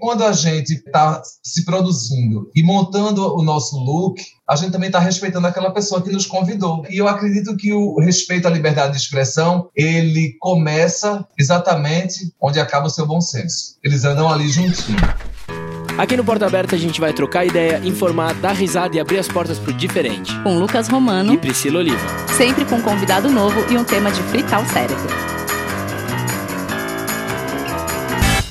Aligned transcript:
Quando 0.00 0.24
a 0.24 0.32
gente 0.32 0.72
está 0.72 1.22
se 1.42 1.62
produzindo 1.62 2.50
e 2.56 2.62
montando 2.62 3.36
o 3.36 3.42
nosso 3.42 3.76
look, 3.76 4.18
a 4.48 4.56
gente 4.56 4.72
também 4.72 4.86
está 4.86 4.98
respeitando 4.98 5.46
aquela 5.46 5.70
pessoa 5.72 6.00
que 6.00 6.10
nos 6.10 6.24
convidou. 6.24 6.86
E 6.88 6.96
eu 6.96 7.06
acredito 7.06 7.54
que 7.54 7.70
o 7.70 8.00
respeito 8.00 8.48
à 8.48 8.50
liberdade 8.50 8.92
de 8.94 8.98
expressão, 8.98 9.68
ele 9.76 10.36
começa 10.40 11.26
exatamente 11.38 12.32
onde 12.40 12.58
acaba 12.58 12.86
o 12.86 12.90
seu 12.90 13.06
bom 13.06 13.20
senso. 13.20 13.76
Eles 13.84 14.02
andam 14.04 14.32
ali 14.32 14.48
juntinho. 14.48 14.98
Aqui 15.98 16.16
no 16.16 16.24
Porta 16.24 16.46
Aberta 16.46 16.76
a 16.76 16.78
gente 16.78 16.98
vai 16.98 17.12
trocar 17.12 17.44
ideia, 17.44 17.78
informar, 17.84 18.32
dar 18.32 18.52
risada 18.52 18.96
e 18.96 19.00
abrir 19.00 19.18
as 19.18 19.28
portas 19.28 19.58
pro 19.58 19.70
diferente. 19.70 20.32
Com 20.42 20.58
Lucas 20.58 20.88
Romano 20.88 21.34
e 21.34 21.36
Priscila 21.36 21.80
Oliva. 21.80 22.06
Sempre 22.38 22.64
com 22.64 22.76
um 22.76 22.82
convidado 22.82 23.28
novo 23.28 23.70
e 23.70 23.76
um 23.76 23.84
tema 23.84 24.10
de 24.10 24.22
fritar 24.22 24.62
o 24.62 24.66
cérebro. 24.66 25.29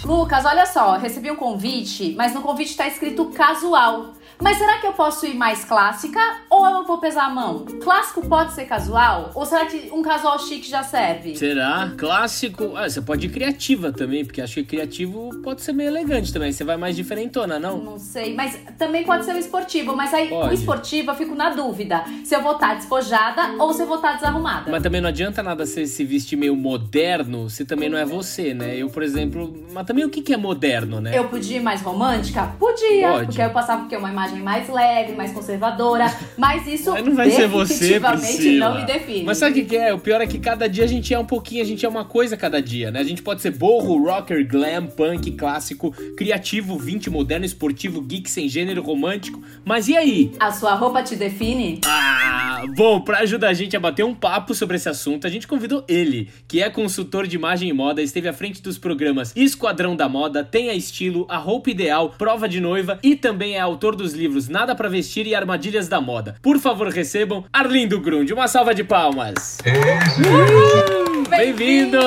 Lucas, 0.10 0.44
olha 0.44 0.66
só, 0.66 0.98
recebi 0.98 1.30
um 1.30 1.36
convite, 1.36 2.16
mas 2.18 2.34
no 2.34 2.42
convite 2.42 2.72
está 2.72 2.88
escrito 2.88 3.26
casual. 3.26 4.16
Mas 4.42 4.58
será 4.58 4.78
que 4.78 4.88
eu 4.88 4.94
posso 4.94 5.26
ir 5.26 5.36
mais 5.36 5.66
clássica 5.66 6.20
ou 6.50 6.66
eu 6.66 6.86
vou 6.86 6.98
pesar 6.98 7.26
a 7.26 7.30
mão? 7.30 7.66
Clássico 7.84 8.26
pode 8.26 8.54
ser 8.54 8.66
casual? 8.66 9.32
Ou 9.36 9.46
será 9.46 9.66
que 9.66 9.90
um 9.92 10.02
casual 10.02 10.40
chique 10.40 10.70
já 10.70 10.82
serve? 10.82 11.36
Será? 11.36 11.92
Clássico. 11.98 12.72
Ah, 12.78 12.90
você 12.90 13.02
pode 13.02 13.28
ir 13.28 13.30
criativa 13.30 13.92
também, 13.92 14.24
porque 14.24 14.42
acho 14.42 14.56
que 14.56 14.64
criativo 14.64 15.30
pode 15.44 15.62
ser 15.62 15.74
meio 15.74 15.90
elegante 15.90 16.32
também. 16.32 16.54
Você 16.54 16.64
vai 16.64 16.78
mais 16.78 16.96
diferentona, 16.96 17.60
não? 17.60 17.80
Não 17.80 18.00
sei, 18.00 18.34
mas 18.34 18.58
também 18.78 19.04
pode 19.04 19.26
ser 19.26 19.34
um 19.34 19.38
esportivo. 19.38 19.94
Mas 19.94 20.14
aí, 20.14 20.30
Pode. 20.30 20.52
o 20.52 20.54
esportivo, 20.54 21.12
eu 21.12 21.16
fico 21.16 21.36
na 21.36 21.50
dúvida 21.50 22.06
se 22.24 22.34
eu 22.34 22.42
vou 22.42 22.54
estar 22.54 22.76
despojada 22.76 23.62
ou 23.62 23.74
se 23.74 23.82
eu 23.82 23.88
vou 23.88 23.98
estar 23.98 24.14
desarrumada. 24.14 24.72
Mas 24.72 24.82
também 24.82 25.02
não 25.02 25.10
adianta 25.10 25.44
nada 25.44 25.66
você 25.66 25.86
se 25.86 26.06
vestir 26.06 26.38
meio 26.38 26.56
moderno 26.56 27.50
se 27.50 27.66
também 27.66 27.90
não 27.90 27.98
é 27.98 28.06
você, 28.06 28.54
né? 28.54 28.78
Eu, 28.78 28.90
por 28.90 29.04
exemplo. 29.04 29.66
Mas 29.74 29.86
também 29.86 30.06
o 30.06 30.10
que 30.10 30.34
é 30.34 30.38
moderno, 30.38 31.02
né? 31.02 31.18
Eu 31.18 31.28
podia 31.28 31.58
ir 31.58 31.62
mais 31.62 31.82
romântica? 31.82 32.54
Podia, 32.58 33.10
Pode. 33.10 33.26
porque 33.26 33.42
eu 33.42 33.50
passava 33.50 33.82
porque 33.82 33.96
é 33.96 33.98
uma 33.98 34.10
imagem 34.10 34.29
mais 34.38 34.70
leve, 34.70 35.14
mais 35.14 35.32
conservadora. 35.32 36.06
Mas 36.38 36.68
isso 36.68 36.92
Mas 36.92 37.06
não 37.06 37.16
vai 37.16 37.30
ser 37.30 37.48
você, 37.48 38.00
Priscila. 38.00 38.70
não 38.70 38.80
me 38.80 38.86
define. 38.86 39.24
Mas 39.24 39.38
sabe 39.38 39.52
o 39.52 39.56
que, 39.56 39.70
que 39.70 39.78
é? 39.78 39.94
O 39.94 40.00
pior 40.00 40.22
é 40.22 40.28
que 40.28 40.40
cada 40.40 40.68
dia 40.68 40.84
a 40.84 40.88
gente 40.88 41.14
é 41.14 41.20
um 41.20 41.26
pouquinho, 41.26 41.62
a 41.62 41.66
gente 41.66 41.86
é 41.86 41.90
uma 41.90 42.06
coisa 42.06 42.38
cada 42.38 42.62
dia, 42.62 42.92
né? 42.92 43.00
A 43.00 43.04
gente 43.04 43.22
pode 43.22 43.42
ser 43.42 43.52
borro, 43.52 44.04
rocker, 44.04 44.48
glam, 44.48 44.88
punk, 44.88 45.32
clássico, 45.32 45.92
criativo, 46.16 46.78
20, 46.78 47.10
moderno, 47.10 47.46
esportivo, 47.46 48.02
geek, 48.02 48.30
sem 48.30 48.48
gênero, 48.48 48.82
romântico. 48.82 49.42
Mas 49.66 49.88
e 49.88 49.98
aí? 49.98 50.32
A 50.40 50.52
sua 50.52 50.74
roupa 50.76 51.04
te 51.04 51.16
define? 51.16 51.82
Ah, 51.86 52.64
bom, 52.76 53.02
pra 53.02 53.20
ajudar 53.20 53.50
a 53.50 53.54
gente 53.54 53.76
a 53.76 53.80
bater 53.80 54.04
um 54.04 54.14
papo 54.14 54.54
sobre 54.54 54.76
esse 54.76 54.90
assunto, 54.90 55.26
a 55.26 55.30
gente 55.30 55.48
convidou 55.48 55.84
ele, 55.88 56.30
que 56.48 56.62
é 56.62 56.70
consultor 56.70 57.28
de 57.28 57.36
imagem 57.36 57.70
e 57.70 57.74
moda, 57.74 58.02
esteve 58.02 58.28
à 58.28 58.34
frente 58.34 58.62
dos 58.62 58.78
programas 58.78 59.34
Esquadrão 59.36 59.96
da 59.96 60.10
Moda, 60.10 60.44
Tenha 60.44 60.74
Estilo, 60.74 61.26
A 61.30 61.38
Roupa 61.38 61.70
Ideal, 61.70 62.10
Prova 62.18 62.48
de 62.48 62.60
Noiva 62.60 63.00
e 63.04 63.16
também 63.16 63.56
é 63.56 63.60
autor 63.60 63.96
dos 63.96 64.14
livros 64.20 64.48
Nada 64.50 64.76
pra 64.76 64.90
Vestir 64.90 65.26
e 65.26 65.34
Armadilhas 65.34 65.88
da 65.88 66.00
Moda. 66.02 66.36
Por 66.42 66.60
favor, 66.60 66.90
recebam 66.90 67.46
Arlindo 67.52 68.00
Grund. 68.00 68.32
Uma 68.32 68.48
salva 68.48 68.76
de 68.76 68.84
palmas. 68.84 69.58
Ei, 69.66 69.74
gente, 69.74 71.09
Bem-vindo! 71.28 71.98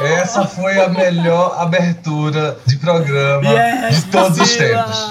essa 0.00 0.46
foi 0.46 0.80
a 0.80 0.88
melhor 0.88 1.56
abertura 1.58 2.56
de 2.66 2.76
programa 2.76 3.50
Yes, 3.50 4.04
de 4.04 4.10
todos 4.10 4.38
os 4.38 4.56
tempos. 4.56 5.10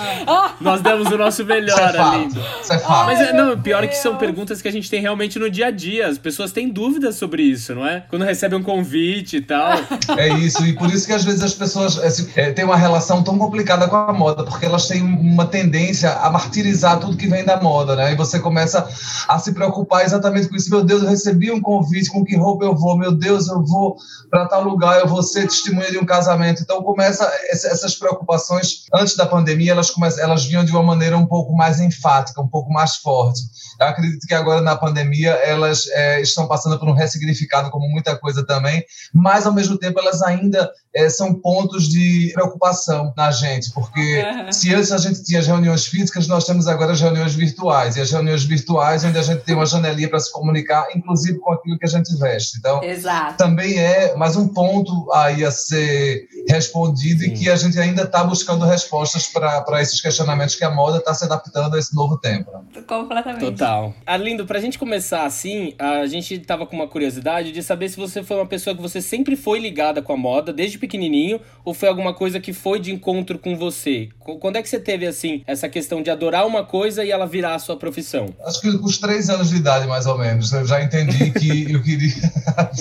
Nós 0.60 0.82
demos 0.82 1.08
o 1.08 1.18
nosso 1.18 1.42
Isso 1.44 1.52
é 1.52 1.56
melhor, 1.56 1.94
fato. 1.94 2.40
Isso 2.62 2.74
é 2.74 2.80
fato. 2.80 3.06
Mas 3.06 3.20
é, 3.20 3.34
não, 3.34 3.54
o 3.54 3.58
pior 3.58 3.84
é 3.84 3.88
que 3.88 3.96
são 3.96 4.18
perguntas 4.18 4.62
que 4.62 4.68
a 4.68 4.72
gente 4.72 4.90
tem 4.90 5.02
realmente 5.02 5.38
no 5.40 5.50
dia 5.50 5.68
a 5.68 5.72
dia. 5.72 6.08
As 6.08 6.18
pessoas 6.18 6.52
têm 6.52 6.70
dúvidas 6.70 7.16
sobre 7.16 7.44
isso, 7.44 7.76
não 7.76 7.86
é? 7.86 8.04
Quando 8.10 8.26
recebem 8.26 8.60
um 8.60 8.64
convite 8.64 9.38
e 9.38 9.42
tal. 9.42 9.74
É 10.18 10.28
isso, 10.30 10.66
e 10.66 10.74
por 10.74 10.90
isso 10.90 11.06
que 11.06 11.14
às 11.14 11.24
vezes 11.24 11.44
as 11.44 11.54
pessoas 11.54 11.98
assim, 12.00 12.28
é, 12.36 12.52
têm 12.52 12.66
uma 12.66 12.76
relação 12.76 13.24
tão 13.24 13.38
complicada 13.38 13.88
com 13.88 13.96
a 13.96 14.12
moda, 14.12 14.44
porque 14.44 14.66
elas 14.66 14.88
têm 14.88 15.02
uma 15.02 15.46
tendência 15.46 16.12
a 16.12 16.30
martirizar 16.30 17.00
tudo 17.00 17.16
que 17.16 17.28
vem 17.28 17.46
da 17.46 17.62
moda, 17.62 17.96
né? 17.96 18.12
E 18.12 18.16
você 18.16 18.40
começa 18.40 18.88
a 19.28 19.40
se 19.40 19.54
preocupar 19.54 20.04
exatamente 20.04 20.48
com 20.48 20.56
isso. 20.56 20.70
Meu 20.70 20.84
Deus, 20.84 21.04
eu 21.04 21.10
recebi 21.10 21.52
um 21.52 21.62
convite, 21.62 22.10
com 22.10 22.26
que 22.26 22.36
roupa 22.36 22.66
eu 22.66 22.76
vou? 22.76 22.98
Meu 22.98 23.09
Deus, 23.12 23.48
eu 23.48 23.64
vou 23.64 23.96
para 24.30 24.48
tal 24.48 24.64
lugar, 24.64 25.00
eu 25.00 25.08
vou 25.08 25.22
ser 25.24 25.48
testemunha 25.48 25.92
de 25.92 25.98
um 25.98 26.06
casamento. 26.06 26.62
Então 26.62 26.82
começa 26.84 27.24
essa- 27.50 27.68
essas 27.68 27.96
preocupações 27.96 28.84
antes 28.94 29.16
da 29.16 29.26
pandemia, 29.26 29.72
elas 29.72 29.90
começam, 29.92 30.24
elas 30.24 30.46
vinham 30.46 30.64
de 30.64 30.72
uma 30.72 30.84
maneira 30.84 31.18
um 31.18 31.26
pouco 31.26 31.56
mais 31.56 31.80
enfática, 31.80 32.42
um 32.42 32.48
pouco 32.48 32.72
mais 32.72 32.96
forte. 32.98 33.42
Eu 33.80 33.88
acredito 33.88 34.28
que 34.28 34.34
agora 34.34 34.62
na 34.62 34.76
pandemia 34.76 35.32
elas 35.32 35.88
é, 35.92 36.22
estão 36.22 36.48
passando 36.48 36.78
por 36.78 36.88
um 36.90 36.94
ressignificado, 36.94 37.70
como 37.70 37.88
muita 37.90 38.16
coisa 38.18 38.46
também, 38.46 38.84
mas 39.14 39.46
ao 39.46 39.54
mesmo 39.54 39.78
tempo 39.78 40.00
elas 40.00 40.22
ainda 40.22 40.70
é, 40.94 41.10
são 41.10 41.34
pontos 41.34 41.88
de 41.88 42.32
preocupação 42.34 43.14
na 43.16 43.32
gente, 43.32 43.72
porque 43.74 44.22
se 44.52 44.74
antes 44.74 44.92
a 44.92 44.98
gente 44.98 45.24
tinha 45.24 45.40
as 45.40 45.48
reuniões 45.48 45.86
físicas, 45.86 46.28
nós 46.28 46.46
temos 46.46 46.68
agora 46.68 46.92
as 46.94 47.00
reuniões 47.02 47.34
virtuais, 47.36 47.96
e 47.96 48.02
as 48.02 48.12
reuniões 48.12 48.44
virtuais 48.44 49.04
onde 49.04 49.18
a 49.18 49.22
gente 49.22 49.42
tem 49.44 49.56
uma 49.56 49.66
janelinha 49.66 50.10
para 50.10 50.20
se 50.20 50.32
comunicar, 50.32 50.88
inclusive 50.96 51.40
com 51.40 51.52
aquilo 51.54 51.78
que 51.78 51.86
a 51.86 51.90
gente 51.90 52.14
veste. 52.18 52.58
Então, 52.58 52.84
Exato. 52.84 52.99
Também 53.38 53.78
é 53.78 54.16
mais 54.16 54.36
um 54.36 54.48
ponto 54.48 55.12
aí 55.14 55.44
a 55.44 55.52
ser 55.52 56.28
respondido 56.48 57.24
e 57.24 57.28
Sim. 57.30 57.34
que 57.34 57.50
a 57.50 57.56
gente 57.56 57.80
ainda 57.80 58.04
está 58.04 58.24
buscando 58.24 58.66
respostas 58.66 59.28
para 59.28 59.82
esses 59.82 60.02
questionamentos 60.02 60.56
que 60.56 60.64
a 60.64 60.70
moda 60.72 60.98
está 60.98 61.14
se 61.14 61.24
adaptando 61.26 61.76
a 61.76 61.80
esse 61.80 61.96
novo 61.96 62.18
tempo. 62.18 62.52
né? 62.52 62.82
Completamente. 62.88 63.40
Total. 63.42 63.94
Arlindo, 64.06 64.46
pra 64.46 64.60
gente 64.60 64.78
começar 64.78 65.26
assim, 65.26 65.74
a 65.78 66.06
gente 66.08 66.40
tava 66.40 66.66
com 66.66 66.76
uma 66.76 66.88
curiosidade 66.88 67.52
de 67.52 67.62
saber 67.64 67.90
se 67.90 67.98
você 67.98 68.24
foi 68.24 68.38
uma 68.38 68.46
pessoa 68.46 68.76
que 68.76 68.82
você 68.82 69.02
sempre 69.02 69.36
foi 69.36 69.60
ligada 69.60 70.02
com 70.02 70.14
a 70.14 70.18
moda, 70.18 70.52
desde 70.52 70.78
pequenininho, 70.78 71.40
ou 71.64 71.74
foi 71.74 71.90
alguma 71.90 72.14
coisa 72.14 72.40
que 72.40 72.54
foi 72.54 72.80
de 72.80 72.92
encontro 72.92 73.38
com 73.40 73.56
você? 73.56 74.10
Qu- 74.20 74.38
Quando 74.40 74.56
é 74.58 74.62
que 74.62 74.70
você 74.70 74.80
teve, 74.80 75.06
assim, 75.06 75.44
essa 75.46 75.68
questão 75.70 76.02
de 76.02 76.10
adorar 76.10 76.46
uma 76.46 76.64
coisa 76.64 77.04
e 77.04 77.12
ela 77.12 77.26
virar 77.26 77.56
a 77.56 77.60
sua 77.60 77.78
profissão? 77.78 78.28
Acho 78.46 78.62
que 78.62 78.78
com 78.78 78.86
os 78.86 78.98
três 78.98 79.30
anos 79.30 79.50
de 79.50 79.58
idade, 79.58 79.88
mais 79.88 80.06
ou 80.06 80.18
menos, 80.18 80.52
eu 80.52 80.66
já 80.66 80.82
entendi 80.84 81.32
que 81.32 81.72
eu 81.74 81.82
queria. 81.84 82.14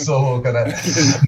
Sou 0.09 0.19
louca, 0.19 0.51
né? 0.51 0.65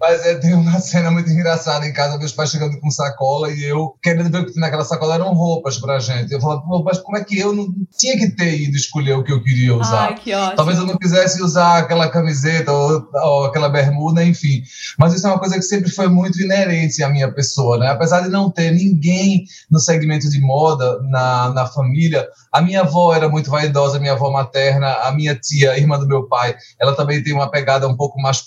Mas 0.01 0.25
é, 0.25 0.37
tem 0.37 0.55
uma 0.55 0.81
cena 0.81 1.11
muito 1.11 1.29
engraçada 1.29 1.87
em 1.87 1.93
casa, 1.93 2.17
meus 2.17 2.33
pais 2.33 2.51
chegando 2.51 2.81
com 2.81 2.91
sacola 2.91 3.51
e 3.53 3.63
eu 3.63 3.95
querendo 4.03 4.31
ver 4.31 4.39
o 4.39 4.47
que 4.47 4.53
tinha 4.53 4.63
naquela 4.63 4.87
sacola 4.87 5.17
eram 5.17 5.35
roupas 5.35 5.77
pra 5.77 5.99
gente. 5.99 6.33
Eu 6.33 6.41
falava, 6.41 6.63
mas 6.83 6.99
como 6.99 7.19
é 7.19 7.23
que 7.23 7.39
eu 7.39 7.53
não 7.53 7.69
tinha 7.99 8.17
que 8.17 8.31
ter 8.31 8.59
ido 8.59 8.75
escolher 8.75 9.13
o 9.19 9.23
que 9.23 9.33
eu 9.33 9.43
queria 9.43 9.77
usar? 9.77 10.07
Ai, 10.07 10.15
que 10.15 10.33
ótimo. 10.33 10.57
Talvez 10.57 10.79
eu 10.79 10.87
não 10.87 10.97
quisesse 10.97 11.43
usar 11.43 11.81
aquela 11.81 12.09
camiseta 12.09 12.73
ou, 12.73 13.07
ou 13.13 13.45
aquela 13.45 13.69
bermuda, 13.69 14.25
enfim. 14.25 14.63
Mas 14.99 15.13
isso 15.13 15.27
é 15.27 15.31
uma 15.31 15.39
coisa 15.39 15.57
que 15.57 15.63
sempre 15.63 15.91
foi 15.91 16.09
muito 16.09 16.41
inerente 16.41 17.03
à 17.03 17.11
minha 17.11 17.31
pessoa, 17.31 17.77
né? 17.77 17.89
Apesar 17.89 18.23
de 18.23 18.31
não 18.31 18.51
ter 18.51 18.71
ninguém 18.71 19.45
no 19.71 19.79
segmento 19.79 20.31
de 20.31 20.41
moda 20.41 21.03
na, 21.03 21.51
na 21.51 21.67
família, 21.67 22.27
a 22.51 22.63
minha 22.63 22.81
avó 22.81 23.15
era 23.15 23.29
muito 23.29 23.51
vaidosa, 23.51 24.01
minha 24.01 24.13
avó 24.13 24.31
materna, 24.31 24.91
a 25.03 25.13
minha 25.13 25.35
tia, 25.35 25.77
irmã 25.77 25.99
do 25.99 26.09
meu 26.09 26.27
pai, 26.27 26.57
ela 26.81 26.97
também 26.97 27.23
tem 27.23 27.35
uma 27.35 27.51
pegada 27.51 27.87
um 27.87 27.97
pouco 27.97 28.19
mais 28.19 28.41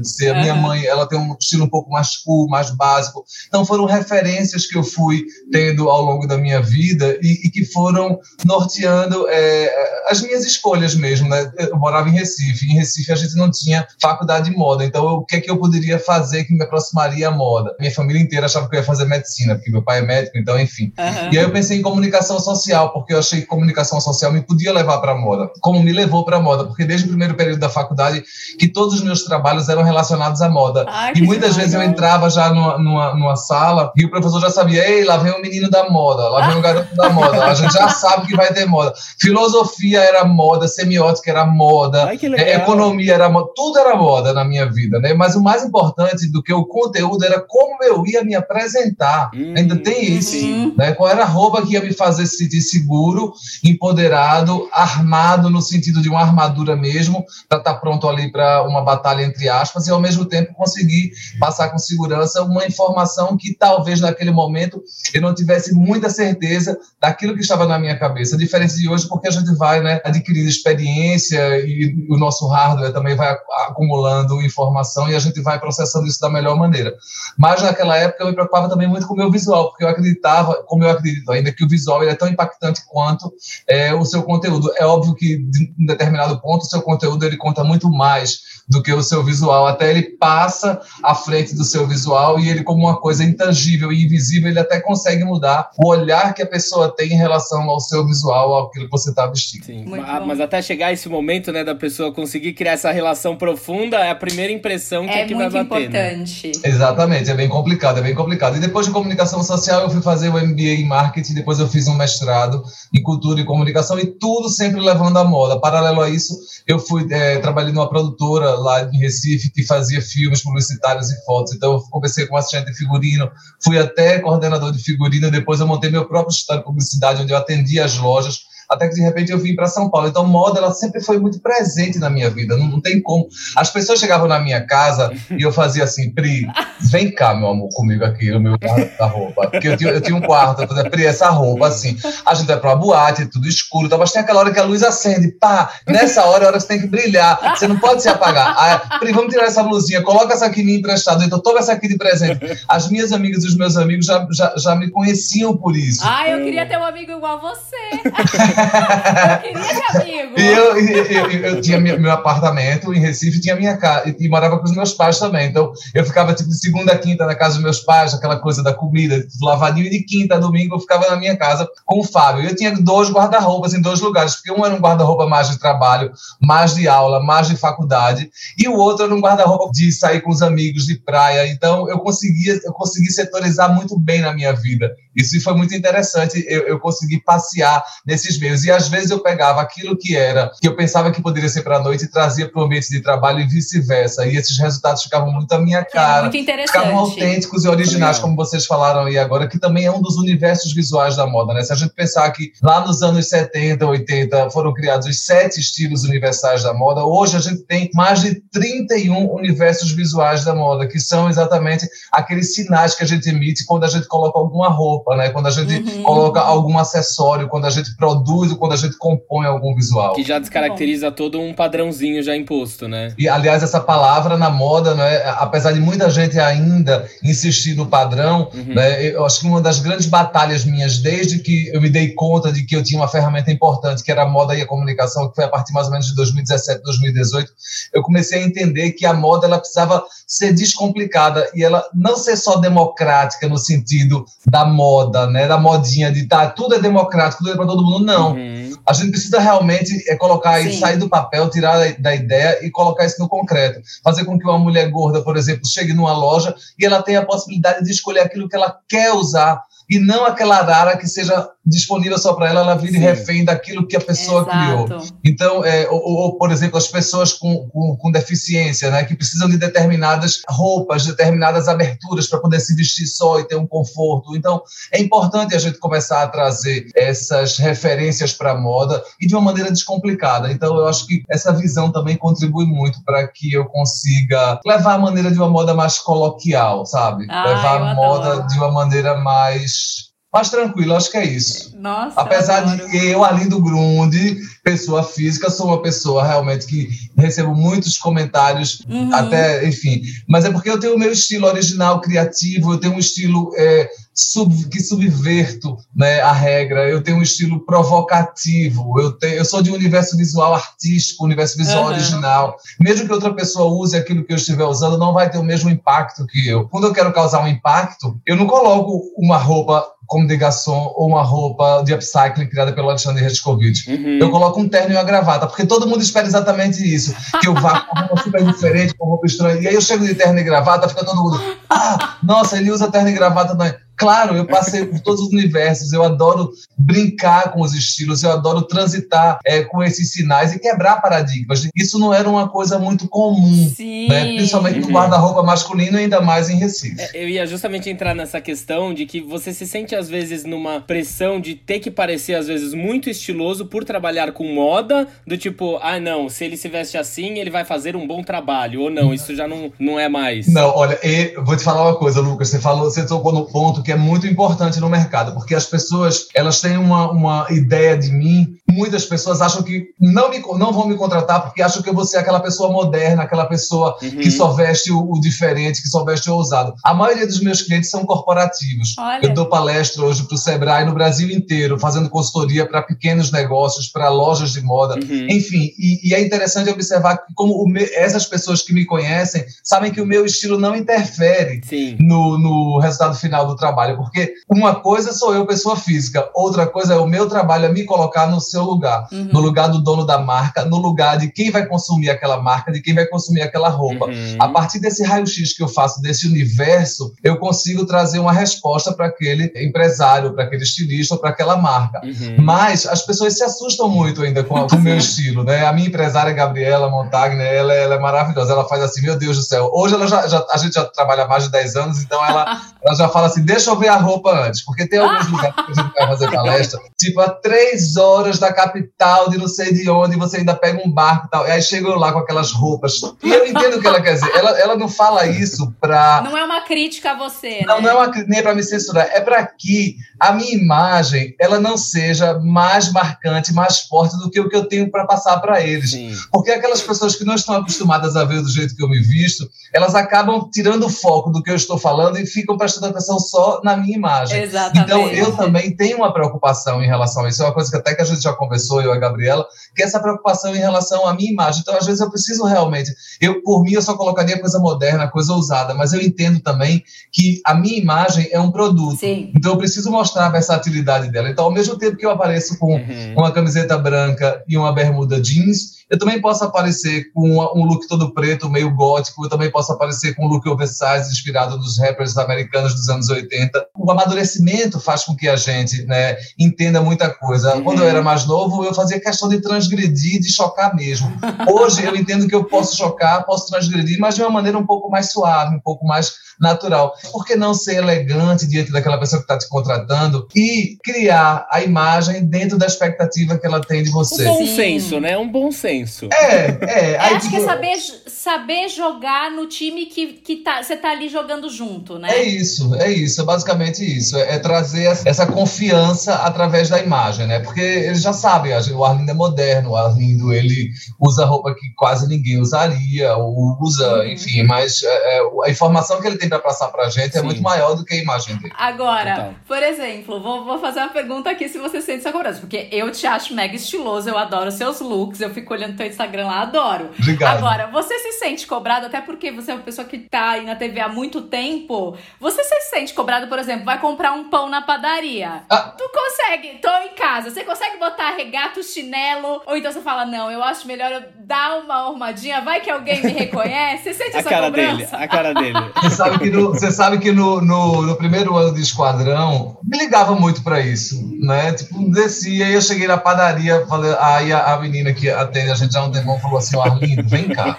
de 0.00 0.08
ser. 0.08 0.34
A 0.34 0.40
minha 0.40 0.54
mãe, 0.54 0.84
ela 0.84 1.06
tem 1.06 1.18
um 1.18 1.36
estilo 1.38 1.64
um 1.64 1.68
pouco 1.68 1.90
mais 1.90 2.16
cool, 2.18 2.48
mais 2.48 2.70
básico. 2.70 3.24
Então 3.48 3.64
foram 3.64 3.84
referências 3.84 4.66
que 4.66 4.76
eu 4.76 4.82
fui 4.82 5.24
tendo 5.50 5.88
ao 5.88 6.02
longo 6.02 6.26
da 6.26 6.36
minha 6.36 6.60
vida 6.60 7.18
e, 7.22 7.46
e 7.46 7.50
que 7.50 7.64
foram 7.64 8.18
norteando 8.44 9.26
é, 9.28 9.72
as 10.08 10.20
minhas 10.22 10.44
escolhas 10.44 10.94
mesmo, 10.94 11.28
né? 11.28 11.50
Eu 11.58 11.76
morava 11.76 12.08
em 12.08 12.12
Recife. 12.12 12.66
Em 12.66 12.74
Recife 12.74 13.12
a 13.12 13.16
gente 13.16 13.34
não 13.36 13.50
tinha 13.50 13.86
faculdade 14.00 14.50
de 14.50 14.56
moda, 14.56 14.84
então 14.84 15.04
o 15.04 15.24
que 15.24 15.36
é 15.36 15.40
que 15.40 15.50
eu 15.50 15.58
poderia 15.58 15.98
fazer 15.98 16.44
que 16.44 16.54
me 16.54 16.62
aproximaria 16.62 17.28
à 17.28 17.30
moda? 17.30 17.74
Minha 17.78 17.92
família 17.92 18.20
inteira 18.20 18.46
achava 18.46 18.68
que 18.68 18.76
eu 18.76 18.80
ia 18.80 18.86
fazer 18.86 19.06
medicina, 19.06 19.54
porque 19.54 19.70
meu 19.70 19.82
pai 19.82 19.98
é 19.98 20.02
médico, 20.02 20.38
então 20.38 20.58
enfim. 20.58 20.92
Aham. 20.98 21.30
E 21.32 21.38
aí 21.38 21.44
eu 21.44 21.52
pensei 21.52 21.78
em 21.78 21.82
comunicação 21.82 22.38
social, 22.38 22.92
porque 22.92 23.12
eu 23.12 23.18
achei 23.18 23.40
que 23.40 23.46
comunicação 23.46 24.00
social 24.00 24.32
me 24.32 24.42
podia 24.42 24.72
levar 24.72 24.98
para 24.98 25.14
moda, 25.14 25.50
como 25.60 25.82
me 25.82 25.92
levou 25.92 26.24
para 26.24 26.40
moda, 26.40 26.64
porque 26.64 26.84
desde 26.84 27.06
o 27.06 27.08
primeiro 27.08 27.34
período 27.34 27.58
da 27.58 27.68
faculdade 27.68 28.22
que 28.58 28.68
todos 28.68 28.94
os 28.94 29.02
meus 29.02 29.24
trabalhos 29.24 29.55
eram 29.68 29.82
relacionados 29.82 30.40
à 30.42 30.48
moda. 30.48 30.84
Ai, 30.88 31.12
E 31.16 31.22
muitas 31.22 31.56
vezes 31.56 31.74
eu 31.74 31.82
entrava 31.82 32.28
já 32.30 32.52
numa, 32.52 32.78
numa, 32.78 33.14
numa 33.14 33.36
sala 33.36 33.92
e 33.96 34.04
o 34.04 34.10
professor 34.10 34.40
já 34.40 34.50
sabia, 34.50 34.88
ei, 34.88 35.04
lá 35.04 35.16
vem 35.16 35.32
o 35.32 35.40
menino 35.40 35.70
da 35.70 35.88
moda, 35.88 36.28
lá 36.28 36.48
vem 36.48 36.58
o 36.58 36.62
garoto 36.62 36.94
da 36.94 37.08
moda, 37.10 37.44
a 37.44 37.54
gente 37.54 37.72
já 37.72 37.88
sabe 37.90 38.26
que 38.26 38.36
vai 38.36 38.52
ter 38.52 38.66
moda. 38.66 38.92
Filosofia 39.20 40.00
era 40.00 40.24
moda, 40.24 40.68
semiótica 40.68 41.30
era 41.30 41.44
moda, 41.44 42.04
Ai, 42.04 42.18
é, 42.36 42.56
economia 42.56 43.14
era 43.14 43.28
moda, 43.28 43.48
tudo 43.54 43.78
era 43.78 43.96
moda 43.96 44.32
na 44.32 44.44
minha 44.44 44.66
vida, 44.70 44.98
né? 45.00 45.14
Mas 45.14 45.34
o 45.34 45.42
mais 45.42 45.64
importante 45.64 46.30
do 46.30 46.42
que 46.42 46.52
o 46.52 46.64
conteúdo 46.64 47.24
era 47.24 47.40
como 47.40 47.82
eu 47.82 48.06
ia 48.06 48.22
me 48.24 48.34
apresentar. 48.34 49.30
Hum, 49.34 49.54
Ainda 49.56 49.76
tem 49.76 50.12
isso. 50.12 50.36
Né? 50.76 50.92
Qual 50.92 51.08
era 51.08 51.22
a 51.22 51.26
roupa 51.26 51.62
que 51.62 51.72
ia 51.72 51.82
me 51.82 51.92
fazer 51.92 52.26
se 52.26 52.38
sentir 52.38 52.60
seguro, 52.60 53.32
empoderado, 53.62 54.68
armado 54.72 55.50
no 55.50 55.60
sentido 55.60 56.00
de 56.00 56.08
uma 56.08 56.20
armadura 56.20 56.76
mesmo, 56.76 57.24
para 57.48 57.58
estar 57.58 57.74
pronto 57.74 58.08
ali 58.08 58.30
para 58.30 58.62
uma 58.62 58.82
batalha 58.82 59.22
entre 59.22 59.45
aspas 59.48 59.86
e 59.86 59.90
ao 59.90 60.00
mesmo 60.00 60.24
tempo 60.24 60.54
conseguir 60.54 61.12
passar 61.38 61.68
com 61.68 61.78
segurança 61.78 62.42
uma 62.42 62.66
informação 62.66 63.36
que 63.36 63.54
talvez 63.54 64.00
naquele 64.00 64.30
momento 64.30 64.82
eu 65.12 65.20
não 65.20 65.34
tivesse 65.34 65.74
muita 65.74 66.08
certeza 66.10 66.78
daquilo 67.00 67.34
que 67.34 67.40
estava 67.40 67.66
na 67.66 67.78
minha 67.78 67.98
cabeça. 67.98 68.36
Diferente 68.36 68.76
de 68.76 68.88
hoje, 68.88 69.08
porque 69.08 69.28
a 69.28 69.30
gente 69.30 69.54
vai 69.56 69.80
né, 69.80 70.00
adquirindo 70.04 70.48
experiência 70.48 71.58
e 71.60 72.06
o 72.10 72.16
nosso 72.16 72.46
hardware 72.46 72.92
também 72.92 73.14
vai 73.14 73.36
acumulando 73.68 74.42
informação 74.42 75.08
e 75.10 75.14
a 75.14 75.18
gente 75.18 75.40
vai 75.42 75.58
processando 75.58 76.06
isso 76.06 76.20
da 76.20 76.30
melhor 76.30 76.56
maneira. 76.56 76.94
Mas 77.38 77.62
naquela 77.62 77.96
época 77.96 78.22
eu 78.22 78.28
me 78.28 78.34
preocupava 78.34 78.68
também 78.68 78.88
muito 78.88 79.06
com 79.06 79.14
o 79.14 79.16
meu 79.16 79.30
visual, 79.30 79.70
porque 79.70 79.84
eu 79.84 79.88
acreditava, 79.88 80.62
como 80.66 80.84
eu 80.84 80.90
acredito 80.90 81.30
ainda, 81.30 81.52
que 81.52 81.64
o 81.64 81.68
visual 81.68 82.02
é 82.02 82.14
tão 82.14 82.28
impactante 82.28 82.82
quanto 82.86 83.32
é, 83.68 83.94
o 83.94 84.04
seu 84.04 84.22
conteúdo. 84.22 84.72
É 84.78 84.84
óbvio 84.86 85.14
que, 85.14 85.38
de 85.38 85.74
um 85.78 85.86
determinado 85.86 86.40
ponto, 86.40 86.62
o 86.62 86.68
seu 86.68 86.82
conteúdo 86.82 87.24
ele 87.24 87.36
conta 87.36 87.62
muito 87.64 87.90
mais 87.90 88.40
do 88.68 88.82
que 88.82 88.92
o 88.92 89.02
seu 89.02 89.22
visual. 89.26 89.66
Até 89.66 89.90
ele 89.90 90.02
passa 90.02 90.80
à 91.02 91.14
frente 91.14 91.54
do 91.54 91.64
seu 91.64 91.86
visual 91.86 92.40
e 92.40 92.48
ele, 92.48 92.62
como 92.62 92.86
uma 92.86 92.98
coisa 92.98 93.22
intangível 93.22 93.92
e 93.92 94.04
invisível, 94.04 94.48
ele 94.48 94.58
até 94.58 94.80
consegue 94.80 95.24
mudar 95.24 95.68
o 95.76 95.88
olhar 95.88 96.32
que 96.32 96.42
a 96.42 96.46
pessoa 96.46 96.94
tem 96.94 97.12
em 97.12 97.16
relação 97.16 97.68
ao 97.68 97.80
seu 97.80 98.06
visual, 98.06 98.54
ao 98.54 98.70
que 98.70 98.86
você 98.88 99.10
está 99.10 99.26
vestindo. 99.26 99.64
Sim, 99.64 99.84
mas 99.86 100.40
até 100.40 100.62
chegar 100.62 100.92
esse 100.92 101.08
momento, 101.08 101.52
né, 101.52 101.64
da 101.64 101.74
pessoa 101.74 102.12
conseguir 102.12 102.52
criar 102.54 102.72
essa 102.72 102.90
relação 102.90 103.36
profunda, 103.36 103.98
é 103.98 104.10
a 104.10 104.14
primeira 104.14 104.52
impressão 104.52 105.06
que 105.06 105.12
é, 105.12 105.22
é 105.22 105.26
que 105.26 105.34
vai 105.34 105.50
bater. 105.50 105.58
É 105.58 105.60
muito 105.60 105.74
importante. 105.74 106.46
Né? 106.46 106.70
Exatamente, 106.70 107.30
é 107.30 107.34
bem 107.34 107.48
complicado, 107.48 107.98
é 107.98 108.02
bem 108.02 108.14
complicado. 108.14 108.56
E 108.56 108.60
depois 108.60 108.86
de 108.86 108.92
comunicação 108.92 109.42
social, 109.42 109.82
eu 109.82 109.90
fui 109.90 110.00
fazer 110.00 110.28
o 110.28 110.32
MBA 110.32 110.80
em 110.80 110.86
marketing, 110.86 111.34
depois 111.34 111.58
eu 111.58 111.68
fiz 111.68 111.88
um 111.88 111.94
mestrado 111.94 112.62
em 112.94 113.02
cultura 113.02 113.40
e 113.40 113.44
comunicação 113.44 113.98
e 113.98 114.06
tudo 114.06 114.48
sempre 114.48 114.80
levando 114.80 115.16
à 115.18 115.24
moda. 115.24 115.60
Paralelo 115.60 116.00
a 116.00 116.08
isso, 116.08 116.34
eu 116.66 116.78
fui 116.78 117.06
é, 117.10 117.38
trabalhei 117.38 117.72
numa 117.72 117.88
produtora 117.88 118.50
lá 118.54 118.88
em 118.92 118.98
Recife 118.98 119.15
que 119.20 119.64
fazia 119.64 120.00
filmes 120.00 120.42
publicitários 120.42 121.10
e 121.10 121.24
fotos. 121.24 121.54
Então 121.54 121.74
eu 121.74 121.80
comecei 121.90 122.26
como 122.26 122.38
assistente 122.38 122.66
de 122.66 122.74
figurino, 122.74 123.30
fui 123.62 123.78
até 123.78 124.18
coordenador 124.18 124.72
de 124.72 124.82
figurino, 124.82 125.30
depois 125.30 125.60
eu 125.60 125.66
montei 125.66 125.90
meu 125.90 126.06
próprio 126.06 126.32
estúdio 126.32 126.60
de 126.60 126.66
publicidade 126.66 127.22
onde 127.22 127.32
eu 127.32 127.36
atendia 127.36 127.84
as 127.84 127.96
lojas 127.96 128.46
até 128.68 128.88
que 128.88 128.94
de 128.94 129.00
repente 129.00 129.32
eu 129.32 129.38
vim 129.38 129.54
para 129.54 129.66
São 129.66 129.90
Paulo. 129.90 130.08
Então, 130.08 130.26
moda 130.26 130.58
ela 130.58 130.72
sempre 130.72 131.00
foi 131.00 131.18
muito 131.18 131.40
presente 131.40 131.98
na 131.98 132.10
minha 132.10 132.30
vida, 132.30 132.56
não, 132.56 132.66
não, 132.66 132.80
tem 132.80 133.00
como. 133.00 133.28
As 133.54 133.70
pessoas 133.70 133.98
chegavam 133.98 134.26
na 134.26 134.38
minha 134.38 134.64
casa 134.66 135.12
e 135.30 135.42
eu 135.42 135.52
fazia 135.52 135.84
assim, 135.84 136.12
Pri, 136.12 136.46
vem 136.90 137.10
cá, 137.10 137.34
meu 137.34 137.48
amor, 137.48 137.68
comigo 137.72 138.04
aqui 138.04 138.30
no 138.30 138.40
meu 138.40 138.54
guarda-roupa. 138.54 139.50
Porque 139.50 139.68
eu 139.68 139.76
tinha, 139.76 139.90
eu 139.90 140.00
tinha 140.00 140.16
um 140.16 140.20
quarto, 140.20 140.62
eu 140.62 140.68
fazia, 140.68 140.90
Pri, 140.90 141.06
essa 141.06 141.28
roupa, 141.30 141.68
assim. 141.68 141.96
A 142.24 142.34
gente 142.34 142.46
vai 142.46 142.58
para 142.58 142.70
uma 142.70 142.76
boate, 142.76 143.26
tudo 143.26 143.48
escuro, 143.48 143.86
então, 143.86 143.98
mas 143.98 144.12
tem 144.12 144.22
aquela 144.22 144.40
hora 144.40 144.52
que 144.52 144.58
a 144.58 144.64
luz 144.64 144.82
acende, 144.82 145.28
pá, 145.32 145.70
nessa 145.86 146.24
hora 146.24 146.44
é 146.44 146.46
a 146.46 146.48
hora 146.48 146.56
que 146.56 146.62
você 146.62 146.68
tem 146.68 146.80
que 146.80 146.86
brilhar, 146.86 147.56
você 147.56 147.68
não 147.68 147.78
pode 147.78 148.02
se 148.02 148.08
apagar. 148.08 148.98
Pri, 148.98 149.12
vamos 149.12 149.32
tirar 149.32 149.44
essa 149.44 149.62
blusinha, 149.62 150.02
coloca 150.02 150.34
essa 150.34 150.46
aqui 150.46 150.62
me 150.62 150.78
emprestado, 150.78 151.22
então 151.22 151.40
toma 151.40 151.58
essa 151.58 151.72
aqui 151.72 151.88
de 151.88 151.96
presente. 151.96 152.40
As 152.68 152.88
minhas 152.88 153.12
amigas 153.12 153.44
e 153.44 153.48
os 153.48 153.56
meus 153.56 153.76
amigos 153.76 154.06
já, 154.06 154.26
já, 154.32 154.54
já 154.56 154.74
me 154.74 154.90
conheciam 154.90 155.56
por 155.56 155.76
isso. 155.76 156.02
Ah, 156.04 156.28
eu 156.28 156.42
queria 156.42 156.66
ter 156.66 156.78
um 156.78 156.84
amigo 156.84 157.12
igual 157.12 157.40
você. 157.40 157.76
eu 158.56 159.38
queria 159.40 159.76
amigo. 160.00 160.40
E 160.40 160.46
eu, 160.46 160.76
eu, 160.76 161.30
eu, 161.30 161.40
eu 161.44 161.60
tinha 161.60 161.78
meu 161.80 162.10
apartamento 162.10 162.92
em 162.92 163.00
Recife, 163.00 163.40
tinha 163.40 163.56
minha 163.56 163.76
casa, 163.76 164.14
e 164.18 164.28
morava 164.28 164.58
com 164.58 164.64
os 164.64 164.74
meus 164.74 164.92
pais 164.92 165.18
também. 165.18 165.48
Então, 165.48 165.72
eu 165.94 166.04
ficava 166.04 166.34
tipo 166.34 166.50
de 166.50 166.58
segunda 166.58 166.92
a 166.92 166.98
quinta 166.98 167.26
na 167.26 167.34
casa 167.34 167.54
dos 167.54 167.62
meus 167.62 167.80
pais, 167.80 168.14
aquela 168.14 168.38
coisa 168.38 168.62
da 168.62 168.72
comida, 168.72 169.18
do 169.18 169.44
lavadinho, 169.44 169.86
e 169.86 169.90
de 169.90 170.00
quinta 170.04 170.36
a 170.36 170.38
domingo 170.38 170.76
eu 170.76 170.80
ficava 170.80 171.08
na 171.08 171.16
minha 171.16 171.36
casa 171.36 171.68
com 171.84 172.00
o 172.00 172.04
Fábio. 172.04 172.44
Eu 172.44 172.54
tinha 172.54 172.72
dois 172.72 173.10
guarda-roupas 173.10 173.74
em 173.74 173.80
dois 173.80 174.00
lugares, 174.00 174.36
porque 174.36 174.52
um 174.52 174.64
era 174.64 174.74
um 174.74 174.80
guarda-roupa 174.80 175.26
mais 175.26 175.48
de 175.48 175.58
trabalho, 175.58 176.12
mais 176.40 176.74
de 176.74 176.88
aula, 176.88 177.22
mais 177.22 177.48
de 177.48 177.56
faculdade, 177.56 178.30
e 178.58 178.68
o 178.68 178.74
outro 178.74 179.04
era 179.04 179.14
um 179.14 179.20
guarda-roupa 179.20 179.70
de 179.72 179.92
sair 179.92 180.20
com 180.20 180.30
os 180.30 180.42
amigos 180.42 180.86
de 180.86 180.96
praia. 180.98 181.46
Então, 181.48 181.88
eu 181.88 181.98
conseguia, 181.98 182.58
eu 182.64 182.72
consegui 182.72 183.10
setorizar 183.10 183.72
muito 183.74 183.98
bem 183.98 184.20
na 184.20 184.32
minha 184.32 184.52
vida. 184.52 184.92
Isso 185.14 185.40
foi 185.42 185.54
muito 185.54 185.74
interessante, 185.74 186.44
eu, 186.46 186.62
eu 186.62 186.78
consegui 186.78 187.20
passear 187.22 187.82
nesses 188.06 188.38
E 188.64 188.70
às 188.70 188.88
vezes 188.88 189.10
eu 189.10 189.20
pegava 189.20 189.60
aquilo 189.60 189.96
que 189.96 190.16
era, 190.16 190.50
que 190.60 190.68
eu 190.68 190.76
pensava 190.76 191.10
que 191.10 191.22
poderia 191.22 191.48
ser 191.48 191.62
para 191.62 191.76
a 191.76 191.82
noite 191.82 192.04
e 192.04 192.08
trazia 192.08 192.48
para 192.48 192.60
o 192.60 192.64
ambiente 192.64 192.88
de 192.88 193.00
trabalho 193.00 193.40
e 193.40 193.46
vice-versa. 193.46 194.26
E 194.26 194.36
esses 194.36 194.58
resultados 194.58 195.02
ficavam 195.02 195.32
muito 195.32 195.52
à 195.52 195.58
minha 195.58 195.84
cara. 195.84 196.18
É 196.18 196.22
muito 196.22 196.36
interessante. 196.36 196.78
Ficavam 196.78 196.98
autênticos 196.98 197.64
e 197.64 197.68
originais, 197.68 198.18
como 198.18 198.36
vocês 198.36 198.66
falaram 198.66 199.02
aí 199.02 199.18
agora, 199.18 199.48
que 199.48 199.58
também 199.58 199.86
é 199.86 199.90
um 199.90 200.00
dos 200.00 200.16
universos 200.16 200.72
visuais 200.72 201.16
da 201.16 201.26
moda, 201.26 201.54
né? 201.54 201.62
Se 201.62 201.72
a 201.72 201.76
gente 201.76 201.94
pensar 201.94 202.30
que 202.30 202.52
lá 202.62 202.86
nos 202.86 203.02
anos 203.02 203.28
70, 203.28 203.86
80 203.86 204.50
foram 204.50 204.72
criados 204.72 205.06
os 205.06 205.24
sete 205.24 205.60
estilos 205.60 206.04
universais 206.04 206.62
da 206.62 206.72
moda, 206.74 207.04
hoje 207.04 207.36
a 207.36 207.40
gente 207.40 207.62
tem 207.62 207.90
mais 207.94 208.20
de 208.20 208.34
31 208.52 209.34
universos 209.34 209.92
visuais 209.92 210.44
da 210.44 210.54
moda, 210.54 210.86
que 210.86 211.00
são 211.00 211.28
exatamente 211.28 211.86
aqueles 212.12 212.54
sinais 212.54 212.94
que 212.94 213.02
a 213.02 213.06
gente 213.06 213.28
emite 213.28 213.64
quando 213.64 213.84
a 213.84 213.88
gente 213.88 214.06
coloca 214.06 214.38
alguma 214.38 214.68
roupa, 214.68 215.16
né? 215.16 215.30
Quando 215.30 215.46
a 215.46 215.50
gente 215.50 215.74
uhum. 215.74 216.02
coloca 216.02 216.40
algum 216.40 216.78
acessório, 216.78 217.48
quando 217.48 217.66
a 217.66 217.70
gente 217.70 217.96
produz, 217.96 218.26
quando 218.56 218.72
a 218.72 218.76
gente 218.76 218.96
compõe 218.98 219.46
algum 219.46 219.74
visual. 219.74 220.14
Que 220.14 220.22
já 220.22 220.38
descaracteriza 220.38 221.10
todo 221.10 221.40
um 221.40 221.54
padrãozinho 221.54 222.22
já 222.22 222.36
imposto, 222.36 222.88
né? 222.88 223.14
E, 223.18 223.28
aliás, 223.28 223.62
essa 223.62 223.80
palavra 223.80 224.36
na 224.36 224.50
moda, 224.50 224.94
né, 224.94 225.22
apesar 225.38 225.72
de 225.72 225.80
muita 225.80 226.10
gente 226.10 226.38
ainda 226.38 227.08
insistir 227.22 227.74
no 227.74 227.86
padrão, 227.86 228.50
uhum. 228.54 228.74
né, 228.74 229.06
eu 229.06 229.24
acho 229.24 229.40
que 229.40 229.46
uma 229.46 229.60
das 229.60 229.80
grandes 229.80 230.06
batalhas 230.06 230.64
minhas, 230.64 230.98
desde 230.98 231.38
que 231.38 231.68
eu 231.72 231.80
me 231.80 231.88
dei 231.88 232.12
conta 232.12 232.52
de 232.52 232.64
que 232.64 232.76
eu 232.76 232.82
tinha 232.82 233.00
uma 233.00 233.08
ferramenta 233.08 233.50
importante, 233.50 234.02
que 234.02 234.10
era 234.10 234.22
a 234.22 234.28
moda 234.28 234.54
e 234.54 234.62
a 234.62 234.66
comunicação, 234.66 235.28
que 235.28 235.36
foi 235.36 235.44
a 235.44 235.48
partir 235.48 235.72
mais 235.72 235.86
ou 235.86 235.92
menos 235.92 236.06
de 236.06 236.14
2017, 236.14 236.82
2018, 236.82 237.52
eu 237.94 238.02
comecei 238.02 238.42
a 238.42 238.46
entender 238.46 238.92
que 238.92 239.06
a 239.06 239.14
moda 239.14 239.46
ela 239.46 239.58
precisava 239.58 240.04
ser 240.26 240.52
descomplicada 240.52 241.48
e 241.54 241.62
ela 241.62 241.84
não 241.94 242.16
ser 242.16 242.36
só 242.36 242.56
democrática 242.56 243.48
no 243.48 243.56
sentido 243.56 244.24
da 244.44 244.64
moda, 244.64 245.26
né, 245.28 245.46
da 245.46 245.56
modinha 245.56 246.10
de 246.10 246.26
tá, 246.26 246.48
tudo 246.50 246.74
é 246.74 246.80
democrático, 246.80 247.44
tudo 247.44 247.52
é 247.52 247.56
para 247.56 247.66
todo 247.66 247.84
mundo, 247.84 248.04
não. 248.04 248.32
Uhum. 248.32 248.74
A 248.84 248.92
gente 248.92 249.10
precisa 249.10 249.38
realmente 249.38 249.92
é, 250.08 250.16
colocar 250.16 250.60
e 250.60 250.78
sair 250.78 250.96
do 250.96 251.08
papel, 251.08 251.48
tirar 251.50 251.94
da 251.98 252.14
ideia 252.14 252.64
e 252.64 252.70
colocar 252.70 253.04
isso 253.04 253.20
no 253.20 253.28
concreto. 253.28 253.80
Fazer 254.02 254.24
com 254.24 254.38
que 254.38 254.44
uma 254.44 254.58
mulher 254.58 254.90
gorda, 254.90 255.22
por 255.22 255.36
exemplo, 255.36 255.66
chegue 255.66 255.92
numa 255.92 256.12
loja 256.12 256.54
e 256.78 256.84
ela 256.84 257.02
tenha 257.02 257.20
a 257.20 257.26
possibilidade 257.26 257.84
de 257.84 257.90
escolher 257.90 258.20
aquilo 258.20 258.48
que 258.48 258.56
ela 258.56 258.76
quer 258.88 259.12
usar 259.12 259.62
e 259.88 259.98
não 259.98 260.24
aquela 260.24 260.58
arara 260.58 260.96
que 260.96 261.06
seja 261.06 261.48
disponível 261.66 262.16
só 262.16 262.32
para 262.34 262.48
ela, 262.48 262.60
ela 262.60 262.76
vire 262.76 262.92
Sim. 262.92 263.00
refém 263.00 263.44
daquilo 263.44 263.86
que 263.86 263.96
a 263.96 264.00
pessoa 264.00 264.42
Exato. 264.42 264.86
criou. 264.86 265.02
Então, 265.24 265.64
é, 265.64 265.88
ou, 265.90 266.00
ou, 266.00 266.38
por 266.38 266.52
exemplo, 266.52 266.78
as 266.78 266.86
pessoas 266.86 267.32
com, 267.32 267.68
com, 267.68 267.96
com, 267.96 268.12
deficiência, 268.12 268.90
né, 268.90 269.04
que 269.04 269.16
precisam 269.16 269.48
de 269.48 269.58
determinadas 269.58 270.42
roupas, 270.48 271.04
determinadas 271.04 271.66
aberturas 271.66 272.28
para 272.28 272.38
poder 272.38 272.60
se 272.60 272.74
vestir 272.76 273.06
só 273.06 273.40
e 273.40 273.48
ter 273.48 273.56
um 273.56 273.66
conforto. 273.66 274.36
Então, 274.36 274.62
é 274.92 275.00
importante 275.00 275.56
a 275.56 275.58
gente 275.58 275.78
começar 275.78 276.22
a 276.22 276.28
trazer 276.28 276.86
essas 276.94 277.58
referências 277.58 278.32
para 278.32 278.52
a 278.52 278.60
moda 278.60 279.02
e 279.20 279.26
de 279.26 279.34
uma 279.34 279.42
maneira 279.42 279.70
descomplicada. 279.70 280.52
Então, 280.52 280.76
eu 280.78 280.86
acho 280.86 281.06
que 281.06 281.22
essa 281.28 281.52
visão 281.52 281.90
também 281.90 282.16
contribui 282.16 282.64
muito 282.64 283.02
para 283.04 283.26
que 283.26 283.52
eu 283.52 283.64
consiga 283.64 284.60
levar 284.64 284.94
a 284.94 284.98
maneira 284.98 285.32
de 285.32 285.38
uma 285.38 285.48
moda 285.48 285.74
mais 285.74 285.98
coloquial, 285.98 286.86
sabe? 286.86 287.26
Ah, 287.28 287.44
levar 287.44 287.82
a 287.82 287.94
moda 287.94 288.32
adoro. 288.32 288.46
de 288.46 288.56
uma 288.56 288.70
maneira 288.70 289.16
mais 289.16 289.75
is 289.76 290.15
mais 290.36 290.50
tranquilo, 290.50 290.94
acho 290.94 291.10
que 291.10 291.16
é 291.16 291.24
isso. 291.24 291.74
Nossa, 291.78 292.20
Apesar 292.20 292.60
de 292.60 292.86
que 292.86 293.06
eu, 293.06 293.24
Arlindo 293.24 293.58
Grunde, 293.58 294.38
pessoa 294.62 295.02
física, 295.02 295.48
sou 295.48 295.68
uma 295.68 295.80
pessoa 295.80 296.26
realmente 296.26 296.66
que 296.66 296.88
recebo 297.16 297.54
muitos 297.54 297.96
comentários, 297.96 298.82
uhum. 298.86 299.14
até, 299.14 299.66
enfim. 299.66 300.02
Mas 300.28 300.44
é 300.44 300.50
porque 300.50 300.68
eu 300.68 300.78
tenho 300.78 300.94
o 300.94 300.98
meu 300.98 301.10
estilo 301.10 301.46
original, 301.46 302.00
criativo, 302.00 302.72
eu 302.72 302.78
tenho 302.78 302.94
um 302.94 302.98
estilo 302.98 303.50
é, 303.56 303.88
sub, 304.12 304.68
que 304.68 304.80
subverto 304.80 305.76
né, 305.94 306.20
a 306.20 306.32
regra, 306.32 306.88
eu 306.88 307.02
tenho 307.02 307.18
um 307.18 307.22
estilo 307.22 307.64
provocativo, 307.64 309.00
eu, 309.00 309.12
tenho, 309.12 309.36
eu 309.36 309.44
sou 309.44 309.62
de 309.62 309.70
um 309.70 309.74
universo 309.74 310.16
visual 310.16 310.54
artístico, 310.54 311.24
universo 311.24 311.56
visual 311.56 311.84
uhum. 311.84 311.90
original. 311.92 312.56
Mesmo 312.80 313.06
que 313.06 313.12
outra 313.12 313.32
pessoa 313.32 313.72
use 313.72 313.96
aquilo 313.96 314.24
que 314.24 314.32
eu 314.32 314.36
estiver 314.36 314.64
usando, 314.64 314.98
não 314.98 315.14
vai 315.14 315.30
ter 315.30 315.38
o 315.38 315.44
mesmo 315.44 315.70
impacto 315.70 316.26
que 316.26 316.46
eu. 316.46 316.68
Quando 316.68 316.88
eu 316.88 316.92
quero 316.92 317.12
causar 317.12 317.42
um 317.42 317.48
impacto, 317.48 318.20
eu 318.26 318.36
não 318.36 318.46
coloco 318.46 319.02
uma 319.16 319.38
roupa 319.38 319.86
como 320.06 320.26
de 320.26 320.36
garçom 320.36 320.92
ou 320.94 321.08
uma 321.08 321.22
roupa 321.22 321.82
de 321.84 321.92
upcycling 321.92 322.46
criada 322.46 322.72
pelo 322.72 322.88
Alexandre 322.88 323.22
Rescovitch. 323.22 323.88
Uhum. 323.88 324.18
Eu 324.18 324.30
coloco 324.30 324.60
um 324.60 324.68
terno 324.68 324.92
e 324.92 324.96
uma 324.96 325.04
gravata, 325.04 325.46
porque 325.46 325.66
todo 325.66 325.86
mundo 325.86 326.02
espera 326.02 326.26
exatamente 326.26 326.82
isso, 326.82 327.14
que 327.40 327.48
eu 327.48 327.54
vá 327.54 327.80
com 327.80 327.96
uma 327.96 328.06
roupa 328.06 328.22
super 328.22 328.44
diferente, 328.44 328.94
com 328.94 329.08
roupa 329.08 329.26
estranha. 329.26 329.60
E 329.60 329.68
aí 329.68 329.74
eu 329.74 329.80
chego 329.80 330.04
de 330.04 330.14
terno 330.14 330.38
e 330.38 330.44
gravata, 330.44 330.88
fica 330.88 331.04
todo 331.04 331.22
mundo, 331.22 331.40
ah, 331.68 332.16
nossa, 332.22 332.56
ele 332.56 332.70
usa 332.70 332.90
terno 332.90 333.08
e 333.08 333.12
gravata 333.12 333.56
também. 333.56 333.85
Claro, 333.96 334.36
eu 334.36 334.44
passei 334.44 334.84
por 334.84 335.00
todos 335.00 335.22
os 335.22 335.32
universos, 335.32 335.92
eu 335.92 336.02
adoro 336.02 336.52
brincar 336.76 337.52
com 337.52 337.62
os 337.62 337.74
estilos, 337.74 338.22
eu 338.22 338.30
adoro 338.30 338.62
transitar 338.62 339.38
é, 339.44 339.62
com 339.62 339.82
esses 339.82 340.12
sinais 340.12 340.52
e 340.52 340.58
quebrar 340.58 341.00
paradigmas. 341.00 341.66
Isso 341.74 341.98
não 341.98 342.12
era 342.12 342.28
uma 342.28 342.48
coisa 342.48 342.78
muito 342.78 343.08
comum, 343.08 343.72
né? 344.08 344.34
principalmente 344.36 344.80
no 344.80 344.88
guarda-roupa 344.88 345.42
masculino, 345.42 345.96
ainda 345.96 346.20
mais 346.20 346.50
em 346.50 346.56
Recife. 346.56 347.00
É, 347.00 347.10
eu 347.14 347.28
ia 347.28 347.46
justamente 347.46 347.88
entrar 347.88 348.14
nessa 348.14 348.40
questão 348.40 348.92
de 348.92 349.06
que 349.06 349.20
você 349.20 349.52
se 349.52 349.66
sente, 349.66 349.94
às 349.94 350.08
vezes, 350.08 350.44
numa 350.44 350.80
pressão 350.80 351.40
de 351.40 351.54
ter 351.54 351.78
que 351.78 351.90
parecer, 351.90 352.34
às 352.34 352.46
vezes, 352.46 352.74
muito 352.74 353.08
estiloso 353.08 353.66
por 353.66 353.84
trabalhar 353.84 354.32
com 354.32 354.52
moda, 354.52 355.08
do 355.26 355.38
tipo, 355.38 355.78
ah, 355.80 355.98
não, 355.98 356.28
se 356.28 356.44
ele 356.44 356.56
se 356.56 356.68
veste 356.68 356.98
assim, 356.98 357.38
ele 357.38 357.50
vai 357.50 357.64
fazer 357.64 357.96
um 357.96 358.06
bom 358.06 358.22
trabalho, 358.22 358.82
ou 358.82 358.90
não, 358.90 359.14
isso 359.14 359.34
já 359.34 359.48
não, 359.48 359.72
não 359.78 359.98
é 359.98 360.08
mais. 360.08 360.46
Não, 360.46 360.68
olha, 360.76 360.98
vou 361.44 361.56
te 361.56 361.64
falar 361.64 361.82
uma 361.82 361.96
coisa, 361.96 362.20
Lucas, 362.20 362.48
você 362.48 362.60
falou, 362.60 362.84
você 362.84 363.06
tocou 363.06 363.32
no 363.32 363.46
ponto 363.46 363.85
que 363.86 363.92
é 363.92 363.96
muito 363.96 364.26
importante 364.26 364.80
no 364.80 364.90
mercado, 364.90 365.32
porque 365.32 365.54
as 365.54 365.64
pessoas 365.64 366.26
elas 366.34 366.60
têm 366.60 366.76
uma, 366.76 367.08
uma 367.08 367.46
ideia 367.50 367.96
de 367.96 368.10
mim. 368.10 368.56
Muitas 368.68 369.04
pessoas 369.04 369.40
acham 369.40 369.62
que 369.62 369.90
não, 369.98 370.28
me, 370.28 370.40
não 370.58 370.72
vão 370.72 370.88
me 370.88 370.96
contratar 370.96 371.40
porque 371.40 371.62
acham 371.62 371.80
que 371.80 371.88
eu 371.88 371.94
vou 371.94 372.04
ser 372.04 372.18
aquela 372.18 372.40
pessoa 372.40 372.72
moderna, 372.72 373.22
aquela 373.22 373.46
pessoa 373.46 373.96
uhum. 374.02 374.10
que 374.10 374.28
só 374.28 374.48
veste 374.48 374.90
o, 374.90 375.12
o, 375.12 375.20
diferente, 375.20 375.80
que 375.80 375.88
só 375.88 376.04
veste 376.04 376.28
o 376.28 376.34
ousado. 376.34 376.74
A 376.82 376.92
maioria 376.92 377.28
dos 377.28 377.40
meus 377.40 377.62
clientes 377.62 377.88
são 377.88 378.04
corporativos. 378.04 378.96
Olha. 378.98 379.24
Eu 379.24 379.34
dou 379.34 379.46
palestra 379.46 380.04
hoje 380.04 380.24
para 380.24 380.34
o 380.34 380.38
Sebrae 380.38 380.84
no 380.84 380.92
Brasil 380.92 381.30
inteiro, 381.30 381.78
fazendo 381.78 382.10
consultoria 382.10 382.66
para 382.66 382.82
pequenos 382.82 383.30
negócios, 383.30 383.86
para 383.86 384.08
lojas 384.08 384.52
de 384.52 384.60
moda, 384.62 384.96
uhum. 384.96 385.28
enfim. 385.30 385.70
E, 385.78 386.08
e, 386.10 386.12
é 386.12 386.20
interessante 386.20 386.70
observar 386.70 387.18
que 387.18 387.32
como 387.34 387.64
me, 387.68 387.84
essas 387.94 388.26
pessoas 388.26 388.62
que 388.62 388.74
me 388.74 388.84
conhecem 388.84 389.44
sabem 389.62 389.92
que 389.92 390.00
o 390.00 390.06
meu 390.06 390.26
estilo 390.26 390.58
não 390.58 390.74
interfere 390.74 391.60
no, 392.00 392.36
no 392.36 392.80
resultado 392.80 393.16
final 393.16 393.46
do 393.46 393.54
trabalho, 393.54 393.75
porque 393.96 394.32
uma 394.48 394.76
coisa 394.76 395.12
sou 395.12 395.34
eu, 395.34 395.46
pessoa 395.46 395.76
física, 395.76 396.28
outra 396.34 396.66
coisa 396.66 396.94
é 396.94 396.96
o 396.96 397.06
meu 397.06 397.28
trabalho 397.28 397.66
é 397.66 397.68
me 397.68 397.84
colocar 397.84 398.26
no 398.26 398.40
seu 398.40 398.62
lugar, 398.62 399.06
uhum. 399.12 399.28
no 399.32 399.40
lugar 399.40 399.68
do 399.68 399.82
dono 399.82 400.04
da 400.04 400.18
marca, 400.18 400.64
no 400.64 400.78
lugar 400.78 401.18
de 401.18 401.30
quem 401.30 401.50
vai 401.50 401.66
consumir 401.66 402.10
aquela 402.10 402.42
marca, 402.42 402.72
de 402.72 402.80
quem 402.80 402.94
vai 402.94 403.06
consumir 403.06 403.42
aquela 403.42 403.68
roupa. 403.68 404.06
Uhum. 404.06 404.36
A 404.38 404.48
partir 404.48 404.78
desse 404.78 405.02
raio-x 405.02 405.52
que 405.54 405.62
eu 405.62 405.68
faço 405.68 406.00
desse 406.00 406.26
universo, 406.26 407.12
eu 407.22 407.36
consigo 407.38 407.84
trazer 407.86 408.18
uma 408.18 408.32
resposta 408.32 408.92
para 408.92 409.06
aquele 409.06 409.52
empresário, 409.56 410.32
para 410.32 410.44
aquele 410.44 410.62
estilista, 410.62 411.16
para 411.16 411.30
aquela 411.30 411.56
marca. 411.56 412.00
Uhum. 412.04 412.36
Mas 412.42 412.86
as 412.86 413.02
pessoas 413.02 413.36
se 413.36 413.44
assustam 413.44 413.88
muito 413.88 414.22
ainda 414.22 414.42
com, 414.42 414.66
com 414.66 414.76
o 414.76 414.80
meu 414.80 414.96
estilo, 414.98 415.44
né? 415.44 415.66
A 415.66 415.72
minha 415.72 415.88
empresária 415.88 416.32
Gabriela 416.32 416.88
Montagner, 416.88 417.46
ela, 417.46 417.72
ela, 417.74 417.94
é 417.94 417.98
maravilhosa. 417.98 418.52
Ela 418.52 418.68
faz 418.68 418.82
assim, 418.82 419.02
meu 419.02 419.16
Deus 419.18 419.36
do 419.36 419.42
céu. 419.42 419.70
Hoje 419.72 419.94
ela 419.94 420.06
já, 420.06 420.26
já, 420.26 420.44
a 420.50 420.56
gente 420.56 420.74
já 420.74 420.84
trabalha 420.84 421.24
há 421.24 421.28
mais 421.28 421.44
de 421.44 421.50
10 421.50 421.76
anos, 421.76 422.00
então 422.00 422.24
ela, 422.24 422.60
ela 422.82 422.96
já 422.96 423.08
fala 423.08 423.26
assim, 423.26 423.44
deixa 423.44 423.65
eu 423.70 423.78
ver 423.78 423.88
a 423.88 423.96
roupa 423.96 424.30
antes, 424.46 424.64
porque 424.64 424.88
tem 424.88 424.98
alguns 424.98 425.28
lugares 425.30 425.54
que 425.54 425.72
a 425.72 425.74
gente 425.74 425.94
vai 425.94 426.06
fazer 426.06 426.30
palestra, 426.32 426.80
tipo 426.98 427.20
a 427.20 427.28
três 427.28 427.96
horas 427.96 428.38
da 428.38 428.52
capital, 428.52 429.28
de 429.28 429.38
não 429.38 429.48
sei 429.48 429.72
de 429.72 429.88
onde, 429.88 430.16
você 430.16 430.38
ainda 430.38 430.54
pega 430.54 430.82
um 430.86 430.90
barco 430.90 431.26
e 431.26 431.30
tal. 431.30 431.46
E 431.46 431.50
aí 431.50 431.62
chega 431.62 431.88
eu 431.88 431.98
lá 431.98 432.12
com 432.12 432.18
aquelas 432.18 432.52
roupas. 432.52 433.00
E 433.22 433.32
eu 433.32 433.46
entendo 433.46 433.76
o 433.76 433.80
que 433.80 433.86
ela 433.86 434.00
quer 434.00 434.14
dizer. 434.14 434.30
Ela, 434.34 434.58
ela 434.58 434.76
não 434.76 434.88
fala 434.88 435.26
isso 435.26 435.72
pra. 435.80 436.22
Não 436.22 436.36
é 436.36 436.44
uma 436.44 436.60
crítica 436.62 437.12
a 437.12 437.16
você. 437.16 437.64
Não, 437.66 437.76
né? 437.76 437.82
não 437.82 437.90
é 437.90 437.94
uma, 437.94 438.24
nem 438.26 438.42
pra 438.42 438.54
me 438.54 438.62
censurar. 438.62 439.08
É 439.12 439.20
para 439.20 439.44
que 439.46 439.96
a 440.18 440.32
minha 440.32 440.54
imagem 440.54 441.34
ela 441.38 441.60
não 441.60 441.76
seja 441.76 442.38
mais 442.38 442.90
marcante, 442.92 443.52
mais 443.52 443.80
forte 443.80 444.16
do 444.18 444.30
que 444.30 444.40
o 444.40 444.48
que 444.48 444.56
eu 444.56 444.66
tenho 444.66 444.90
para 444.90 445.06
passar 445.06 445.38
para 445.40 445.60
eles. 445.60 445.90
Sim. 445.90 446.14
Porque 446.32 446.50
aquelas 446.50 446.80
pessoas 446.80 447.14
que 447.14 447.24
não 447.24 447.34
estão 447.34 447.56
acostumadas 447.56 448.16
a 448.16 448.24
ver 448.24 448.42
do 448.42 448.48
jeito 448.48 448.74
que 448.74 448.82
eu 448.82 448.88
me 448.88 449.00
visto, 449.00 449.48
elas 449.72 449.94
acabam 449.94 450.48
tirando 450.52 450.86
o 450.86 450.90
foco 450.90 451.30
do 451.30 451.42
que 451.42 451.50
eu 451.50 451.56
estou 451.56 451.78
falando 451.78 452.18
e 452.18 452.26
ficam 452.26 452.56
prestando 452.56 452.86
atenção 452.86 453.18
só 453.18 453.55
na 453.62 453.76
minha 453.76 453.96
imagem. 453.96 454.42
Exatamente. 454.42 454.84
Então 454.84 455.08
eu 455.10 455.36
também 455.36 455.74
tenho 455.74 455.98
uma 455.98 456.12
preocupação 456.12 456.82
em 456.82 456.86
relação 456.86 457.24
a 457.24 457.28
isso. 457.28 457.42
É 457.42 457.46
uma 457.46 457.54
coisa 457.54 457.70
que 457.70 457.76
até 457.76 457.94
que 457.94 458.02
a 458.02 458.04
gente 458.04 458.22
já 458.22 458.32
conversou, 458.32 458.80
eu 458.80 458.92
e 458.92 458.96
a 458.96 459.00
Gabriela, 459.00 459.46
que 459.74 459.82
é 459.82 459.86
essa 459.86 460.00
preocupação 460.00 460.54
em 460.54 460.58
relação 460.58 461.06
à 461.06 461.14
minha 461.14 461.30
imagem. 461.30 461.60
Então, 461.60 461.76
às 461.76 461.86
vezes, 461.86 462.00
eu 462.00 462.10
preciso 462.10 462.44
realmente. 462.44 462.92
Eu, 463.20 463.42
por 463.42 463.62
mim, 463.62 463.72
eu 463.72 463.82
só 463.82 463.96
colocaria 463.96 464.40
coisa 464.40 464.58
moderna, 464.58 465.08
coisa 465.08 465.32
ousada, 465.32 465.74
mas 465.74 465.92
eu 465.92 466.00
entendo 466.00 466.40
também 466.40 466.82
que 467.12 467.40
a 467.44 467.54
minha 467.54 467.78
imagem 467.78 468.28
é 468.30 468.40
um 468.40 468.50
produto. 468.50 468.98
Sim. 468.98 469.32
Então, 469.34 469.52
eu 469.52 469.58
preciso 469.58 469.90
mostrar 469.90 470.26
a 470.26 470.30
versatilidade 470.30 471.10
dela. 471.10 471.28
Então, 471.28 471.44
ao 471.44 471.52
mesmo 471.52 471.76
tempo 471.76 471.96
que 471.96 472.06
eu 472.06 472.10
apareço 472.10 472.58
com 472.58 472.74
uhum. 472.74 473.14
uma 473.16 473.32
camiseta 473.32 473.76
branca 473.78 474.42
e 474.48 474.56
uma 474.56 474.72
bermuda 474.72 475.20
jeans, 475.20 475.76
eu 475.88 475.98
também 475.98 476.20
posso 476.20 476.42
aparecer 476.42 477.12
com 477.12 477.38
um 477.54 477.64
look 477.64 477.86
todo 477.86 478.12
preto, 478.12 478.50
meio 478.50 478.74
gótico, 478.74 479.24
eu 479.24 479.28
também 479.28 479.50
posso 479.50 479.72
aparecer 479.72 480.14
com 480.14 480.26
um 480.26 480.28
look 480.28 480.48
oversize 480.48 481.10
inspirado 481.10 481.56
nos 481.56 481.78
rappers 481.78 482.16
americanos 482.16 482.74
dos 482.74 482.88
anos 482.88 483.08
80. 483.08 483.45
O 483.76 483.90
amadurecimento 483.90 484.80
faz 484.80 485.04
com 485.04 485.14
que 485.14 485.28
a 485.28 485.36
gente 485.36 485.84
né, 485.86 486.16
entenda 486.38 486.80
muita 486.80 487.10
coisa. 487.10 487.56
Uhum. 487.56 487.64
Quando 487.64 487.82
eu 487.82 487.88
era 487.88 488.02
mais 488.02 488.26
novo, 488.26 488.64
eu 488.64 488.74
fazia 488.74 489.00
questão 489.00 489.28
de 489.28 489.40
transgredir, 489.40 490.20
de 490.20 490.30
chocar 490.30 490.74
mesmo. 490.74 491.10
Hoje 491.50 491.84
eu 491.84 491.94
entendo 491.96 492.28
que 492.28 492.34
eu 492.34 492.44
posso 492.44 492.76
chocar, 492.76 493.24
posso 493.24 493.50
transgredir, 493.50 493.98
mas 493.98 494.14
de 494.14 494.22
uma 494.22 494.30
maneira 494.30 494.58
um 494.58 494.66
pouco 494.66 494.90
mais 494.90 495.10
suave, 495.10 495.56
um 495.56 495.60
pouco 495.60 495.86
mais 495.86 496.26
natural. 496.40 496.94
Por 497.12 497.24
que 497.24 497.36
não 497.36 497.54
ser 497.54 497.76
elegante 497.76 498.46
diante 498.46 498.70
daquela 498.70 498.98
pessoa 498.98 499.20
que 499.20 499.24
está 499.24 499.38
te 499.38 499.48
contratando 499.48 500.26
e 500.34 500.76
criar 500.82 501.46
a 501.50 501.62
imagem 501.62 502.24
dentro 502.24 502.58
da 502.58 502.66
expectativa 502.66 503.38
que 503.38 503.46
ela 503.46 503.60
tem 503.60 503.82
de 503.82 503.90
você? 503.90 504.28
Um 504.28 504.34
bom 504.34 504.46
Sim. 504.46 504.56
senso, 504.56 505.00
né? 505.00 505.16
Um 505.16 505.28
bom 505.28 505.50
senso. 505.50 506.08
É, 506.12 506.58
é. 506.62 506.98
Aí, 506.98 507.14
acho 507.14 507.28
tipo... 507.28 507.30
que 507.30 507.36
é 507.36 507.44
saber, 507.44 507.76
saber 508.06 508.68
jogar 508.68 509.30
no 509.30 509.46
time 509.46 509.86
que, 509.86 510.14
que 510.14 510.36
tá, 510.36 510.62
você 510.62 510.76
tá 510.76 510.90
ali 510.90 511.08
jogando 511.08 511.48
junto, 511.48 511.98
né? 511.98 512.10
É 512.10 512.22
isso, 512.22 512.74
é 512.76 512.92
isso, 512.92 513.24
basicamente 513.26 513.84
isso. 513.84 514.16
É, 514.16 514.36
é 514.36 514.38
trazer 514.38 514.86
essa 515.04 515.26
confiança 515.26 516.14
através 516.14 516.68
da 516.68 516.80
imagem, 516.80 517.26
né? 517.26 517.40
Porque 517.40 517.60
eles 517.60 518.00
já 518.00 518.12
sabem, 518.12 518.52
o 518.72 518.84
Arlindo 518.84 519.10
é 519.10 519.14
moderno, 519.14 519.70
o 519.70 519.76
Arlindo 519.76 520.32
ele 520.32 520.70
usa 520.98 521.24
roupa 521.26 521.54
que 521.54 521.72
quase 521.74 522.08
ninguém 522.08 522.40
usaria, 522.40 523.14
ou 523.16 523.58
usa, 523.60 523.98
uhum. 523.98 524.06
enfim, 524.06 524.42
mas 524.44 524.82
é, 524.82 525.18
é 525.18 525.20
a 525.44 525.50
informação 525.50 526.00
que 526.00 526.06
ele 526.06 526.18
tem 526.18 526.28
para 526.28 526.38
passar 526.38 526.68
para 526.68 526.86
a 526.86 526.90
gente 526.90 527.12
Sim. 527.12 527.18
é 527.18 527.22
muito 527.22 527.42
maior 527.42 527.74
do 527.74 527.84
que 527.84 527.94
a 527.94 527.98
imagem 527.98 528.36
dele. 528.36 528.54
Agora, 528.56 529.14
Total. 529.14 529.34
por 529.46 529.62
exemplo, 529.62 530.20
vou, 530.20 530.44
vou 530.44 530.58
fazer 530.58 530.80
uma 530.80 530.88
pergunta 530.88 531.30
aqui 531.30 531.48
se 531.48 531.58
você 531.58 531.80
sente 531.80 532.00
essa 532.00 532.12
cobrança, 532.12 532.40
porque 532.40 532.68
eu 532.70 532.90
te 532.90 533.06
acho 533.06 533.34
mega 533.34 533.54
estiloso, 533.54 534.08
eu 534.08 534.16
adoro 534.16 534.50
seus 534.50 534.80
looks, 534.80 535.20
eu 535.20 535.30
fico 535.30 535.52
olhando 535.52 535.76
teu 535.76 535.86
Instagram 535.86 536.26
lá, 536.26 536.42
adoro. 536.42 536.90
Obrigado. 536.98 537.38
Agora, 537.38 537.66
você 537.68 537.98
se 537.98 538.12
sente 538.12 538.46
cobrado, 538.46 538.86
até 538.86 539.00
porque 539.00 539.30
você 539.32 539.50
é 539.50 539.54
uma 539.54 539.62
pessoa 539.62 539.86
que 539.86 539.98
tá 539.98 540.30
aí 540.30 540.44
na 540.44 540.54
TV 540.54 540.80
há 540.80 540.88
muito 540.88 541.22
tempo, 541.22 541.96
você 542.20 542.42
se 542.44 542.60
sente 542.70 542.94
cobrado, 542.94 543.15
por 543.26 543.38
exemplo, 543.38 543.64
vai 543.64 543.80
comprar 543.80 544.12
um 544.12 544.24
pão 544.28 544.48
na 544.48 544.60
padaria. 544.60 545.42
Ah. 545.48 545.74
Tu 545.76 545.84
consegue, 545.92 546.58
tô 546.60 546.68
em 546.84 546.94
casa, 546.94 547.30
você 547.30 547.44
consegue 547.44 547.78
botar 547.78 548.10
regato, 548.10 548.62
chinelo, 548.62 549.42
ou 549.46 549.56
então 549.56 549.72
você 549.72 549.80
fala, 549.80 550.04
não, 550.04 550.30
eu 550.30 550.42
acho 550.42 550.66
melhor 550.66 550.90
eu 550.92 551.02
dar 551.20 551.58
uma 551.58 551.88
armadinha, 551.88 552.40
vai 552.40 552.60
que 552.60 552.70
alguém 552.70 553.02
me 553.02 553.12
reconhece, 553.12 553.84
você 553.84 553.94
sente 553.94 554.16
a 554.16 554.18
essa 554.20 554.28
cara 554.28 554.46
cobrança? 554.46 554.76
Dele, 554.76 555.04
a 555.04 555.08
cara 555.08 555.32
dele. 555.32 555.58
sabe 555.90 556.18
que 556.18 556.30
no, 556.30 556.48
você 556.48 556.70
sabe 556.70 556.98
que 556.98 557.12
no, 557.12 557.40
no, 557.40 557.82
no, 557.82 557.96
primeiro 557.96 558.36
ano 558.36 558.54
de 558.54 558.60
esquadrão, 558.60 559.58
me 559.64 559.78
ligava 559.78 560.14
muito 560.14 560.42
para 560.42 560.60
isso, 560.60 560.96
né? 561.20 561.52
Tipo, 561.52 561.90
descia, 561.90 562.46
aí 562.46 562.54
eu 562.54 562.60
cheguei 562.60 562.86
na 562.86 562.98
padaria, 562.98 563.64
falei, 563.66 563.94
aí 563.98 564.32
a, 564.32 564.54
a 564.54 564.60
menina 564.60 564.92
que 564.92 565.08
atende 565.08 565.50
a 565.50 565.54
gente 565.54 565.76
há 565.76 565.84
um 565.84 565.90
tempo 565.90 566.18
falou 566.18 566.38
assim, 566.38 566.58
Arlindo, 566.60 567.08
vem 567.08 567.28
cá 567.28 567.56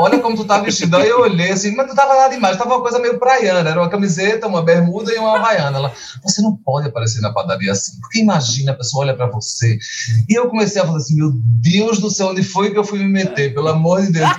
olha 0.00 0.18
como 0.18 0.36
tu 0.36 0.44
tá 0.44 0.58
vestido. 0.58 0.96
Aí 0.96 1.08
eu 1.08 1.20
olhei 1.20 1.50
assim, 1.50 1.74
mas 1.74 1.86
não 1.86 1.94
tava 1.94 2.14
nada 2.14 2.34
demais, 2.34 2.56
tava 2.56 2.74
uma 2.74 2.82
coisa 2.82 2.98
meio 2.98 3.18
praiana, 3.18 3.70
era 3.70 3.80
uma 3.80 3.88
camiseta, 3.88 4.46
uma 4.46 4.62
bermuda 4.62 5.12
e 5.12 5.18
uma 5.18 5.36
havaiana. 5.36 5.78
Ela, 5.78 5.92
você 6.22 6.40
não 6.42 6.56
pode 6.56 6.88
aparecer 6.88 7.20
na 7.20 7.32
padaria 7.32 7.72
assim, 7.72 8.00
porque 8.00 8.20
imagina, 8.20 8.72
a 8.72 8.76
pessoa 8.76 9.04
olha 9.04 9.14
para 9.14 9.26
você. 9.26 9.78
E 10.28 10.34
eu 10.34 10.48
comecei 10.48 10.80
a 10.80 10.86
falar 10.86 10.98
assim, 10.98 11.16
meu 11.16 11.30
Deus 11.34 11.98
do 11.98 12.10
céu, 12.10 12.28
onde 12.28 12.42
foi 12.42 12.70
que 12.70 12.78
eu 12.78 12.84
fui 12.84 12.98
me 12.98 13.08
meter? 13.08 13.54
Pelo 13.54 13.68
amor 13.68 14.02
de 14.02 14.12
Deus. 14.12 14.30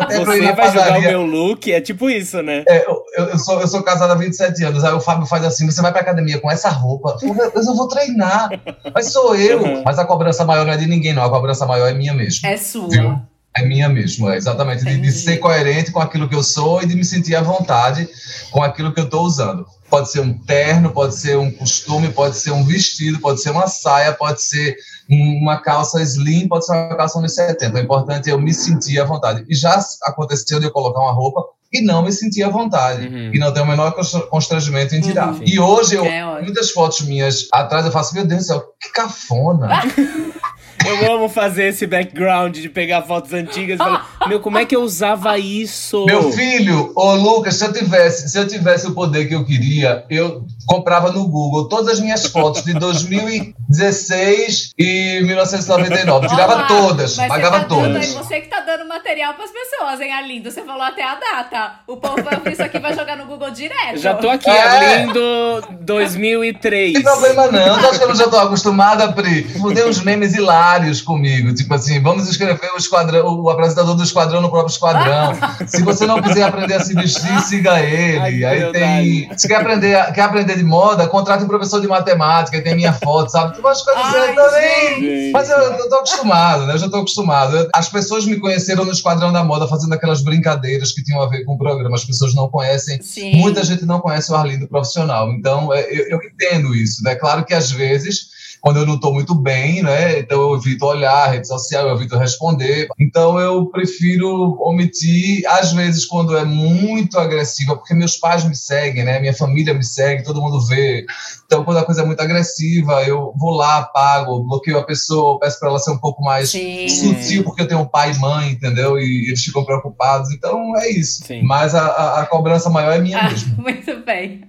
Até 0.00 0.18
você 0.18 0.40
vai 0.40 0.56
padaria. 0.56 0.74
jogar 0.74 0.98
o 0.98 1.26
meu 1.26 1.26
look, 1.26 1.72
é 1.72 1.80
tipo 1.80 2.10
isso, 2.10 2.42
né? 2.42 2.64
É, 2.68 2.84
eu, 2.86 3.02
eu, 3.16 3.38
sou, 3.38 3.60
eu 3.60 3.68
sou 3.68 3.82
casado 3.82 4.12
há 4.12 4.16
27 4.16 4.64
anos, 4.64 4.84
aí 4.84 4.92
o 4.92 5.00
Fábio 5.00 5.26
faz 5.26 5.44
assim, 5.44 5.70
você 5.70 5.80
vai 5.80 5.92
pra 5.92 6.00
academia 6.00 6.40
com 6.40 6.50
essa 6.50 6.68
roupa? 6.68 7.16
Eu, 7.22 7.34
eu 7.34 7.74
vou 7.74 7.88
treinar, 7.88 8.50
mas 8.94 9.12
sou 9.12 9.34
eu. 9.36 9.62
Uhum. 9.62 9.82
Mas 9.84 9.98
a 9.98 10.04
cobrança 10.04 10.44
maior 10.44 10.64
não 10.64 10.72
é 10.72 10.76
de 10.76 10.86
ninguém, 10.86 11.12
não, 11.12 11.24
a 11.24 11.30
cobrança 11.30 11.66
maior 11.66 11.88
é 11.88 11.94
minha 11.94 12.14
mesmo. 12.14 12.46
É 12.46 12.56
sua. 12.56 12.88
Viu? 12.88 13.33
É 13.56 13.64
minha 13.64 13.88
mesmo, 13.88 14.28
é 14.28 14.36
exatamente. 14.36 14.84
De, 14.84 14.96
de, 14.96 15.12
ser 15.12 15.38
coerente 15.38 15.92
com 15.92 16.00
aquilo 16.00 16.28
que 16.28 16.34
eu 16.34 16.42
sou 16.42 16.82
e 16.82 16.86
de 16.86 16.96
me 16.96 17.04
sentir 17.04 17.36
à 17.36 17.40
vontade 17.40 18.08
com 18.50 18.62
aquilo 18.62 18.92
que 18.92 18.98
eu 18.98 19.04
estou 19.04 19.22
usando. 19.22 19.64
Pode 19.88 20.10
ser 20.10 20.20
um 20.20 20.36
terno, 20.36 20.90
pode 20.90 21.14
ser 21.14 21.38
um 21.38 21.52
costume, 21.52 22.08
pode 22.10 22.36
ser 22.36 22.50
um 22.50 22.64
vestido, 22.64 23.20
pode 23.20 23.40
ser 23.40 23.50
uma 23.50 23.68
saia, 23.68 24.12
pode 24.12 24.42
ser 24.42 24.76
uma 25.08 25.58
calça 25.58 26.02
slim, 26.02 26.48
pode 26.48 26.66
ser 26.66 26.72
uma 26.72 26.96
calça 26.96 27.18
anos 27.20 27.32
70. 27.32 27.76
O 27.76 27.80
importante 27.80 28.28
é 28.28 28.32
eu 28.32 28.40
me 28.40 28.52
sentir 28.52 28.98
à 28.98 29.04
vontade. 29.04 29.44
E 29.48 29.54
já 29.54 29.78
aconteceu 30.02 30.58
de 30.58 30.66
eu 30.66 30.72
colocar 30.72 31.00
uma 31.00 31.12
roupa 31.12 31.44
e 31.72 31.80
não 31.80 32.02
me 32.02 32.12
sentir 32.12 32.42
à 32.42 32.48
vontade. 32.48 33.06
Uhum. 33.06 33.30
E 33.34 33.38
não 33.38 33.52
ter 33.52 33.60
o 33.60 33.66
menor 33.66 33.92
constrangimento 34.30 34.94
em 34.94 35.00
tirar. 35.00 35.32
Uhum. 35.32 35.42
E 35.44 35.60
hoje, 35.60 35.96
eu, 35.96 36.04
é 36.04 36.42
muitas 36.42 36.70
fotos 36.70 37.02
minhas 37.02 37.48
atrás, 37.52 37.84
eu 37.84 37.92
faço, 37.92 38.14
meu 38.14 38.24
Deus 38.24 38.42
do 38.42 38.46
céu, 38.46 38.64
que 38.80 38.90
cafona. 38.90 39.68
Eu 40.86 41.14
amo 41.14 41.28
fazer 41.28 41.68
esse 41.68 41.86
background 41.86 42.56
de 42.56 42.68
pegar 42.68 43.02
fotos 43.02 43.32
antigas 43.32 43.76
e 43.76 43.78
falar, 43.78 44.16
meu, 44.28 44.40
como 44.40 44.58
é 44.58 44.64
que 44.64 44.76
eu 44.76 44.82
usava 44.82 45.38
isso? 45.38 46.04
Meu 46.04 46.30
filho, 46.32 46.92
ô 46.94 47.14
Lucas, 47.14 47.56
se 47.56 47.64
eu 47.64 47.72
tivesse, 47.72 48.28
se 48.28 48.38
eu 48.38 48.46
tivesse 48.46 48.86
o 48.86 48.94
poder 48.94 49.26
que 49.26 49.34
eu 49.34 49.44
queria, 49.44 50.04
eu 50.10 50.44
comprava 50.66 51.10
no 51.10 51.26
Google 51.26 51.68
todas 51.68 51.94
as 51.94 52.00
minhas 52.00 52.26
fotos 52.26 52.62
de 52.62 52.74
2016 52.74 54.72
e 54.78 55.20
1999. 55.22 56.28
Tirava 56.28 56.54
Olá, 56.54 56.66
todas, 56.66 57.16
pagava 57.16 57.60
tá 57.60 57.66
todas. 57.66 57.96
Aí 57.96 58.12
você 58.12 58.40
que 58.40 58.48
tá 58.48 58.60
dando 58.60 58.86
material 58.88 59.34
pras 59.34 59.50
pessoas, 59.50 60.00
hein, 60.00 60.12
Alindo? 60.12 60.50
Você 60.50 60.62
falou 60.62 60.82
até 60.82 61.02
a 61.02 61.14
data. 61.14 61.80
O 61.86 61.96
povo 61.96 62.22
vai 62.22 62.36
ouvir 62.36 62.52
isso 62.52 62.62
aqui 62.62 62.78
vai 62.78 62.94
jogar 62.94 63.16
no 63.16 63.26
Google 63.26 63.50
direto. 63.50 63.98
Já 63.98 64.14
tô 64.14 64.28
aqui, 64.28 64.50
é. 64.50 64.62
Alindo 64.62 65.62
2003. 65.80 66.92
Não 66.94 67.02
tem 67.02 67.02
problema 67.02 67.46
não, 67.52 67.78
tu 67.78 67.86
acha 67.86 67.98
que 67.98 68.04
eu 68.04 68.08
não 68.08 68.16
já 68.16 68.28
tô 68.28 68.36
acostumada, 68.36 69.12
Pri? 69.12 69.46
Mudei 69.56 69.84
uns 69.84 70.02
memes 70.02 70.34
hilários 70.34 71.00
comigo, 71.00 71.54
tipo 71.54 71.72
assim, 71.74 72.00
vamos 72.00 72.28
escrever 72.28 72.70
o, 72.74 72.78
esquadrão, 72.78 73.26
o 73.26 73.50
apresentador 73.50 73.94
do 73.94 74.02
esquadrão 74.02 74.40
no 74.40 74.50
próprio 74.50 74.72
esquadrão. 74.72 75.32
Se 75.66 75.82
você 75.82 76.06
não 76.06 76.20
quiser 76.20 76.42
aprender 76.42 76.74
a 76.74 76.80
se 76.80 76.94
vestir, 76.94 77.40
siga 77.40 77.80
ele. 77.80 78.18
Ai, 78.18 78.44
aí 78.44 78.72
tem... 78.72 79.38
Se 79.38 79.48
quer 79.48 79.56
aprender, 79.56 80.12
quer 80.12 80.22
aprender 80.22 80.53
de 80.56 80.64
moda, 80.64 81.06
contrata 81.06 81.44
um 81.44 81.48
professor 81.48 81.80
de 81.80 81.86
matemática, 81.86 82.60
tem 82.62 82.74
minha 82.74 82.92
foto, 82.92 83.30
sabe? 83.30 83.54
Tu 83.54 83.62
vai 83.62 83.74
ficar 83.74 83.92
Ai, 83.96 84.34
também. 84.34 85.32
Mas 85.32 85.50
eu, 85.50 85.58
eu 85.58 85.88
tô 85.88 85.96
acostumado, 85.96 86.66
né? 86.66 86.74
Eu 86.74 86.78
já 86.78 86.88
tô 86.88 86.96
acostumado. 86.96 87.68
As 87.74 87.88
pessoas 87.88 88.24
me 88.26 88.38
conheceram 88.38 88.84
no 88.84 88.92
Esquadrão 88.92 89.32
da 89.32 89.44
Moda 89.44 89.66
fazendo 89.66 89.92
aquelas 89.94 90.22
brincadeiras 90.22 90.92
que 90.92 91.02
tinham 91.02 91.22
a 91.22 91.28
ver 91.28 91.44
com 91.44 91.54
o 91.54 91.58
programa. 91.58 91.94
As 91.96 92.04
pessoas 92.04 92.34
não 92.34 92.48
conhecem. 92.48 93.00
Sim. 93.02 93.36
Muita 93.36 93.64
gente 93.64 93.84
não 93.84 94.00
conhece 94.00 94.32
o 94.32 94.34
Arlindo 94.34 94.68
profissional. 94.68 95.32
Então, 95.32 95.72
é, 95.72 95.82
eu, 95.90 96.08
eu 96.08 96.20
entendo 96.22 96.74
isso, 96.74 97.02
né? 97.02 97.14
Claro 97.14 97.44
que 97.44 97.54
às 97.54 97.70
vezes 97.70 98.33
quando 98.64 98.78
eu 98.78 98.86
não 98.86 98.94
estou 98.94 99.12
muito 99.12 99.34
bem, 99.34 99.82
né? 99.82 100.20
Então 100.20 100.40
eu 100.40 100.56
evito 100.56 100.86
olhar 100.86 101.30
rede 101.30 101.46
social, 101.46 101.86
eu 101.86 101.96
evito 101.96 102.16
responder. 102.16 102.88
Então 102.98 103.38
eu 103.38 103.66
prefiro 103.66 104.56
omitir, 104.58 105.42
às 105.46 105.70
vezes, 105.74 106.06
quando 106.06 106.34
é 106.34 106.46
muito 106.46 107.18
agressiva, 107.18 107.76
porque 107.76 107.92
meus 107.92 108.16
pais 108.16 108.42
me 108.42 108.56
seguem, 108.56 109.04
né? 109.04 109.20
Minha 109.20 109.34
família 109.34 109.74
me 109.74 109.84
segue, 109.84 110.24
todo 110.24 110.40
mundo 110.40 110.66
vê. 110.66 111.04
Então, 111.44 111.62
quando 111.62 111.76
a 111.76 111.84
coisa 111.84 112.00
é 112.00 112.06
muito 112.06 112.20
agressiva, 112.20 113.02
eu 113.02 113.34
vou 113.36 113.50
lá, 113.50 113.80
apago, 113.80 114.42
bloqueio 114.44 114.78
a 114.78 114.82
pessoa, 114.82 115.38
peço 115.38 115.60
para 115.60 115.68
ela 115.68 115.78
ser 115.78 115.90
um 115.90 115.98
pouco 115.98 116.22
mais 116.22 116.50
Sim. 116.50 116.88
sutil, 116.88 117.44
porque 117.44 117.60
eu 117.60 117.68
tenho 117.68 117.82
um 117.82 117.86
pai 117.86 118.12
e 118.12 118.18
mãe, 118.18 118.52
entendeu? 118.52 118.98
E 118.98 119.28
eles 119.28 119.44
ficam 119.44 119.62
preocupados. 119.62 120.32
Então 120.32 120.74
é 120.78 120.90
isso. 120.90 121.22
Sim. 121.26 121.42
Mas 121.42 121.74
a, 121.74 121.84
a, 121.84 122.20
a 122.22 122.26
cobrança 122.26 122.70
maior 122.70 122.92
é 122.92 122.98
minha 122.98 123.18
Ah, 123.18 123.30
mesmo. 123.30 123.56
muito 123.60 123.94
bem. 124.04 124.44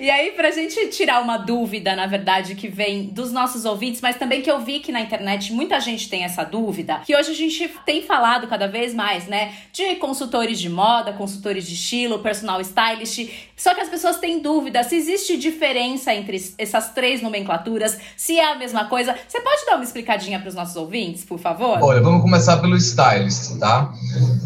E 0.00 0.10
aí, 0.10 0.32
pra 0.32 0.50
gente 0.50 0.88
tirar 0.88 1.20
uma 1.22 1.36
dúvida, 1.36 1.94
na 1.94 2.06
verdade, 2.06 2.54
que 2.54 2.68
vem 2.68 3.06
dos 3.08 3.32
nossos 3.32 3.64
ouvintes, 3.64 4.00
mas 4.00 4.16
também 4.16 4.40
que 4.40 4.50
eu 4.50 4.60
vi 4.60 4.80
que 4.80 4.90
na 4.90 5.00
internet 5.00 5.52
muita 5.52 5.78
gente 5.80 6.08
tem 6.08 6.24
essa 6.24 6.44
dúvida, 6.44 7.00
que 7.04 7.14
hoje 7.14 7.30
a 7.30 7.34
gente 7.34 7.70
tem 7.84 8.02
falado 8.02 8.46
cada 8.46 8.66
vez 8.66 8.94
mais, 8.94 9.26
né? 9.26 9.52
De 9.72 9.96
consultores 9.96 10.58
de 10.58 10.68
moda, 10.68 11.12
consultores 11.12 11.66
de 11.66 11.74
estilo, 11.74 12.20
personal 12.20 12.60
stylist. 12.60 13.30
Só 13.56 13.74
que 13.74 13.80
as 13.80 13.88
pessoas 13.88 14.18
têm 14.18 14.40
dúvida 14.40 14.82
se 14.84 14.96
existe 14.96 15.36
diferença 15.36 16.14
entre 16.14 16.38
essas 16.56 16.90
três 16.94 17.20
nomenclaturas, 17.20 17.98
se 18.16 18.38
é 18.38 18.52
a 18.52 18.54
mesma 18.54 18.86
coisa. 18.86 19.14
Você 19.26 19.40
pode 19.40 19.66
dar 19.66 19.74
uma 19.76 19.84
explicadinha 19.84 20.38
pros 20.38 20.54
nossos 20.54 20.76
ouvintes, 20.76 21.24
por 21.24 21.38
favor? 21.38 21.78
Olha, 21.82 22.00
vamos 22.00 22.22
começar 22.22 22.58
pelo 22.58 22.76
stylist, 22.76 23.58
tá? 23.58 23.92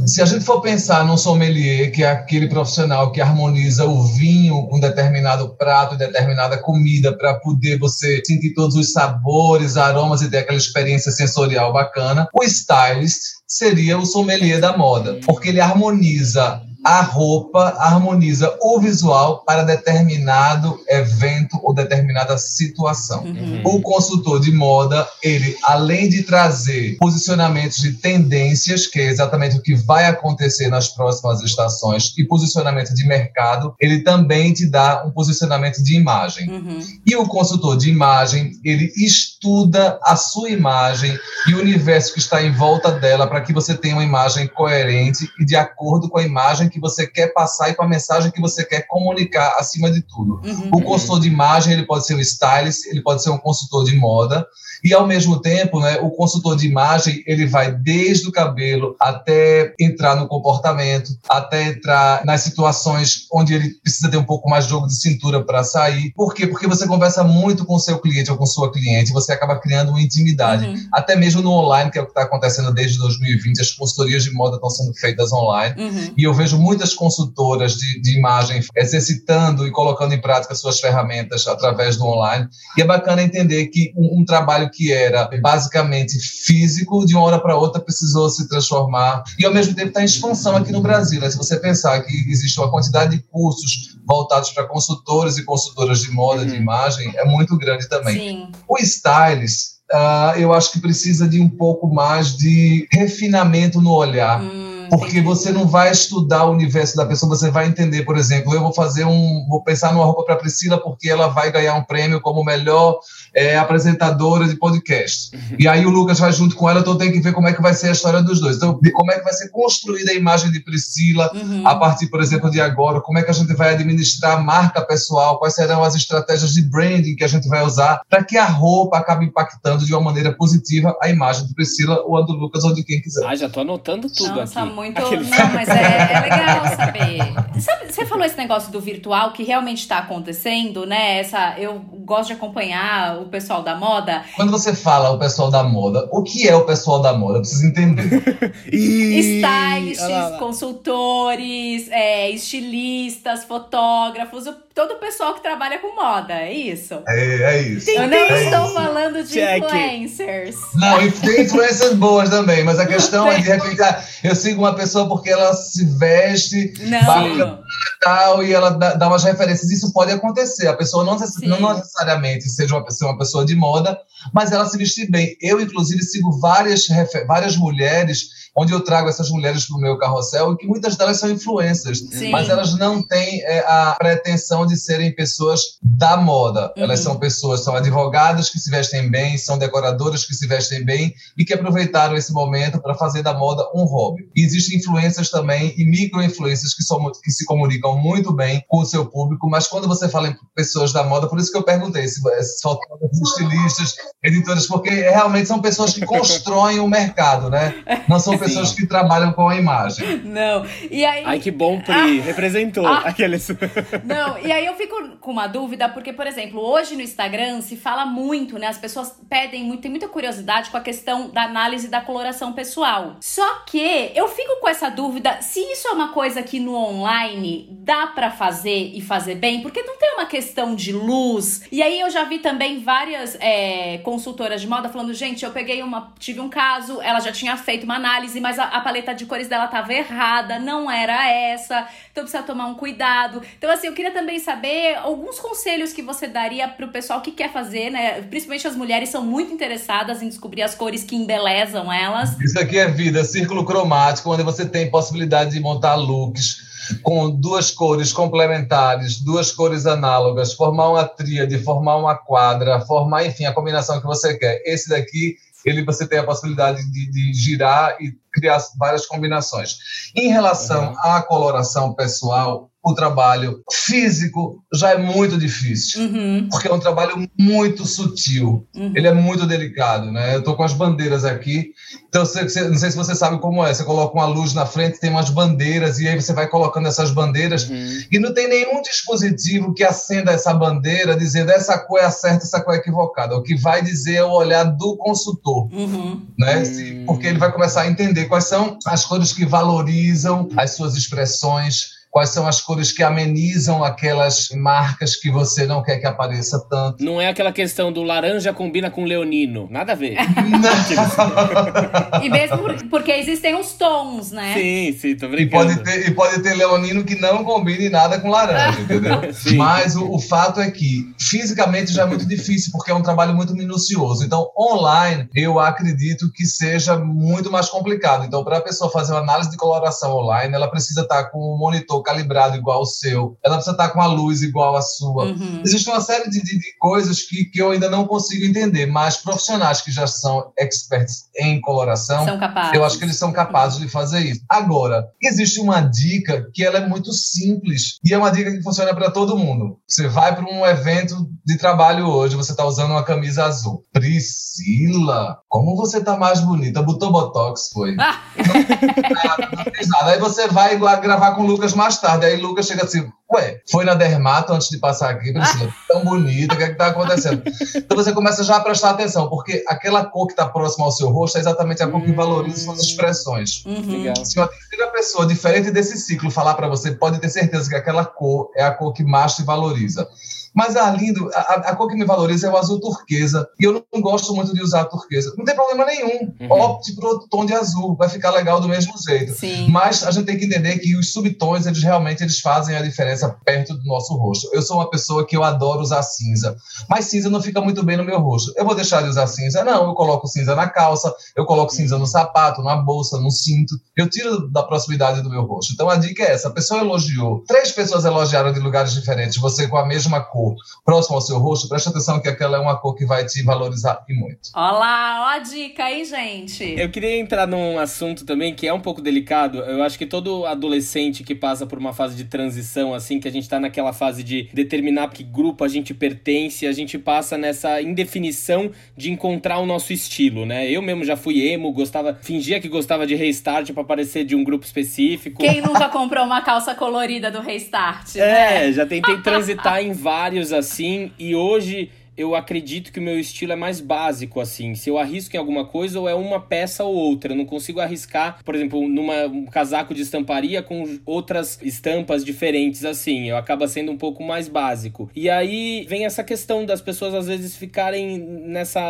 Se 0.06 0.20
a 0.20 0.24
gente 0.24 0.44
for 0.44 0.60
pensar 0.60 1.04
num 1.04 1.16
sommelier, 1.16 1.92
que 1.92 2.02
é 2.02 2.10
aquele 2.10 2.48
profissional 2.48 3.12
que 3.12 3.20
harmoniza 3.20 3.84
o 3.84 4.02
vinho 4.02 4.51
com 4.68 4.80
determinado 4.80 5.56
prato, 5.56 5.96
determinada 5.96 6.58
comida, 6.58 7.16
para 7.16 7.34
poder 7.34 7.78
você 7.78 8.22
sentir 8.24 8.54
todos 8.54 8.76
os 8.76 8.92
sabores, 8.92 9.76
aromas 9.76 10.22
e 10.22 10.30
ter 10.30 10.38
aquela 10.38 10.58
experiência 10.58 11.10
sensorial 11.10 11.72
bacana, 11.72 12.28
o 12.34 12.42
stylist 12.44 13.20
seria 13.46 13.98
o 13.98 14.06
sommelier 14.06 14.60
da 14.60 14.76
moda, 14.76 15.18
porque 15.24 15.48
ele 15.50 15.60
harmoniza 15.60 16.60
a 16.84 17.00
roupa, 17.00 17.76
harmoniza 17.78 18.56
o 18.60 18.80
visual 18.80 19.44
para 19.44 19.62
determinado 19.62 20.78
evento 20.88 21.58
ou 21.62 21.72
determinada 21.72 22.36
situação. 22.36 23.24
Uhum. 23.24 23.62
O 23.64 23.80
consultor 23.80 24.40
de 24.40 24.50
moda, 24.52 25.08
ele, 25.22 25.56
além 25.62 26.08
de 26.08 26.22
trazer 26.22 26.96
posicionamentos 26.98 27.78
de 27.78 27.92
tendências, 27.92 28.86
que 28.86 29.00
é 29.00 29.04
exatamente 29.04 29.56
o 29.56 29.62
que 29.62 29.74
vai 29.74 30.06
acontecer 30.06 30.68
nas 30.68 30.88
próximas 30.88 31.40
estações, 31.42 32.12
e 32.18 32.24
posicionamento 32.24 32.94
de 32.94 33.06
mercado, 33.06 33.74
ele 33.80 34.00
também 34.00 34.52
te 34.52 34.66
dá 34.66 35.04
um 35.06 35.10
posicionamento 35.10 35.82
de 35.82 35.96
imagem. 35.96 36.50
Uhum. 36.50 36.80
E 37.06 37.14
o 37.16 37.26
consultor 37.26 37.76
de 37.76 37.90
imagem, 37.90 38.52
ele 38.64 38.92
estuda 38.96 39.98
a 40.04 40.16
sua 40.16 40.50
imagem 40.50 41.16
e 41.46 41.54
o 41.54 41.60
universo 41.60 42.12
que 42.12 42.18
está 42.18 42.42
em 42.42 42.52
volta 42.52 42.90
dela 42.90 43.26
para 43.26 43.40
que 43.40 43.52
você 43.52 43.74
tenha 43.74 43.94
uma 43.94 44.04
imagem 44.04 44.48
coerente 44.48 45.28
e 45.38 45.44
de 45.44 45.56
acordo 45.56 46.08
com 46.08 46.18
a 46.18 46.22
imagem 46.22 46.68
que 46.72 46.80
você 46.80 47.06
quer 47.06 47.32
passar 47.32 47.68
e 47.68 47.74
com 47.74 47.84
a 47.84 47.88
mensagem 47.88 48.30
que 48.30 48.40
você 48.40 48.64
quer 48.64 48.86
comunicar 48.88 49.56
acima 49.58 49.90
de 49.90 50.02
tudo. 50.02 50.40
Uhum. 50.44 50.70
O 50.72 50.82
consultor 50.82 51.20
de 51.20 51.28
imagem, 51.28 51.74
ele 51.74 51.86
pode 51.86 52.06
ser 52.06 52.14
um 52.14 52.20
stylist, 52.20 52.86
ele 52.86 53.02
pode 53.02 53.22
ser 53.22 53.30
um 53.30 53.38
consultor 53.38 53.84
de 53.84 53.94
moda, 53.94 54.46
e 54.84 54.92
ao 54.92 55.06
mesmo 55.06 55.40
tempo, 55.40 55.80
né, 55.80 55.98
o 56.00 56.10
consultor 56.10 56.56
de 56.56 56.66
imagem, 56.66 57.22
ele 57.24 57.46
vai 57.46 57.72
desde 57.72 58.28
o 58.28 58.32
cabelo 58.32 58.96
até 59.00 59.72
entrar 59.78 60.16
no 60.16 60.26
comportamento, 60.26 61.16
até 61.28 61.68
entrar 61.68 62.24
nas 62.24 62.40
situações 62.40 63.26
onde 63.32 63.54
ele 63.54 63.70
precisa 63.80 64.10
ter 64.10 64.16
um 64.16 64.24
pouco 64.24 64.50
mais 64.50 64.64
de 64.64 64.70
jogo 64.70 64.88
de 64.88 64.96
cintura 64.96 65.44
para 65.44 65.62
sair. 65.62 66.12
Por 66.16 66.34
quê? 66.34 66.48
Porque 66.48 66.66
você 66.66 66.86
conversa 66.86 67.22
muito 67.22 67.64
com 67.64 67.76
o 67.76 67.78
seu 67.78 68.00
cliente 68.00 68.30
ou 68.30 68.36
com 68.36 68.44
sua 68.44 68.72
cliente, 68.72 69.12
você 69.12 69.32
acaba 69.32 69.56
criando 69.60 69.90
uma 69.90 70.02
intimidade. 70.02 70.66
Uhum. 70.66 70.76
Até 70.92 71.14
mesmo 71.14 71.42
no 71.42 71.52
online, 71.52 71.90
que 71.90 71.98
é 71.98 72.02
o 72.02 72.04
que 72.04 72.10
está 72.10 72.22
acontecendo 72.22 72.72
desde 72.74 72.98
2020, 72.98 73.60
as 73.60 73.70
consultorias 73.70 74.24
de 74.24 74.32
moda 74.32 74.56
estão 74.56 74.70
sendo 74.70 74.92
feitas 74.94 75.32
online. 75.32 75.80
Uhum. 75.80 76.14
E 76.16 76.24
eu 76.24 76.34
vejo 76.34 76.58
muitas 76.62 76.94
consultoras 76.94 77.74
de, 77.74 78.00
de 78.00 78.16
imagem 78.16 78.62
exercitando 78.76 79.66
e 79.66 79.70
colocando 79.70 80.14
em 80.14 80.20
prática 80.20 80.54
suas 80.54 80.78
ferramentas 80.80 81.46
através 81.46 81.96
do 81.96 82.04
online. 82.06 82.46
E 82.78 82.82
é 82.82 82.84
bacana 82.84 83.22
entender 83.22 83.66
que 83.66 83.92
um, 83.96 84.20
um 84.20 84.24
trabalho 84.24 84.70
que 84.70 84.92
era 84.92 85.28
basicamente 85.40 86.18
físico, 86.18 87.04
de 87.04 87.14
uma 87.14 87.24
hora 87.24 87.40
para 87.40 87.56
outra 87.56 87.80
precisou 87.80 88.30
se 88.30 88.48
transformar. 88.48 89.22
E 89.38 89.44
ao 89.44 89.52
mesmo 89.52 89.74
tempo 89.74 89.88
está 89.88 90.00
em 90.02 90.04
expansão 90.04 90.56
aqui 90.56 90.72
no 90.72 90.80
Brasil. 90.80 91.20
Né? 91.20 91.30
Se 91.30 91.36
você 91.36 91.58
pensar 91.58 92.00
que 92.02 92.14
existe 92.30 92.58
uma 92.60 92.70
quantidade 92.70 93.16
de 93.16 93.22
cursos 93.24 93.96
voltados 94.06 94.50
para 94.50 94.66
consultores 94.66 95.36
e 95.38 95.44
consultoras 95.44 96.00
de 96.00 96.10
moda, 96.10 96.44
de 96.44 96.52
Uhum. 96.52 96.58
imagem, 96.58 97.12
é 97.16 97.24
muito 97.24 97.56
grande 97.56 97.88
também. 97.88 98.16
Sim. 98.16 98.48
O 98.68 98.76
stylist, 98.78 99.72
ah, 99.92 100.34
eu 100.36 100.52
acho 100.52 100.72
que 100.72 100.80
precisa 100.80 101.28
de 101.28 101.40
um 101.40 101.48
pouco 101.48 101.86
mais 101.92 102.36
de 102.36 102.86
refinamento 102.92 103.80
no 103.80 103.90
olhar. 103.92 104.40
Hum, 104.42 104.61
Porque 104.92 105.22
você 105.22 105.50
não 105.50 105.66
vai 105.66 105.90
estudar 105.90 106.44
o 106.44 106.52
universo 106.52 106.96
da 106.96 107.06
pessoa, 107.06 107.34
você 107.34 107.50
vai 107.50 107.66
entender, 107.66 108.04
por 108.04 108.16
exemplo, 108.16 108.52
eu 108.54 108.60
vou 108.60 108.74
fazer 108.74 109.06
um, 109.06 109.46
vou 109.48 109.62
pensar 109.64 109.92
numa 109.92 110.04
roupa 110.04 110.22
para 110.24 110.36
Priscila 110.36 110.76
porque 110.76 111.08
ela 111.08 111.28
vai 111.28 111.50
ganhar 111.50 111.74
um 111.76 111.82
prêmio 111.82 112.20
como 112.20 112.44
melhor 112.44 112.98
é, 113.34 113.56
apresentadora 113.56 114.46
de 114.46 114.56
podcast. 114.56 115.34
E 115.58 115.66
aí 115.66 115.86
o 115.86 115.90
Lucas 115.90 116.18
vai 116.18 116.30
junto 116.30 116.54
com 116.56 116.68
ela, 116.68 116.80
então 116.80 116.98
tem 116.98 117.10
que 117.10 117.20
ver 117.20 117.32
como 117.32 117.48
é 117.48 117.54
que 117.54 117.62
vai 117.62 117.72
ser 117.72 117.88
a 117.88 117.92
história 117.92 118.22
dos 118.22 118.38
dois. 118.38 118.56
Então, 118.56 118.78
como 118.92 119.10
é 119.10 119.18
que 119.18 119.24
vai 119.24 119.32
ser 119.32 119.48
construída 119.48 120.10
a 120.10 120.14
imagem 120.14 120.50
de 120.50 120.60
Priscila 120.60 121.30
Uhum. 121.32 121.66
a 121.66 121.76
partir, 121.76 122.08
por 122.08 122.20
exemplo, 122.20 122.50
de 122.50 122.60
agora, 122.60 123.00
como 123.00 123.18
é 123.18 123.22
que 123.22 123.30
a 123.30 123.34
gente 123.34 123.54
vai 123.54 123.74
administrar 123.74 124.36
a 124.36 124.40
marca 124.40 124.82
pessoal, 124.82 125.38
quais 125.38 125.54
serão 125.54 125.82
as 125.82 125.94
estratégias 125.94 126.52
de 126.52 126.62
branding 126.62 127.14
que 127.16 127.24
a 127.24 127.28
gente 127.28 127.48
vai 127.48 127.64
usar 127.64 128.02
para 128.08 128.22
que 128.22 128.36
a 128.36 128.44
roupa 128.44 128.98
acabe 128.98 129.24
impactando 129.24 129.84
de 129.84 129.92
uma 129.94 130.02
maneira 130.02 130.32
positiva 130.32 130.96
a 131.00 131.08
imagem 131.08 131.46
de 131.46 131.54
Priscila 131.54 132.02
ou 132.04 132.16
a 132.16 132.22
do 132.22 132.32
Lucas 132.32 132.64
ou 132.64 132.74
de 132.74 132.84
quem 132.84 133.00
quiser. 133.00 133.26
Ah, 133.26 133.34
já 133.34 133.48
tô 133.48 133.60
anotando 133.60 134.10
tudo 134.10 134.36
Nossa, 134.36 134.60
aqui. 134.60 134.68
Muito. 134.82 134.98
Aqueles- 135.04 135.28
Não, 135.30 135.52
mas 135.54 135.68
é, 135.68 136.12
é 136.12 136.20
legal 136.20 136.76
saber. 136.76 137.18
Sabe, 137.60 137.92
você 137.92 138.04
falou 138.06 138.24
esse 138.24 138.36
negócio 138.36 138.72
do 138.72 138.80
virtual 138.80 139.32
que 139.32 139.42
realmente 139.44 139.78
está 139.78 139.98
acontecendo, 139.98 140.84
né? 140.86 141.18
Essa, 141.20 141.54
eu 141.58 141.78
gosto 142.04 142.28
de 142.28 142.32
acompanhar 142.34 143.18
o 143.20 143.26
pessoal 143.26 143.62
da 143.62 143.74
moda. 143.76 144.22
Quando 144.36 144.50
você 144.50 144.74
fala 144.74 145.10
o 145.10 145.18
pessoal 145.18 145.50
da 145.50 145.62
moda, 145.62 146.08
o 146.10 146.22
que 146.22 146.48
é 146.48 146.54
o 146.56 146.64
pessoal 146.64 147.00
da 147.00 147.12
moda? 147.12 147.38
Eu 147.38 147.40
preciso 147.42 147.66
entender. 147.66 148.22
Ih, 148.72 149.18
Stylists, 149.40 150.04
olha 150.04 150.14
lá, 150.18 150.28
lá. 150.30 150.38
consultores, 150.38 151.88
é, 151.90 152.30
estilistas, 152.30 153.44
fotógrafos, 153.44 154.46
o- 154.46 154.54
todo 154.74 154.92
o 154.94 154.98
pessoal 154.98 155.34
que 155.34 155.42
trabalha 155.42 155.78
com 155.78 155.94
moda, 155.94 156.32
é 156.34 156.52
isso? 156.52 156.94
É, 157.06 157.54
é 157.54 157.62
isso. 157.62 157.90
Eu 157.90 158.08
não 158.08 158.16
É 158.16 158.44
estou 158.44 158.64
isso. 158.64 158.74
falando 158.74 159.22
de 159.22 159.32
Check. 159.32 159.62
influencers. 159.64 160.56
Não, 160.74 161.02
e 161.02 161.12
tem 161.12 161.42
influências 161.42 161.94
boas 161.94 162.30
também, 162.30 162.64
mas 162.64 162.78
a 162.78 162.86
questão 162.86 163.26
é 163.30 163.36
de 163.38 163.42
repente, 163.48 163.82
ah, 163.82 164.02
eu 164.24 164.34
sigo 164.34 164.62
uma 164.62 164.74
pessoa 164.74 165.08
porque 165.08 165.30
ela 165.30 165.52
se 165.54 165.84
veste 165.98 166.74
Não. 166.80 167.00
bacana 167.04 167.60
e 167.62 168.04
tal, 168.04 168.42
e 168.42 168.52
ela 168.52 168.70
dá, 168.70 168.94
dá 168.94 169.08
umas 169.08 169.24
referências. 169.24 169.70
Isso 169.70 169.92
pode 169.92 170.12
acontecer. 170.12 170.66
A 170.68 170.76
pessoa 170.76 171.04
não, 171.04 171.14
necess- 171.18 171.40
não 171.42 171.74
necessariamente 171.74 172.48
seja 172.48 172.74
uma 172.74 172.84
pessoa, 172.84 173.12
uma 173.12 173.18
pessoa 173.18 173.44
de 173.44 173.54
moda, 173.54 173.98
mas 174.32 174.52
ela 174.52 174.64
se 174.66 174.78
vestir 174.78 175.10
bem. 175.10 175.36
Eu, 175.40 175.60
inclusive, 175.60 176.02
sigo 176.02 176.38
várias, 176.40 176.86
várias 177.26 177.56
mulheres, 177.56 178.42
onde 178.56 178.72
eu 178.72 178.80
trago 178.80 179.08
essas 179.08 179.30
mulheres 179.30 179.66
para 179.66 179.76
o 179.76 179.80
meu 179.80 179.98
carrossel, 179.98 180.52
e 180.52 180.56
que 180.56 180.66
muitas 180.66 180.96
delas 180.96 181.18
são 181.18 181.30
influências. 181.30 181.98
Sim. 181.98 182.30
Mas 182.30 182.48
elas 182.48 182.76
não 182.78 183.02
têm 183.02 183.42
é, 183.42 183.60
a 183.60 183.96
pretensão 183.98 184.66
de 184.66 184.76
serem 184.76 185.14
pessoas 185.14 185.60
da 185.82 186.16
moda. 186.16 186.72
Elas 186.76 187.00
Uhum. 187.00 187.12
são 187.12 187.18
pessoas, 187.18 187.64
são 187.64 187.74
advogadas 187.74 188.50
que 188.50 188.58
se 188.58 188.70
vestem 188.70 189.10
bem, 189.10 189.38
são 189.38 189.56
decoradoras 189.58 190.24
que 190.24 190.34
se 190.34 190.46
vestem 190.46 190.84
bem 190.84 191.14
e 191.36 191.44
que 191.44 191.54
aproveitaram 191.54 192.16
esse 192.16 192.32
momento 192.32 192.80
para 192.80 192.94
fazer 192.94 193.22
da 193.22 193.32
moda 193.34 193.66
um 193.74 193.84
hobby. 193.84 194.24
E 194.36 194.44
existem 194.44 194.78
influências 194.78 195.30
também 195.30 195.74
e 195.76 195.84
micro-influências 195.84 196.74
que, 196.74 196.82
são 196.82 197.10
que 197.22 197.30
se 197.30 197.44
comunicam 197.44 197.96
muito 197.96 198.32
bem 198.32 198.62
com 198.68 198.80
o 198.80 198.84
seu 198.84 199.06
público, 199.06 199.48
mas 199.48 199.66
quando 199.66 199.88
você 199.88 200.08
fala 200.08 200.28
em 200.28 200.36
pessoas 200.54 200.92
da 200.92 201.02
moda, 201.02 201.26
por 201.28 201.38
isso 201.38 201.50
que 201.50 201.56
eu 201.58 201.62
perguntei 201.62 202.06
se, 202.06 202.20
se 202.20 202.62
fotógrafos, 202.62 203.20
estilistas, 203.20 203.94
editoras, 204.22 204.66
porque 204.66 204.90
realmente 204.90 205.48
são 205.48 205.60
pessoas 205.60 205.94
que 205.94 206.04
constroem 206.04 206.78
o 206.80 206.88
mercado, 206.88 207.48
né? 207.50 207.74
Não 208.08 208.18
são 208.18 208.38
pessoas 208.42 208.72
que 208.72 208.86
trabalham 208.86 209.32
com 209.32 209.48
a 209.48 209.56
imagem. 209.56 210.18
Não. 210.24 210.66
E 210.90 211.04
aí. 211.04 211.22
Ai, 211.24 211.38
que 211.38 211.50
bom, 211.50 211.80
Pri. 211.80 212.20
Ah. 212.20 212.22
Representou. 212.24 212.86
Ah. 212.86 213.02
Aqueles. 213.04 213.48
Não, 214.04 214.38
e 214.38 214.50
aí 214.50 214.66
eu 214.66 214.74
fico 214.74 215.16
com 215.20 215.30
uma 215.30 215.46
dúvida, 215.46 215.88
porque, 215.88 216.12
por 216.12 216.26
exemplo, 216.26 216.60
hoje 216.60 216.94
no 216.94 217.02
Instagram 217.02 217.60
se 217.60 217.76
fala 217.76 218.04
muito, 218.04 218.58
né? 218.58 218.66
As 218.66 218.78
pessoas 218.78 219.14
pedem 219.28 219.64
muito, 219.64 219.82
tem 219.82 219.90
muita 219.90 220.08
curiosidade 220.08 220.70
com 220.70 220.76
a 220.76 220.80
questão 220.80 221.30
da 221.30 221.44
análise 221.44 221.88
da 221.88 222.00
coloração 222.00 222.52
pessoal. 222.52 223.16
Só 223.20 223.60
que 223.66 224.12
eu 224.14 224.28
fico 224.28 224.60
com 224.60 224.68
essa 224.68 224.90
dúvida 224.90 225.40
se 225.40 225.60
isso 225.60 225.88
é 225.88 225.92
uma 225.92 226.08
coisa 226.08 226.42
que 226.42 226.60
no 226.60 226.74
online 226.74 227.68
dá 227.70 228.06
para 228.08 228.30
fazer 228.30 228.92
e 228.94 229.00
fazer 229.00 229.36
bem, 229.36 229.60
porque 229.60 229.82
não 229.82 229.96
tem 229.98 230.14
uma 230.14 230.26
questão 230.26 230.74
de 230.74 230.92
luz. 230.92 231.62
E 231.70 231.82
aí 231.82 232.00
eu 232.00 232.10
já 232.10 232.24
vi 232.24 232.38
também 232.38 232.80
várias 232.80 233.36
é, 233.40 233.98
consultoras 233.98 234.60
de 234.60 234.66
moda 234.66 234.88
falando, 234.88 235.12
gente, 235.14 235.44
eu 235.44 235.50
peguei 235.50 235.82
uma. 235.82 236.12
tive 236.18 236.40
um 236.40 236.48
caso, 236.48 237.00
ela 237.00 237.20
já 237.20 237.32
tinha 237.32 237.56
feito 237.56 237.84
uma 237.84 237.96
análise, 237.96 238.31
mas 238.40 238.58
a, 238.58 238.64
a 238.64 238.80
paleta 238.80 239.14
de 239.14 239.26
cores 239.26 239.48
dela 239.48 239.66
tava 239.66 239.92
errada, 239.92 240.58
não 240.58 240.90
era 240.90 241.28
essa. 241.28 241.86
Então 242.10 242.24
precisa 242.24 242.42
tomar 242.42 242.66
um 242.66 242.74
cuidado. 242.74 243.42
Então, 243.56 243.70
assim, 243.70 243.86
eu 243.86 243.92
queria 243.92 244.12
também 244.12 244.38
saber 244.38 244.96
alguns 244.96 245.38
conselhos 245.38 245.92
que 245.92 246.02
você 246.02 246.26
daria 246.26 246.68
pro 246.68 246.88
pessoal 246.88 247.20
que 247.20 247.32
quer 247.32 247.52
fazer, 247.52 247.90
né? 247.90 248.22
Principalmente 248.22 248.66
as 248.66 248.76
mulheres 248.76 249.08
são 249.08 249.24
muito 249.24 249.52
interessadas 249.52 250.22
em 250.22 250.28
descobrir 250.28 250.62
as 250.62 250.74
cores 250.74 251.04
que 251.04 251.16
embelezam 251.16 251.92
elas. 251.92 252.38
Isso 252.40 252.58
aqui 252.58 252.78
é 252.78 252.88
vida, 252.88 253.24
círculo 253.24 253.64
cromático, 253.64 254.30
onde 254.30 254.42
você 254.42 254.66
tem 254.66 254.90
possibilidade 254.90 255.50
de 255.50 255.60
montar 255.60 255.94
looks 255.94 256.72
com 257.02 257.30
duas 257.30 257.70
cores 257.70 258.12
complementares, 258.12 259.20
duas 259.20 259.52
cores 259.52 259.86
análogas, 259.86 260.52
formar 260.52 260.90
uma 260.90 261.04
tríade, 261.04 261.58
formar 261.58 261.96
uma 261.96 262.16
quadra, 262.16 262.80
formar, 262.80 263.24
enfim, 263.24 263.44
a 263.44 263.52
combinação 263.52 264.00
que 264.00 264.06
você 264.06 264.36
quer. 264.36 264.60
Esse 264.64 264.88
daqui, 264.88 265.36
ele 265.64 265.84
você 265.84 266.06
tem 266.06 266.18
a 266.18 266.24
possibilidade 266.24 266.82
de, 266.90 267.10
de 267.10 267.34
girar 267.34 267.96
e 268.00 268.12
criar 268.32 268.58
várias 268.78 269.06
combinações. 269.06 269.76
Em 270.14 270.28
relação 270.28 270.90
uhum. 270.90 270.98
à 270.98 271.22
coloração 271.22 271.94
pessoal, 271.94 272.71
o 272.84 272.94
trabalho 272.94 273.62
físico 273.70 274.62
já 274.74 274.90
é 274.90 274.98
muito 274.98 275.38
difícil, 275.38 276.02
uhum. 276.02 276.48
porque 276.50 276.66
é 276.66 276.72
um 276.72 276.80
trabalho 276.80 277.28
muito 277.38 277.86
sutil, 277.86 278.66
uhum. 278.74 278.92
ele 278.94 279.06
é 279.06 279.12
muito 279.12 279.46
delicado, 279.46 280.10
né? 280.10 280.34
Eu 280.34 280.40
estou 280.40 280.56
com 280.56 280.64
as 280.64 280.72
bandeiras 280.72 281.24
aqui, 281.24 281.70
então 282.08 282.24
você, 282.24 282.42
não 282.68 282.76
sei 282.76 282.90
se 282.90 282.96
você 282.96 283.14
sabe 283.14 283.38
como 283.38 283.64
é, 283.64 283.72
você 283.72 283.84
coloca 283.84 284.14
uma 284.14 284.26
luz 284.26 284.52
na 284.52 284.66
frente, 284.66 284.98
tem 284.98 285.10
umas 285.10 285.30
bandeiras, 285.30 286.00
e 286.00 286.08
aí 286.08 286.20
você 286.20 286.32
vai 286.32 286.48
colocando 286.48 286.88
essas 286.88 287.12
bandeiras, 287.12 287.68
uhum. 287.68 288.02
e 288.10 288.18
não 288.18 288.34
tem 288.34 288.48
nenhum 288.48 288.82
dispositivo 288.82 289.72
que 289.72 289.84
acenda 289.84 290.32
essa 290.32 290.52
bandeira 290.52 291.16
dizendo 291.16 291.50
essa 291.50 291.78
cor 291.78 292.00
é 292.00 292.04
a 292.04 292.10
certa, 292.10 292.44
essa 292.44 292.60
cor 292.60 292.74
é 292.74 292.78
equivocada. 292.78 293.36
O 293.36 293.42
que 293.42 293.54
vai 293.54 293.82
dizer 293.82 294.16
é 294.16 294.24
o 294.24 294.32
olhar 294.32 294.64
do 294.64 294.96
consultor, 294.96 295.68
uhum. 295.72 296.20
né? 296.36 296.62
Porque 297.06 297.28
ele 297.28 297.38
vai 297.38 297.52
começar 297.52 297.82
a 297.82 297.88
entender 297.88 298.26
quais 298.26 298.44
são 298.44 298.76
as 298.86 299.04
cores 299.04 299.32
que 299.32 299.46
valorizam 299.46 300.48
as 300.56 300.72
suas 300.72 300.96
expressões, 300.96 302.01
quais 302.12 302.28
são 302.28 302.46
as 302.46 302.60
cores 302.60 302.92
que 302.92 303.02
amenizam 303.02 303.82
aquelas 303.82 304.50
marcas 304.50 305.16
que 305.16 305.30
você 305.30 305.64
não 305.64 305.82
quer 305.82 305.96
que 305.96 306.06
apareça 306.06 306.62
tanto. 306.68 307.02
Não 307.02 307.18
é 307.18 307.28
aquela 307.28 307.50
questão 307.50 307.90
do 307.90 308.02
laranja 308.02 308.52
combina 308.52 308.90
com 308.90 309.04
leonino, 309.04 309.66
nada 309.70 309.92
a 309.92 309.94
ver. 309.94 310.18
e 312.22 312.28
mesmo 312.28 312.90
porque 312.90 313.12
existem 313.12 313.58
os 313.58 313.72
tons, 313.72 314.30
né? 314.30 314.52
Sim, 314.52 314.92
sim, 314.92 315.16
tô 315.16 315.26
brincando. 315.26 315.72
E 315.72 315.74
pode 315.74 315.84
ter, 315.84 316.06
e 316.06 316.10
pode 316.10 316.42
ter 316.42 316.52
leonino 316.52 317.02
que 317.02 317.18
não 317.18 317.42
combine 317.44 317.88
nada 317.88 318.20
com 318.20 318.28
laranja, 318.28 318.78
entendeu? 318.82 319.32
Sim. 319.32 319.56
Mas 319.56 319.96
o, 319.96 320.12
o 320.12 320.20
fato 320.20 320.60
é 320.60 320.70
que 320.70 321.10
fisicamente 321.18 321.94
já 321.94 322.02
é 322.02 322.06
muito 322.06 322.28
difícil, 322.28 322.72
porque 322.72 322.90
é 322.90 322.94
um 322.94 323.02
trabalho 323.02 323.34
muito 323.34 323.54
minucioso. 323.54 324.22
Então, 324.22 324.50
online, 324.54 325.30
eu 325.34 325.58
acredito 325.58 326.30
que 326.30 326.44
seja 326.44 326.98
muito 326.98 327.50
mais 327.50 327.70
complicado. 327.70 328.26
Então, 328.26 328.44
para 328.44 328.58
a 328.58 328.60
pessoa 328.60 328.90
fazer 328.90 329.12
uma 329.12 329.22
análise 329.22 329.50
de 329.50 329.56
coloração 329.56 330.14
online, 330.14 330.54
ela 330.54 330.68
precisa 330.68 331.00
estar 331.00 331.30
com 331.30 331.38
o 331.38 331.56
monitor 331.56 332.01
calibrado 332.02 332.56
igual 332.56 332.78
ao 332.78 332.86
seu, 332.86 333.36
ela 333.44 333.56
precisa 333.56 333.72
estar 333.72 333.90
com 333.90 334.00
a 334.00 334.06
luz 334.06 334.42
igual 334.42 334.76
à 334.76 334.82
sua. 334.82 335.26
Uhum. 335.26 335.62
Existe 335.64 335.88
uma 335.88 336.00
série 336.00 336.28
de, 336.28 336.42
de, 336.42 336.58
de, 336.58 336.78
coisas 336.78 337.22
que, 337.22 337.44
que 337.46 337.60
eu 337.60 337.70
ainda 337.70 337.88
não 337.88 338.06
consigo 338.06 338.44
entender, 338.44 338.86
mas 338.86 339.16
profissionais 339.16 339.80
que 339.80 339.90
já 339.90 340.06
são 340.06 340.52
experts 340.58 341.28
em 341.38 341.60
coloração, 341.60 342.26
eu 342.74 342.84
acho 342.84 342.98
que 342.98 343.04
eles 343.04 343.16
são 343.16 343.32
capazes 343.32 343.78
de 343.78 343.88
fazer 343.88 344.20
isso. 344.20 344.40
Agora, 344.48 345.06
existe 345.22 345.60
uma 345.60 345.80
dica 345.80 346.48
que 346.52 346.64
ela 346.64 346.78
é 346.78 346.86
muito 346.86 347.12
simples 347.12 347.98
e 348.04 348.12
é 348.12 348.18
uma 348.18 348.30
dica 348.30 348.50
que 348.50 348.62
funciona 348.62 348.94
para 348.94 349.10
todo 349.10 349.38
mundo. 349.38 349.78
Você 349.86 350.08
vai 350.08 350.34
para 350.34 350.44
um 350.44 350.66
evento 350.66 351.28
de 351.44 351.56
trabalho 351.56 352.06
hoje, 352.06 352.36
você 352.36 352.52
está 352.52 352.64
usando 352.64 352.92
uma 352.92 353.04
camisa 353.04 353.44
azul. 353.44 353.82
Priscila, 353.92 355.38
como 355.48 355.76
você 355.76 355.98
está 355.98 356.16
mais 356.16 356.40
bonita? 356.40 356.82
Botou 356.82 357.12
botox, 357.12 357.70
foi? 357.72 357.94
não, 357.96 358.04
não 358.04 359.64
fez 359.64 359.88
nada. 359.88 360.10
Aí 360.10 360.18
você 360.18 360.48
vai 360.48 360.78
gravar 360.78 361.32
com 361.32 361.42
o 361.42 361.46
Lucas 361.46 361.74
mais 361.74 361.91
mais 361.92 361.98
tarde. 361.98 362.26
Aí 362.26 362.36
Lucas 362.36 362.66
chega 362.66 362.84
assim, 362.84 363.06
ué, 363.32 363.60
foi 363.70 363.84
na 363.84 363.94
dermato 363.94 364.52
antes 364.52 364.68
de 364.68 364.78
passar 364.78 365.10
aqui, 365.10 365.32
Priscila, 365.32 365.72
tão 365.88 366.04
bonita, 366.04 366.54
o 366.54 366.56
que 366.56 366.64
é 366.64 366.68
que 366.68 366.74
tá 366.74 366.88
acontecendo? 366.88 367.42
Então 367.74 367.96
você 367.96 368.12
começa 368.12 368.42
já 368.42 368.56
a 368.56 368.60
prestar 368.60 368.90
atenção, 368.90 369.28
porque 369.28 369.64
aquela 369.68 370.04
cor 370.04 370.26
que 370.26 370.32
está 370.32 370.46
próxima 370.46 370.84
ao 370.84 370.92
seu 370.92 371.10
rosto 371.10 371.36
é 371.38 371.40
exatamente 371.40 371.82
a 371.82 371.88
cor 371.88 372.02
que 372.02 372.12
valoriza 372.12 372.64
suas 372.64 372.80
expressões. 372.80 373.64
Uhum. 373.66 374.24
Se 374.24 374.38
uma 374.38 374.48
terceira 374.48 374.86
pessoa, 374.92 375.26
diferente 375.26 375.70
desse 375.70 375.98
ciclo, 375.98 376.30
falar 376.30 376.54
para 376.54 376.68
você, 376.68 376.92
pode 376.92 377.18
ter 377.18 377.28
certeza 377.28 377.68
que 377.68 377.76
aquela 377.76 378.04
cor 378.04 378.50
é 378.54 378.64
a 378.64 378.70
cor 378.70 378.92
que 378.92 379.04
mais 379.04 379.34
te 379.34 379.42
valoriza. 379.42 380.08
Mas 380.54 380.76
a 380.76 380.90
lindo, 380.90 381.30
a, 381.34 381.40
a, 381.40 381.76
cor 381.76 381.88
que 381.88 381.96
me 381.96 382.04
valoriza 382.04 382.46
é 382.46 382.50
o 382.50 382.56
azul 382.56 382.78
turquesa. 382.78 383.48
E 383.58 383.64
eu 383.64 383.84
não 383.92 384.00
gosto 384.00 384.34
muito 384.34 384.52
de 384.52 384.62
usar 384.62 384.84
turquesa. 384.84 385.32
Não 385.36 385.44
tem 385.44 385.54
problema 385.54 385.84
nenhum. 385.86 386.32
Uhum. 386.40 386.52
Opte 386.52 386.94
por 386.94 387.04
outro 387.06 387.28
tom 387.28 387.46
de 387.46 387.54
azul, 387.54 387.96
vai 387.96 388.08
ficar 388.08 388.30
legal 388.30 388.60
do 388.60 388.68
mesmo 388.68 388.92
jeito. 389.08 389.32
Sim. 389.32 389.68
Mas 389.70 390.04
a 390.04 390.10
gente 390.10 390.26
tem 390.26 390.38
que 390.38 390.44
entender 390.44 390.78
que 390.78 390.96
os 390.96 391.12
subtons, 391.12 391.66
eles 391.66 391.82
realmente 391.82 392.22
eles 392.22 392.40
fazem 392.40 392.76
a 392.76 392.82
diferença 392.82 393.34
perto 393.44 393.74
do 393.74 393.84
nosso 393.84 394.14
rosto. 394.14 394.48
Eu 394.52 394.62
sou 394.62 394.76
uma 394.76 394.90
pessoa 394.90 395.26
que 395.26 395.36
eu 395.36 395.42
adoro 395.42 395.80
usar 395.80 396.02
cinza, 396.02 396.56
mas 396.88 397.06
cinza 397.06 397.30
não 397.30 397.40
fica 397.40 397.60
muito 397.60 397.82
bem 397.82 397.96
no 397.96 398.04
meu 398.04 398.20
rosto. 398.20 398.52
Eu 398.56 398.64
vou 398.64 398.74
deixar 398.74 399.02
de 399.02 399.08
usar 399.08 399.26
cinza? 399.26 399.64
Não, 399.64 399.86
eu 399.86 399.94
coloco 399.94 400.26
cinza 400.26 400.54
na 400.54 400.68
calça, 400.68 401.12
eu 401.34 401.46
coloco 401.46 401.72
cinza 401.72 401.98
no 401.98 402.06
sapato, 402.06 402.62
na 402.62 402.76
bolsa, 402.76 403.18
no 403.18 403.30
cinto. 403.30 403.74
Eu 403.96 404.08
tiro 404.08 404.50
da 404.50 404.62
proximidade 404.62 405.22
do 405.22 405.30
meu 405.30 405.42
rosto. 405.42 405.72
Então 405.72 405.88
a 405.88 405.96
dica 405.96 406.22
é 406.22 406.32
essa: 406.32 406.48
a 406.48 406.52
pessoa 406.52 406.80
elogiou, 406.80 407.42
três 407.46 407.72
pessoas 407.72 408.04
elogiaram 408.04 408.52
de 408.52 408.60
lugares 408.60 408.92
diferentes, 408.92 409.38
você 409.38 409.66
com 409.66 409.76
a 409.76 409.86
mesma 409.86 410.20
cor 410.20 410.41
cor 410.42 410.56
próximo 410.84 411.16
ao 411.16 411.22
seu 411.22 411.38
rosto, 411.38 411.68
preste 411.68 411.88
atenção 411.88 412.20
que 412.20 412.28
aquela 412.28 412.56
é 412.56 412.60
uma 412.60 412.76
cor 412.76 412.94
que 412.94 413.06
vai 413.06 413.24
te 413.24 413.42
valorizar 413.42 414.04
e 414.08 414.14
muito. 414.14 414.50
Olá, 414.54 415.26
ó 415.26 415.36
a 415.36 415.38
dica 415.38 415.84
aí, 415.84 416.04
gente. 416.04 416.74
Eu 416.76 416.90
queria 416.90 417.18
entrar 417.18 417.46
num 417.46 417.78
assunto 417.78 418.24
também 418.24 418.54
que 418.54 418.66
é 418.66 418.72
um 418.72 418.80
pouco 418.80 419.00
delicado. 419.00 419.58
Eu 419.58 419.82
acho 419.82 419.96
que 419.96 420.06
todo 420.06 420.44
adolescente 420.44 421.22
que 421.22 421.34
passa 421.34 421.66
por 421.66 421.78
uma 421.78 421.92
fase 421.92 422.16
de 422.16 422.24
transição, 422.24 422.92
assim, 422.92 423.20
que 423.20 423.28
a 423.28 423.30
gente 423.30 423.48
tá 423.48 423.60
naquela 423.60 423.92
fase 423.92 424.24
de 424.24 424.48
determinar 424.52 425.08
que 425.10 425.22
grupo 425.22 425.64
a 425.64 425.68
gente 425.68 425.94
pertence, 425.94 426.66
a 426.66 426.72
gente 426.72 426.98
passa 426.98 427.38
nessa 427.38 427.80
indefinição 427.80 428.70
de 428.96 429.10
encontrar 429.12 429.58
o 429.58 429.66
nosso 429.66 429.92
estilo, 429.92 430.44
né? 430.44 430.68
Eu 430.68 430.82
mesmo 430.82 431.04
já 431.04 431.16
fui 431.16 431.46
emo, 431.46 431.72
gostava, 431.72 432.18
fingia 432.20 432.60
que 432.60 432.68
gostava 432.68 433.06
de 433.06 433.14
restart 433.14 433.70
para 433.72 433.82
aparecer 433.82 434.24
de 434.24 434.34
um 434.34 434.42
grupo 434.42 434.64
específico. 434.64 435.38
Quem 435.38 435.60
nunca 435.60 435.88
comprou 435.90 436.24
uma 436.24 436.40
calça 436.42 436.74
colorida 436.74 437.30
do 437.30 437.40
restart? 437.40 438.16
É, 438.16 438.66
né? 438.66 438.72
já 438.72 438.86
tentei 438.86 439.18
transitar 439.18 439.82
em 439.82 439.92
vários 439.92 440.31
assim, 440.52 441.12
e 441.18 441.34
hoje 441.34 441.90
eu 442.16 442.34
acredito 442.34 442.92
que 442.92 442.98
o 442.98 443.02
meu 443.02 443.18
estilo 443.18 443.52
é 443.52 443.56
mais 443.56 443.80
básico, 443.80 444.40
assim. 444.40 444.74
Se 444.74 444.90
eu 444.90 444.98
arrisco 444.98 445.34
em 445.34 445.38
alguma 445.38 445.64
coisa, 445.64 445.98
ou 445.98 446.08
é 446.08 446.14
uma 446.14 446.40
peça 446.40 446.84
ou 446.84 446.94
outra. 446.94 447.32
Eu 447.32 447.36
não 447.36 447.46
consigo 447.46 447.80
arriscar, 447.80 448.38
por 448.44 448.54
exemplo, 448.54 448.86
numa 448.88 449.26
um 449.26 449.46
casaco 449.46 449.94
de 449.94 450.02
estamparia 450.02 450.62
com 450.62 450.98
outras 451.06 451.58
estampas 451.62 452.24
diferentes, 452.24 452.84
assim. 452.84 453.28
Eu 453.28 453.36
acaba 453.36 453.66
sendo 453.68 453.92
um 453.92 453.96
pouco 453.96 454.22
mais 454.22 454.48
básico. 454.48 455.10
E 455.14 455.30
aí 455.30 455.86
vem 455.88 456.04
essa 456.04 456.22
questão 456.22 456.64
das 456.66 456.80
pessoas 456.80 457.14
às 457.14 457.26
vezes 457.26 457.56
ficarem 457.56 458.18
nessa 458.18 458.80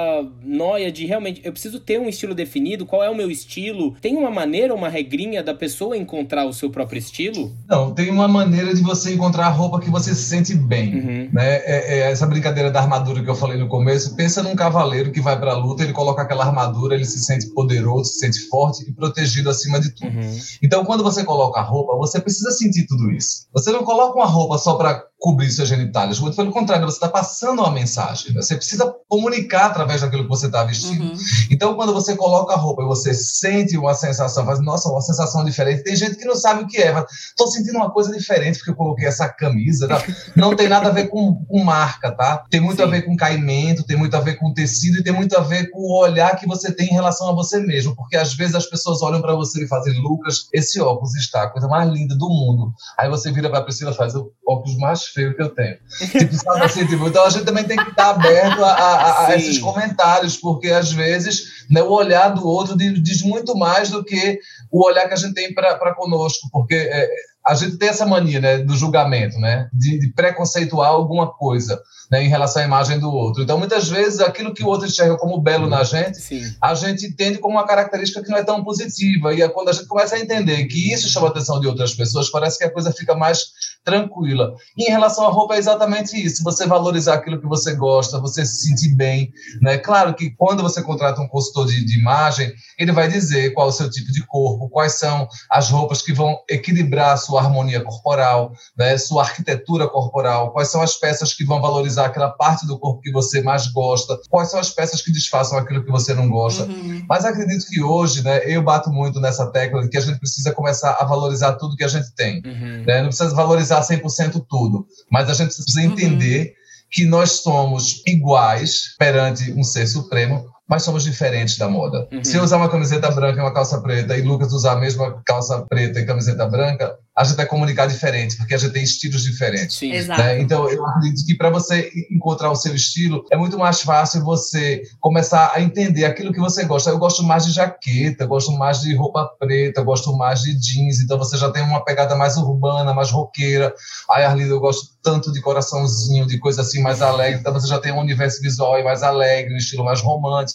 noia 0.42 0.90
de 0.90 1.06
realmente 1.06 1.40
eu 1.44 1.52
preciso 1.52 1.80
ter 1.80 2.00
um 2.00 2.08
estilo 2.08 2.34
definido, 2.34 2.86
qual 2.86 3.02
é 3.02 3.10
o 3.10 3.14
meu 3.14 3.30
estilo? 3.30 3.94
Tem 4.00 4.16
uma 4.16 4.30
maneira, 4.30 4.74
uma 4.74 4.88
regrinha 4.88 5.42
da 5.42 5.54
pessoa 5.54 5.96
encontrar 5.96 6.44
o 6.46 6.52
seu 6.52 6.70
próprio 6.70 6.98
estilo? 6.98 7.54
Não, 7.68 7.94
tem 7.94 8.10
uma 8.10 8.28
maneira 8.28 8.74
de 8.74 8.82
você 8.82 9.14
encontrar 9.14 9.46
a 9.46 9.50
roupa 9.50 9.80
que 9.80 9.90
você 9.90 10.14
se 10.14 10.22
sente 10.22 10.54
bem, 10.54 10.94
uhum. 10.94 11.28
né? 11.32 11.56
É, 11.64 11.98
é 11.98 12.10
essa 12.10 12.26
brincadeira 12.26 12.70
da 12.70 12.80
armadura 12.80 13.11
armadura 13.12 13.22
que 13.22 13.30
eu 13.30 13.34
falei 13.34 13.58
no 13.58 13.68
começo, 13.68 14.16
pensa 14.16 14.42
num 14.42 14.56
cavaleiro 14.56 15.12
que 15.12 15.20
vai 15.20 15.38
para 15.38 15.52
a 15.52 15.56
luta, 15.56 15.82
ele 15.82 15.92
coloca 15.92 16.22
aquela 16.22 16.44
armadura, 16.44 16.94
ele 16.94 17.04
se 17.04 17.20
sente 17.20 17.46
poderoso, 17.48 18.12
se 18.12 18.18
sente 18.20 18.40
forte 18.48 18.88
e 18.88 18.92
protegido 18.92 19.50
acima 19.50 19.78
de 19.78 19.90
tudo. 19.90 20.16
Uhum. 20.16 20.40
Então, 20.62 20.84
quando 20.84 21.04
você 21.04 21.24
coloca 21.24 21.60
a 21.60 21.62
roupa, 21.62 21.96
você 21.96 22.20
precisa 22.20 22.50
sentir 22.50 22.86
tudo 22.86 23.10
isso. 23.10 23.46
Você 23.52 23.70
não 23.70 23.84
coloca 23.84 24.18
uma 24.18 24.26
roupa 24.26 24.58
só 24.58 24.74
para 24.74 25.04
cobrir 25.22 25.48
suas 25.52 25.68
genitálias. 25.68 26.18
Muito 26.18 26.34
pelo 26.34 26.50
contrário, 26.50 26.84
você 26.84 26.96
está 26.96 27.08
passando 27.08 27.60
uma 27.60 27.70
mensagem. 27.70 28.34
Né? 28.34 28.42
Você 28.42 28.56
precisa 28.56 28.92
comunicar 29.08 29.66
através 29.66 30.00
daquilo 30.00 30.24
que 30.24 30.28
você 30.28 30.46
está 30.46 30.64
vestindo. 30.64 31.04
Uhum. 31.04 31.16
Então, 31.48 31.76
quando 31.76 31.92
você 31.92 32.16
coloca 32.16 32.52
a 32.52 32.56
roupa 32.56 32.82
e 32.82 32.86
você 32.86 33.14
sente 33.14 33.78
uma 33.78 33.94
sensação, 33.94 34.44
faz, 34.44 34.60
nossa, 34.60 34.88
uma 34.88 35.00
sensação 35.00 35.44
diferente. 35.44 35.84
Tem 35.84 35.94
gente 35.94 36.16
que 36.16 36.24
não 36.24 36.34
sabe 36.34 36.64
o 36.64 36.66
que 36.66 36.78
é, 36.78 36.92
estou 37.28 37.46
sentindo 37.46 37.76
uma 37.76 37.92
coisa 37.92 38.10
diferente 38.10 38.58
porque 38.58 38.72
eu 38.72 38.74
coloquei 38.74 39.06
essa 39.06 39.28
camisa. 39.28 39.86
Tá? 39.86 40.02
Não 40.34 40.56
tem 40.56 40.68
nada 40.68 40.88
a 40.88 40.92
ver 40.92 41.06
com, 41.06 41.44
com 41.44 41.62
marca, 41.62 42.10
tá? 42.10 42.44
Tem 42.50 42.60
muito 42.60 42.78
Sim. 42.78 42.82
a 42.82 42.86
ver 42.86 43.02
com 43.02 43.14
caimento, 43.14 43.84
tem 43.84 43.96
muito 43.96 44.16
a 44.16 44.20
ver 44.20 44.34
com 44.40 44.52
tecido 44.52 44.98
e 44.98 45.04
tem 45.04 45.12
muito 45.12 45.38
a 45.38 45.40
ver 45.40 45.70
com 45.70 45.78
o 45.78 46.00
olhar 46.00 46.34
que 46.34 46.48
você 46.48 46.72
tem 46.72 46.88
em 46.88 46.94
relação 46.94 47.28
a 47.28 47.32
você 47.32 47.60
mesmo. 47.60 47.94
Porque 47.94 48.16
às 48.16 48.34
vezes 48.34 48.56
as 48.56 48.66
pessoas 48.66 49.00
olham 49.02 49.22
para 49.22 49.36
você 49.36 49.62
e 49.62 49.68
fazem, 49.68 49.94
Lucas, 50.02 50.48
esse 50.52 50.80
óculos 50.80 51.14
está 51.14 51.44
a 51.44 51.48
coisa 51.48 51.68
mais 51.68 51.88
linda 51.88 52.16
do 52.16 52.28
mundo. 52.28 52.72
Aí 52.98 53.08
você 53.08 53.30
vira 53.30 53.48
para 53.48 53.60
a 53.60 53.62
Priscila 53.62 53.92
e 53.92 53.94
faz 53.94 54.16
o 54.16 54.32
óculos 54.44 54.76
mais 54.78 55.11
feio 55.12 55.34
que 55.34 55.42
eu 55.42 55.50
tenho. 55.50 55.76
Tipo, 56.10 56.34
sabe 56.34 56.64
assim, 56.64 56.86
tipo, 56.86 57.06
então 57.06 57.24
a 57.24 57.30
gente 57.30 57.44
também 57.44 57.64
tem 57.64 57.76
que 57.76 57.90
estar 57.90 58.10
aberto 58.10 58.64
a, 58.64 58.72
a, 58.72 59.26
a 59.26 59.36
esses 59.36 59.58
comentários, 59.58 60.36
porque 60.36 60.68
às 60.68 60.92
vezes 60.92 61.66
né, 61.70 61.82
o 61.82 61.90
olhar 61.90 62.30
do 62.30 62.46
outro 62.46 62.76
diz 62.76 63.22
muito 63.22 63.56
mais 63.56 63.90
do 63.90 64.04
que 64.04 64.38
o 64.70 64.84
olhar 64.86 65.06
que 65.08 65.14
a 65.14 65.16
gente 65.16 65.34
tem 65.34 65.54
para 65.54 65.94
conosco, 65.94 66.48
porque 66.50 66.74
é, 66.74 67.08
a 67.46 67.54
gente 67.54 67.76
tem 67.76 67.88
essa 67.88 68.06
mania 68.06 68.40
né, 68.40 68.58
do 68.58 68.76
julgamento, 68.76 69.38
né, 69.38 69.68
de, 69.72 69.98
de 69.98 70.12
preconceituar 70.12 70.90
alguma 70.90 71.32
coisa 71.32 71.80
né, 72.12 72.22
em 72.22 72.28
relação 72.28 72.60
à 72.60 72.66
imagem 72.66 72.98
do 72.98 73.10
outro. 73.10 73.42
Então, 73.42 73.56
muitas 73.58 73.88
vezes, 73.88 74.20
aquilo 74.20 74.52
que 74.52 74.62
o 74.62 74.66
outro 74.66 74.86
enxerga 74.86 75.16
como 75.16 75.40
belo 75.40 75.66
na 75.66 75.82
gente, 75.82 76.20
Sim. 76.20 76.42
a 76.60 76.74
gente 76.74 77.06
entende 77.06 77.38
como 77.38 77.54
uma 77.54 77.66
característica 77.66 78.22
que 78.22 78.28
não 78.28 78.36
é 78.36 78.44
tão 78.44 78.62
positiva. 78.62 79.32
E 79.32 79.40
é 79.40 79.48
quando 79.48 79.70
a 79.70 79.72
gente 79.72 79.86
começa 79.86 80.14
a 80.14 80.20
entender 80.20 80.66
que 80.66 80.92
isso 80.92 81.08
chama 81.08 81.28
a 81.28 81.30
atenção 81.30 81.58
de 81.58 81.66
outras 81.66 81.94
pessoas, 81.94 82.28
parece 82.28 82.58
que 82.58 82.64
a 82.64 82.70
coisa 82.70 82.92
fica 82.92 83.14
mais 83.14 83.40
tranquila. 83.82 84.54
E 84.76 84.88
em 84.88 84.90
relação 84.90 85.26
à 85.26 85.30
roupa, 85.30 85.54
é 85.54 85.58
exatamente 85.58 86.14
isso. 86.14 86.44
Você 86.44 86.66
valorizar 86.66 87.14
aquilo 87.14 87.40
que 87.40 87.46
você 87.46 87.74
gosta, 87.74 88.20
você 88.20 88.44
se 88.44 88.68
sentir 88.68 88.94
bem. 88.94 89.32
Né? 89.62 89.78
Claro 89.78 90.14
que 90.14 90.30
quando 90.36 90.62
você 90.62 90.82
contrata 90.82 91.22
um 91.22 91.28
consultor 91.28 91.66
de, 91.66 91.82
de 91.82 91.98
imagem, 91.98 92.52
ele 92.78 92.92
vai 92.92 93.08
dizer 93.08 93.54
qual 93.54 93.68
é 93.68 93.70
o 93.70 93.72
seu 93.72 93.90
tipo 93.90 94.12
de 94.12 94.24
corpo, 94.26 94.68
quais 94.68 94.98
são 94.98 95.26
as 95.50 95.70
roupas 95.70 96.02
que 96.02 96.12
vão 96.12 96.38
equilibrar 96.48 97.12
a 97.12 97.16
sua 97.16 97.40
harmonia 97.40 97.80
corporal, 97.80 98.52
né? 98.76 98.98
sua 98.98 99.22
arquitetura 99.22 99.88
corporal, 99.88 100.52
quais 100.52 100.68
são 100.68 100.82
as 100.82 100.96
peças 100.96 101.32
que 101.32 101.44
vão 101.44 101.60
valorizar 101.60 102.01
aquela 102.06 102.30
parte 102.30 102.66
do 102.66 102.78
corpo 102.78 103.00
que 103.00 103.12
você 103.12 103.42
mais 103.42 103.66
gosta, 103.68 104.18
quais 104.28 104.50
são 104.50 104.60
as 104.60 104.70
peças 104.70 105.02
que 105.02 105.12
disfarçam 105.12 105.58
aquilo 105.58 105.84
que 105.84 105.90
você 105.90 106.14
não 106.14 106.28
gosta. 106.28 106.64
Uhum. 106.64 107.04
Mas 107.08 107.24
acredito 107.24 107.66
que 107.68 107.82
hoje, 107.82 108.22
né, 108.22 108.40
eu 108.44 108.62
bato 108.62 108.90
muito 108.90 109.20
nessa 109.20 109.46
tecla 109.50 109.82
de 109.82 109.88
que 109.88 109.96
a 109.96 110.00
gente 110.00 110.18
precisa 110.18 110.52
começar 110.52 110.96
a 110.98 111.04
valorizar 111.04 111.54
tudo 111.54 111.76
que 111.76 111.84
a 111.84 111.88
gente 111.88 112.14
tem. 112.14 112.42
Uhum. 112.44 112.84
Né? 112.86 113.00
Não 113.00 113.08
precisa 113.08 113.34
valorizar 113.34 113.80
100% 113.80 114.44
tudo, 114.48 114.86
mas 115.10 115.28
a 115.28 115.34
gente 115.34 115.54
precisa 115.54 115.82
entender 115.82 116.46
uhum. 116.46 116.52
que 116.90 117.04
nós 117.04 117.42
somos 117.42 118.02
iguais 118.06 118.94
perante 118.98 119.52
um 119.52 119.62
ser 119.62 119.86
supremo, 119.86 120.46
mas 120.68 120.82
somos 120.82 121.04
diferentes 121.04 121.58
da 121.58 121.68
moda. 121.68 122.08
Uhum. 122.12 122.24
Se 122.24 122.36
eu 122.36 122.42
usar 122.42 122.56
uma 122.56 122.68
camiseta 122.68 123.10
branca 123.10 123.38
e 123.38 123.42
uma 123.42 123.52
calça 123.52 123.80
preta 123.80 124.16
e 124.16 124.22
Lucas 124.22 124.52
usar 124.52 124.72
a 124.72 124.76
mesma 124.76 125.20
calça 125.24 125.60
preta 125.68 126.00
e 126.00 126.06
camiseta 126.06 126.46
branca, 126.46 126.96
a 127.16 127.24
gente 127.24 127.36
vai 127.36 127.46
comunicar 127.46 127.86
diferente, 127.86 128.36
porque 128.36 128.54
a 128.54 128.58
gente 128.58 128.72
tem 128.72 128.82
estilos 128.82 129.22
diferentes. 129.22 129.76
Sim. 129.76 129.92
Né? 129.92 130.40
Então, 130.40 130.68
eu 130.70 130.86
acredito 130.86 131.26
que 131.26 131.34
para 131.34 131.50
você 131.50 131.90
encontrar 132.10 132.50
o 132.50 132.56
seu 132.56 132.74
estilo, 132.74 133.24
é 133.30 133.36
muito 133.36 133.58
mais 133.58 133.82
fácil 133.82 134.24
você 134.24 134.82
começar 134.98 135.52
a 135.54 135.60
entender 135.60 136.06
aquilo 136.06 136.32
que 136.32 136.40
você 136.40 136.64
gosta. 136.64 136.88
Eu 136.88 136.98
gosto 136.98 137.22
mais 137.22 137.44
de 137.44 137.52
jaqueta, 137.52 138.24
gosto 138.24 138.52
mais 138.52 138.80
de 138.80 138.94
roupa 138.94 139.30
preta, 139.38 139.82
gosto 139.82 140.16
mais 140.16 140.40
de 140.40 140.54
jeans, 140.58 141.00
então 141.00 141.18
você 141.18 141.36
já 141.36 141.50
tem 141.50 141.62
uma 141.62 141.84
pegada 141.84 142.16
mais 142.16 142.38
urbana, 142.38 142.94
mais 142.94 143.10
roqueira. 143.10 143.74
Aí, 144.10 144.24
Arlindo, 144.24 144.54
eu 144.54 144.60
gosto 144.60 144.92
tanto 145.02 145.32
de 145.32 145.42
coraçãozinho, 145.42 146.26
de 146.26 146.38
coisa 146.38 146.62
assim 146.62 146.80
mais 146.80 147.02
alegre, 147.02 147.40
então 147.40 147.52
você 147.52 147.66
já 147.66 147.78
tem 147.78 147.92
um 147.92 147.98
universo 147.98 148.40
visual 148.40 148.82
mais 148.82 149.02
alegre, 149.02 149.52
um 149.52 149.58
estilo 149.58 149.84
mais 149.84 150.00
romântico. 150.00 150.51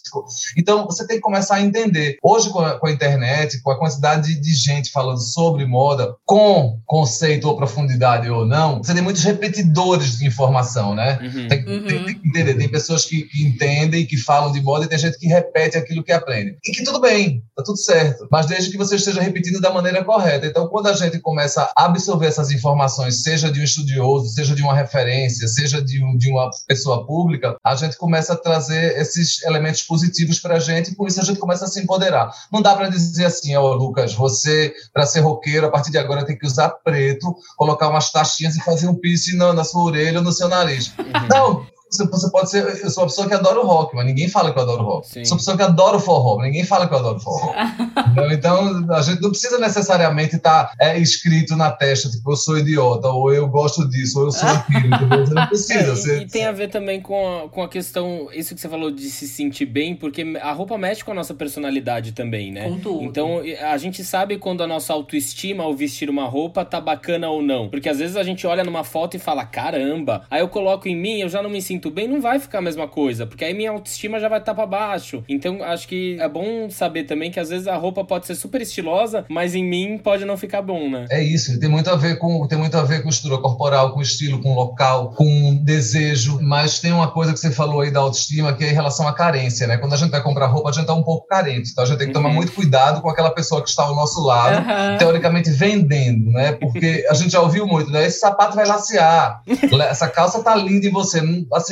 Então, 0.58 0.86
você 0.86 1.06
tem 1.06 1.18
que 1.18 1.22
começar 1.22 1.56
a 1.56 1.62
entender. 1.62 2.18
Hoje, 2.24 2.50
com 2.50 2.60
a, 2.60 2.80
com 2.80 2.88
a 2.88 2.92
internet, 2.92 3.62
com 3.62 3.72
a 3.72 3.80
quantidade 3.80 4.34
de, 4.34 4.40
de 4.40 4.56
gente 4.56 4.92
falando 4.92 5.20
sobre 5.20 5.66
moda, 5.66 6.16
com 6.26 6.80
conceito 6.86 7.48
ou 7.48 7.56
profundidade 7.56 8.30
ou 8.30 8.46
não, 8.46 8.78
você 8.78 8.94
tem 8.94 9.04
muitos 9.04 9.24
repetidores 9.24 10.18
de 10.18 10.26
informação, 10.26 10.96
né? 10.96 11.20
Uhum. 11.22 11.48
Tem, 11.48 11.60
uhum. 11.60 11.86
tem, 11.86 12.06
tem, 12.06 12.20
que 12.20 12.28
entender. 12.28 12.54
Tem 12.56 12.70
pessoas 12.70 13.06
que, 13.06 13.24
que, 13.24 13.44
entendem, 13.44 14.06
que 14.06 14.18
falam 14.18 14.52
de 14.52 14.62
moda 14.62 14.86
e 14.86 14.88
tem 14.88 14.98
gente 14.98 15.18
que 15.18 15.28
repete 15.28 15.78
aquilo 15.78 16.04
que 16.04 16.12
aprende. 16.12 16.58
E 16.64 16.72
que 16.72 16.84
tudo 16.84 17.00
bem, 17.00 17.44
tá 17.56 17.64
tudo 17.64 17.78
certo. 17.78 18.28
Mas 18.32 18.46
desde 18.46 18.72
que 18.72 18.78
você 18.78 18.96
esteja 18.96 19.22
repetindo 19.22 19.60
da 19.60 19.72
maneira 19.72 20.04
correta. 20.04 20.46
Então, 20.46 20.68
quando 20.68 20.88
a 20.88 20.94
gente 20.94 21.20
começa 21.20 21.70
a 21.76 21.86
absorver 21.86 22.28
essas 22.28 22.52
informações, 22.52 23.24
seja 23.24 23.52
de 23.52 23.60
um 23.60 23.64
estudioso, 23.64 24.30
seja 24.30 24.56
de 24.56 24.62
uma 24.62 24.76
referência, 24.76 25.48
seja 25.48 25.82
de, 25.82 26.04
um, 26.04 26.18
de 26.18 26.30
uma 26.30 26.50
pessoa 26.68 27.06
pública, 27.06 27.56
a 27.64 27.76
gente 27.76 27.98
começa 27.98 28.34
a 28.34 28.38
trazer 28.38 28.98
esses 28.98 29.44
elementos 29.44 29.82
positivos 29.88 30.40
para 30.40 30.56
a 30.56 30.60
gente 30.60 30.92
e 30.92 30.96
por 30.96 31.08
isso 31.08 31.22
a 31.22 31.24
gente 31.24 31.40
começa 31.40 31.66
a 31.66 31.68
se 31.68 31.82
empoderar. 31.82 32.30
Não 32.52 32.62
dá 32.62 32.76
para 32.76 32.90
dizer 32.90 33.26
assim, 33.26 33.56
ó, 33.56 33.64
oh, 33.64 33.74
Lucas, 33.74 34.14
você, 34.14 34.74
para 34.94 35.06
ser 35.06 35.22
roqueiro, 35.22 35.66
a 35.66 35.72
partir 35.72 35.92
de 35.92 35.98
agora 35.98 36.26
tem 36.26 36.38
que 36.38 36.46
usar 36.46 36.70
preto, 36.70 37.36
colocar 37.56 37.90
umas 37.90 38.12
taxinhas 38.12 38.56
e 38.56 38.64
fazer 38.64 38.88
um 38.88 38.96
piercing 38.96 39.38
na, 39.38 39.54
na 39.54 39.64
sua 39.64 39.84
orelha 39.84 40.20
ou 40.20 40.24
no 40.24 40.32
seu 40.32 40.50
nariz. 40.50 40.94
Uhum. 41.00 41.28
Não, 41.30 41.68
você 41.92 42.30
pode 42.30 42.50
ser. 42.50 42.64
Eu 42.84 42.90
sou 42.90 43.04
uma 43.04 43.10
pessoa 43.10 43.28
que 43.28 43.34
adora 43.34 43.60
o 43.60 43.66
rock, 43.66 43.96
mas 43.96 44.06
ninguém 44.06 44.28
fala 44.28 44.52
que 44.52 44.60
eu 44.60 44.64
adoro 44.64 44.84
rock. 44.84 45.08
Sim. 45.08 45.26
Sou 45.26 45.36
uma 45.36 45.40
pessoa 45.40 45.58
que 45.58 45.64
adora 45.64 45.98
o 45.98 46.00
forró, 46.00 46.38
mas 46.38 46.48
ninguém 46.48 46.64
fala 46.64 46.88
que 46.88 46.94
eu 46.94 47.00
adoro 47.00 47.20
forró. 47.20 47.54
então, 48.32 48.86
a 48.92 49.02
gente 49.02 49.22
não 49.22 49.30
precisa 49.30 49.58
necessariamente 49.58 50.36
estar 50.36 50.66
tá, 50.66 50.74
é, 50.80 51.00
escrito 51.00 51.56
na 51.56 51.72
testa, 51.72 52.10
tipo, 52.10 52.32
eu 52.32 52.36
sou 52.36 52.58
idiota, 52.58 53.08
ou 53.08 53.34
eu 53.34 53.48
gosto 53.48 53.88
disso, 53.88 54.20
ou 54.20 54.26
eu 54.26 54.32
sou 54.32 54.50
aquilo. 54.50 55.26
Você 55.26 55.34
não 55.34 55.48
precisa. 55.48 55.80
É, 55.80 55.86
você, 55.86 56.20
e, 56.22 56.28
tem 56.28 56.46
a 56.46 56.52
ver 56.52 56.70
também 56.70 57.02
com 57.02 57.46
a, 57.46 57.50
com 57.50 57.64
a 57.64 57.70
questão, 57.70 58.30
isso 58.34 58.54
que 58.54 58.60
você 58.60 58.70
falou 58.70 58.92
de 58.92 59.10
se 59.10 59.28
sentir 59.28 59.66
bem, 59.66 59.96
porque 59.96 60.26
a 60.42 60.52
roupa 60.52 60.78
mexe 60.78 61.04
com 61.04 61.12
a 61.12 61.16
nossa 61.16 61.34
personalidade 61.34 62.12
também, 62.12 62.52
né? 62.52 62.68
Com 62.68 62.80
tudo. 62.80 63.04
Então, 63.04 63.42
a 63.70 63.78
gente 63.78 64.04
sabe 64.04 64.38
quando 64.38 64.62
a 64.62 64.68
nossa 64.68 64.94
autoestima 64.94 65.64
ao 65.64 65.74
vestir 65.74 66.10
uma 66.10 66.26
roupa 66.26 66.66
tá 66.66 66.82
bacana 66.82 67.30
ou 67.30 67.42
não. 67.42 67.70
Porque 67.70 67.88
às 67.88 68.00
vezes 68.00 68.16
a 68.18 68.24
gente 68.24 68.46
olha 68.46 68.64
numa 68.64 68.84
foto 68.84 69.16
e 69.16 69.20
fala, 69.20 69.46
caramba, 69.46 70.24
aí 70.30 70.42
eu 70.42 70.50
coloco 70.50 70.88
em 70.88 70.96
mim, 70.96 71.20
eu 71.20 71.30
já 71.30 71.42
não 71.42 71.50
me 71.50 71.62
sinto 71.62 71.77
sinto 71.78 71.92
bem, 71.92 72.08
não 72.08 72.20
vai 72.20 72.40
ficar 72.40 72.58
a 72.58 72.62
mesma 72.62 72.88
coisa, 72.88 73.28
porque 73.28 73.46
aí 73.46 73.54
minha 73.54 73.70
autoestima 73.70 74.20
já 74.20 74.28
vai 74.28 74.40
estar 74.40 74.54
tá 74.54 74.56
para 74.56 74.66
baixo. 74.66 75.24
Então 75.30 75.64
acho 75.64 75.88
que 75.88 76.18
é 76.20 76.28
bom 76.28 76.70
saber 76.72 77.04
também 77.04 77.30
que 77.30 77.40
às 77.40 77.50
vezes 77.50 77.68
a 77.68 77.76
roupa 77.76 78.04
pode 78.04 78.26
ser 78.26 78.34
super 78.34 78.62
estilosa, 78.62 79.26
mas 79.30 79.54
em 79.54 79.64
mim 79.64 80.00
pode 80.04 80.26
não 80.26 80.36
ficar 80.36 80.64
bom, 80.64 80.90
né? 80.90 81.06
É 81.12 81.22
isso, 81.22 81.60
tem 81.60 81.70
muito 81.70 81.90
a 81.90 81.96
ver 81.96 82.18
com 82.18 82.48
tem 82.48 82.58
muito 82.58 82.76
a 82.76 82.84
ver 82.84 83.04
com 83.04 83.10
estrutura 83.10 83.42
corporal, 83.42 83.94
com 83.94 84.02
estilo, 84.02 84.42
com 84.42 84.56
local, 84.56 85.12
com 85.12 85.56
desejo, 85.64 86.40
mas 86.42 86.80
tem 86.80 86.92
uma 86.92 87.12
coisa 87.12 87.32
que 87.32 87.40
você 87.40 87.52
falou 87.52 87.82
aí 87.82 87.92
da 87.92 88.00
autoestima 88.00 88.54
que 88.54 88.64
é 88.64 88.72
em 88.72 88.74
relação 88.74 89.08
à 89.08 89.14
carência, 89.14 89.68
né? 89.68 89.78
Quando 89.78 89.94
a 89.94 89.98
gente 89.98 90.10
vai 90.10 90.24
comprar 90.24 90.48
roupa, 90.48 90.70
a 90.70 90.74
gente 90.74 90.88
tá 90.88 90.96
um 90.96 91.04
pouco 91.04 91.28
carente, 91.28 91.70
então 91.72 91.84
a 91.84 91.88
gente 91.88 92.00
tem 92.00 92.08
que 92.08 92.14
tomar 92.14 92.30
uhum. 92.30 92.36
muito 92.36 92.54
cuidado 92.54 93.02
com 93.02 93.10
aquela 93.10 93.30
pessoa 93.30 93.62
que 93.62 93.70
está 93.70 93.84
ao 93.84 93.96
nosso 93.96 94.24
lado, 94.26 94.66
uhum. 94.68 94.98
teoricamente 94.98 95.52
vendendo, 95.52 96.32
né? 96.32 96.54
Porque 96.54 97.06
a 97.08 97.14
gente 97.14 97.32
já 97.32 97.42
ouviu 97.42 97.68
muito, 97.68 97.92
né? 97.92 98.08
Esse 98.08 98.20
sapato 98.20 98.56
vai 98.56 98.66
lacear, 98.66 99.44
essa 99.90 100.08
calça 100.08 100.42
tá 100.42 100.56
linda 100.56 100.88
em 100.88 100.92
você, 100.92 101.22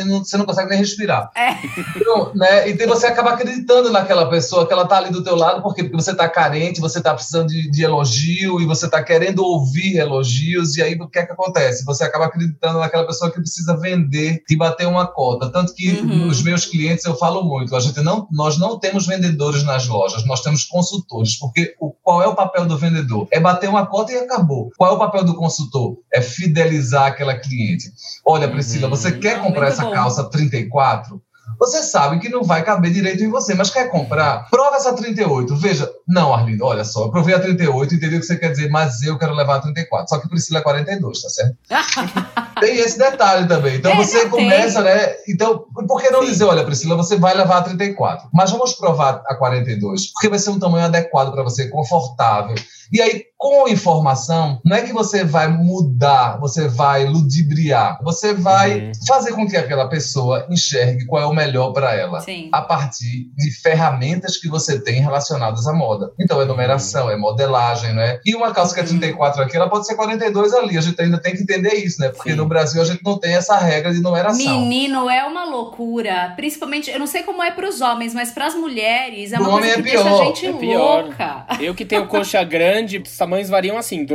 assim, 0.01 0.09
não, 0.09 0.23
você 0.23 0.37
não 0.37 0.45
consegue 0.45 0.69
nem 0.69 0.79
respirar. 0.79 1.31
É. 1.35 1.55
Então, 1.95 2.31
né, 2.35 2.69
então 2.69 2.87
você 2.87 3.07
acaba 3.07 3.31
acreditando 3.31 3.91
naquela 3.91 4.29
pessoa 4.29 4.65
que 4.67 4.73
ela 4.73 4.85
tá 4.85 4.97
ali 4.97 5.11
do 5.11 5.23
teu 5.23 5.35
lado, 5.35 5.61
porque, 5.61 5.83
porque 5.83 5.95
você 5.95 6.13
tá 6.13 6.27
carente, 6.27 6.81
você 6.81 7.01
tá 7.01 7.13
precisando 7.13 7.47
de, 7.47 7.69
de 7.69 7.83
elogio 7.83 8.59
e 8.59 8.65
você 8.65 8.89
tá 8.89 9.01
querendo 9.03 9.43
ouvir 9.43 9.97
elogios, 9.97 10.75
e 10.75 10.81
aí 10.81 10.95
o 10.95 11.07
que 11.07 11.19
é 11.19 11.25
que 11.25 11.31
acontece? 11.31 11.85
Você 11.85 12.03
acaba 12.03 12.25
acreditando 12.25 12.79
naquela 12.79 13.05
pessoa 13.05 13.31
que 13.31 13.39
precisa 13.39 13.77
vender 13.77 14.43
e 14.49 14.55
bater 14.55 14.87
uma 14.87 15.07
cota. 15.07 15.51
Tanto 15.51 15.73
que 15.73 15.91
uhum. 15.91 16.27
os 16.27 16.43
meus 16.43 16.65
clientes 16.65 17.05
eu 17.05 17.15
falo 17.15 17.43
muito, 17.43 17.75
a 17.75 17.79
gente 17.79 18.01
não, 18.01 18.27
nós 18.31 18.57
não 18.57 18.79
temos 18.79 19.05
vendedores 19.05 19.63
nas 19.63 19.87
lojas, 19.87 20.25
nós 20.25 20.41
temos 20.41 20.65
consultores, 20.65 21.37
porque 21.39 21.75
o, 21.79 21.91
qual 22.03 22.21
é 22.21 22.27
o 22.27 22.35
papel 22.35 22.65
do 22.65 22.77
vendedor? 22.77 23.27
É 23.31 23.39
bater 23.39 23.69
uma 23.69 23.85
cota 23.85 24.11
e 24.11 24.17
acabou. 24.17 24.71
Qual 24.77 24.91
é 24.91 24.95
o 24.95 24.99
papel 24.99 25.23
do 25.23 25.35
consultor? 25.35 25.97
É 26.13 26.21
fidelizar 26.21 27.07
aquela 27.07 27.35
cliente. 27.35 27.91
Olha, 28.25 28.47
Priscila, 28.47 28.87
você 28.87 29.09
uhum. 29.09 29.19
quer 29.19 29.41
comprar 29.41 29.67
essa 29.67 29.84
calça 29.91 30.23
34, 30.29 31.21
você 31.59 31.83
sabe 31.83 32.19
que 32.19 32.29
não 32.29 32.43
vai 32.43 32.63
caber 32.63 32.91
direito 32.91 33.23
em 33.23 33.29
você, 33.29 33.53
mas 33.53 33.69
quer 33.69 33.89
comprar? 33.89 34.49
Prova 34.49 34.75
essa 34.75 34.93
38. 34.93 35.55
Veja, 35.55 35.89
não, 36.07 36.33
Arlindo, 36.33 36.65
olha 36.65 36.83
só, 36.83 37.05
eu 37.05 37.11
provei 37.11 37.33
a 37.33 37.39
38, 37.39 37.95
entendi 37.95 38.15
o 38.17 38.19
que 38.19 38.25
você 38.25 38.37
quer 38.37 38.51
dizer, 38.51 38.69
mas 38.69 39.01
eu 39.03 39.17
quero 39.17 39.33
levar 39.33 39.57
a 39.57 39.61
34. 39.61 40.09
Só 40.09 40.19
que 40.19 40.27
Priscila 40.27 40.59
é 40.59 40.63
42, 40.63 41.21
tá 41.21 41.29
certo? 41.29 41.55
tem 42.59 42.77
esse 42.77 42.97
detalhe 42.97 43.47
também. 43.47 43.75
Então 43.75 43.91
é, 43.91 43.95
você 43.95 44.27
começa, 44.27 44.83
tem. 44.83 44.95
né? 44.95 45.15
Então, 45.27 45.65
por 45.87 46.01
que 46.01 46.09
não 46.09 46.21
Sim. 46.21 46.27
dizer, 46.27 46.43
olha, 46.45 46.65
Priscila, 46.65 46.95
você 46.95 47.15
vai 47.15 47.35
levar 47.35 47.59
a 47.59 47.63
34, 47.63 48.29
mas 48.33 48.51
vamos 48.51 48.73
provar 48.73 49.21
a 49.25 49.35
42, 49.35 50.11
porque 50.11 50.29
vai 50.29 50.39
ser 50.39 50.49
um 50.49 50.59
tamanho 50.59 50.85
adequado 50.85 51.31
para 51.31 51.43
você, 51.43 51.69
confortável. 51.69 52.55
E 52.91 53.01
aí, 53.01 53.23
com 53.37 53.67
informação, 53.67 54.59
não 54.65 54.75
é 54.75 54.81
que 54.81 54.93
você 54.93 55.23
vai 55.23 55.47
mudar, 55.47 56.39
você 56.39 56.67
vai 56.67 57.05
ludibriar, 57.05 57.99
você 58.03 58.33
vai 58.33 58.79
uhum. 58.79 58.91
fazer 59.07 59.33
com 59.33 59.47
que 59.47 59.57
aquela 59.57 59.87
pessoa 59.87 60.47
enxergue 60.49 61.05
qual 61.05 61.21
é 61.21 61.25
o 61.25 61.33
melhor 61.33 61.71
para 61.71 61.93
ela, 61.93 62.21
Sim. 62.21 62.49
a 62.51 62.61
partir 62.61 63.29
de 63.35 63.51
ferramentas 63.61 64.37
que 64.37 64.47
você 64.47 64.79
tem 64.79 65.01
relacionadas 65.01 65.67
à 65.67 65.73
moda. 65.73 66.11
Então, 66.19 66.41
é 66.41 66.45
numeração, 66.45 67.09
é 67.09 67.17
modelagem, 67.17 67.93
né? 67.93 68.19
E 68.25 68.35
uma 68.35 68.51
calça 68.51 68.73
que 68.73 68.79
é 68.79 68.83
34 68.83 69.39
uhum. 69.39 69.47
aqui, 69.47 69.55
ela 69.57 69.69
pode 69.69 69.85
ser 69.85 69.95
42 69.95 70.53
ali. 70.53 70.77
A 70.77 70.81
gente 70.81 70.99
ainda 71.01 71.19
tem 71.19 71.35
que 71.35 71.43
entender 71.43 71.73
isso, 71.73 72.01
né? 72.01 72.09
Porque 72.09 72.31
Sim. 72.31 72.37
no 72.37 72.47
Brasil 72.47 72.81
a 72.81 72.85
gente 72.85 73.03
não 73.03 73.19
tem 73.19 73.35
essa 73.35 73.57
regra 73.57 73.93
de 73.93 74.01
numeração. 74.01 74.37
Menino, 74.37 75.09
é 75.09 75.23
uma 75.23 75.45
loucura. 75.45 76.33
Principalmente, 76.35 76.89
eu 76.89 76.99
não 76.99 77.07
sei 77.07 77.23
como 77.23 77.43
é 77.43 77.51
para 77.51 77.67
os 77.67 77.81
homens, 77.81 78.13
mas 78.13 78.31
para 78.31 78.47
as 78.47 78.55
mulheres 78.55 79.33
é 79.33 79.39
uma 79.39 79.51
coisa 79.51 79.67
é 79.67 79.75
que 79.75 79.83
pior. 79.83 80.03
deixa 80.03 80.21
a 80.21 80.25
gente 80.25 80.47
é 80.47 80.77
louca. 80.77 81.45
Eu 81.59 81.75
que 81.75 81.85
tenho 81.85 82.07
coxa 82.07 82.43
grande, 82.43 82.74
os 82.83 83.17
tamanhos 83.17 83.49
variam 83.49 83.77
assim. 83.77 84.05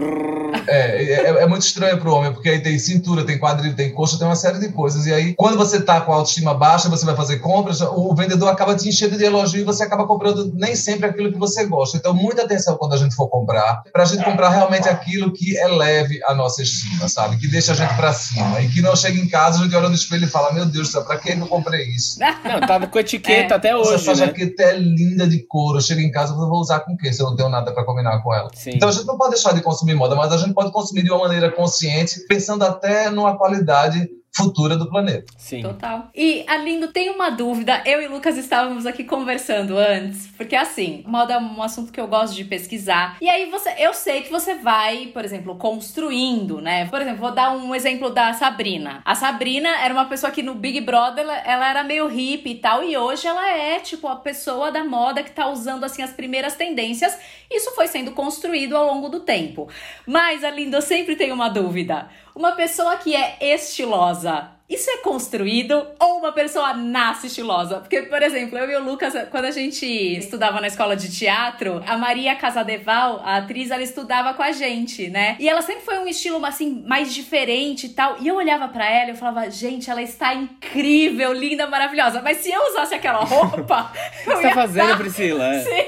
É, 0.66 1.12
é, 1.12 1.42
é 1.42 1.46
muito 1.46 1.62
estranho 1.62 1.98
pro 1.98 2.14
homem, 2.14 2.32
porque 2.32 2.48
aí 2.48 2.60
tem 2.60 2.78
cintura, 2.78 3.24
tem 3.24 3.38
quadril, 3.38 3.74
tem 3.74 3.92
coxa, 3.92 4.18
tem 4.18 4.26
uma 4.26 4.36
série 4.36 4.58
de 4.58 4.68
coisas. 4.70 5.06
E 5.06 5.12
aí, 5.12 5.34
quando 5.34 5.56
você 5.56 5.80
tá 5.80 6.00
com 6.00 6.12
a 6.12 6.16
autoestima 6.16 6.54
baixa, 6.54 6.88
você 6.88 7.04
vai 7.04 7.16
fazer 7.16 7.38
compras, 7.38 7.80
o 7.80 8.14
vendedor 8.14 8.48
acaba 8.48 8.74
te 8.74 8.88
enchendo 8.88 9.16
de 9.16 9.24
elogio 9.24 9.60
e 9.60 9.64
você 9.64 9.82
acaba 9.82 10.06
comprando 10.06 10.52
nem 10.54 10.74
sempre 10.74 11.06
aquilo 11.06 11.32
que 11.32 11.38
você 11.38 11.64
gosta. 11.66 11.96
Então, 11.96 12.12
muita 12.14 12.42
atenção 12.42 12.76
quando 12.76 12.94
a 12.94 12.96
gente 12.96 13.14
for 13.14 13.28
comprar, 13.28 13.82
pra 13.92 14.04
gente 14.04 14.24
comprar 14.24 14.50
realmente 14.50 14.88
aquilo 14.88 15.32
que 15.32 15.56
eleve 15.56 16.20
a 16.24 16.34
nossa 16.34 16.62
estima, 16.62 17.08
sabe? 17.08 17.36
Que 17.36 17.48
deixa 17.48 17.72
a 17.72 17.74
gente 17.74 17.94
pra 17.94 18.12
cima. 18.12 18.60
E 18.60 18.68
que 18.68 18.82
não 18.82 18.94
chega 18.96 19.18
em 19.18 19.28
casa, 19.28 19.60
a 19.60 19.64
gente 19.64 19.74
olha 19.74 19.88
no 19.88 19.94
espelho 19.94 20.24
e 20.24 20.28
fala: 20.28 20.52
Meu 20.52 20.66
Deus 20.66 20.88
do 20.88 20.92
céu, 20.92 21.04
pra 21.04 21.18
que 21.18 21.30
eu 21.30 21.46
comprei 21.46 21.86
isso? 21.88 22.18
Não, 22.20 22.60
tava 22.66 22.86
com 22.86 22.98
etiqueta 22.98 23.54
é. 23.54 23.56
até 23.56 23.76
hoje. 23.76 23.94
Essa 23.94 24.12
né? 24.12 24.26
jaqueta 24.26 24.62
é 24.62 24.78
linda 24.78 25.26
de 25.26 25.38
couro. 25.46 25.80
Chega 25.80 26.00
em 26.00 26.10
casa, 26.10 26.32
eu 26.32 26.48
vou 26.48 26.60
usar 26.60 26.80
com 26.80 26.92
o 26.92 26.96
quê? 26.96 27.12
Se 27.12 27.22
eu 27.22 27.26
não 27.26 27.36
tenho 27.36 27.48
nada 27.48 27.72
pra 27.72 27.84
combinar 27.84 28.22
com 28.22 28.34
ela. 28.34 28.49
Sim. 28.54 28.72
Então, 28.74 28.88
a 28.88 28.92
gente 28.92 29.06
não 29.06 29.16
pode 29.16 29.32
deixar 29.34 29.54
de 29.54 29.62
consumir 29.62 29.94
moda, 29.94 30.14
mas 30.14 30.32
a 30.32 30.36
gente 30.36 30.52
pode 30.52 30.72
consumir 30.72 31.02
de 31.02 31.10
uma 31.10 31.20
maneira 31.20 31.50
consciente, 31.50 32.26
pensando 32.26 32.64
até 32.64 33.10
numa 33.10 33.36
qualidade 33.36 34.08
futura 34.32 34.76
do 34.76 34.88
planeta. 34.88 35.32
Sim. 35.36 35.62
Total. 35.62 36.08
E, 36.14 36.44
Alindo, 36.46 36.88
tem 36.88 37.10
uma 37.10 37.30
dúvida. 37.30 37.82
Eu 37.84 38.00
e 38.00 38.08
Lucas 38.08 38.36
estávamos 38.36 38.86
aqui 38.86 39.04
conversando 39.04 39.76
antes, 39.76 40.28
porque 40.36 40.54
assim, 40.54 41.02
moda 41.06 41.34
é 41.34 41.38
um 41.38 41.62
assunto 41.62 41.92
que 41.92 42.00
eu 42.00 42.06
gosto 42.06 42.34
de 42.34 42.44
pesquisar. 42.44 43.16
E 43.20 43.28
aí 43.28 43.50
você, 43.50 43.74
eu 43.78 43.92
sei 43.92 44.22
que 44.22 44.30
você 44.30 44.54
vai, 44.54 45.06
por 45.06 45.24
exemplo, 45.24 45.56
construindo, 45.56 46.60
né? 46.60 46.86
Por 46.86 47.00
exemplo, 47.00 47.20
vou 47.20 47.32
dar 47.32 47.50
um 47.56 47.74
exemplo 47.74 48.10
da 48.10 48.32
Sabrina. 48.32 49.02
A 49.04 49.14
Sabrina 49.14 49.68
era 49.80 49.92
uma 49.92 50.06
pessoa 50.06 50.30
que 50.30 50.42
no 50.42 50.54
Big 50.54 50.80
Brother 50.80 51.24
ela, 51.24 51.36
ela 51.38 51.70
era 51.70 51.84
meio 51.84 52.06
hippie 52.06 52.52
e 52.52 52.54
tal, 52.56 52.82
e 52.82 52.96
hoje 52.96 53.26
ela 53.26 53.48
é 53.50 53.80
tipo 53.80 54.06
a 54.06 54.16
pessoa 54.16 54.70
da 54.70 54.84
moda 54.84 55.22
que 55.22 55.30
tá 55.30 55.48
usando 55.48 55.84
assim 55.84 56.02
as 56.02 56.12
primeiras 56.12 56.54
tendências. 56.54 57.18
Isso 57.50 57.74
foi 57.74 57.88
sendo 57.88 58.12
construído 58.12 58.76
ao 58.76 58.86
longo 58.86 59.08
do 59.08 59.20
tempo. 59.20 59.68
Mas, 60.06 60.44
Alindo, 60.44 60.76
eu 60.76 60.82
sempre 60.82 61.16
tenho 61.16 61.34
uma 61.34 61.48
dúvida. 61.48 62.08
Uma 62.40 62.52
pessoa 62.52 62.96
que 62.96 63.14
é 63.14 63.36
estilosa, 63.54 64.48
isso 64.70 64.88
é 64.88 64.98
construído 64.98 65.84
ou 65.98 66.18
uma 66.18 66.30
pessoa 66.30 66.72
nasce 66.72 67.26
estilosa? 67.26 67.80
Porque, 67.80 68.02
por 68.02 68.22
exemplo, 68.22 68.56
eu 68.56 68.70
e 68.70 68.76
o 68.76 68.84
Lucas, 68.84 69.14
quando 69.28 69.46
a 69.46 69.50
gente 69.50 69.84
estudava 69.84 70.60
na 70.60 70.68
escola 70.68 70.94
de 70.94 71.10
teatro, 71.10 71.82
a 71.84 71.98
Maria 71.98 72.36
Casadeval, 72.36 73.20
a 73.24 73.38
atriz, 73.38 73.72
ela 73.72 73.82
estudava 73.82 74.32
com 74.32 74.44
a 74.44 74.52
gente, 74.52 75.10
né? 75.10 75.36
E 75.40 75.48
ela 75.48 75.60
sempre 75.60 75.84
foi 75.84 75.98
um 75.98 76.06
estilo, 76.06 76.46
assim, 76.46 76.84
mais 76.86 77.12
diferente 77.12 77.86
e 77.86 77.88
tal. 77.88 78.18
E 78.20 78.28
eu 78.28 78.36
olhava 78.36 78.68
para 78.68 78.88
ela 78.88 79.08
e 79.08 79.10
eu 79.10 79.16
falava, 79.16 79.50
gente, 79.50 79.90
ela 79.90 80.02
está 80.02 80.34
incrível, 80.34 81.32
linda, 81.32 81.66
maravilhosa. 81.66 82.22
Mas 82.22 82.36
se 82.36 82.52
eu 82.52 82.62
usasse 82.68 82.94
aquela 82.94 83.24
roupa. 83.24 83.90
O 84.20 84.30
que 84.30 84.36
você 84.36 84.42
tá 84.42 84.54
fazendo, 84.54 84.96
Priscila? 84.98 85.52
Sim. 85.60 85.84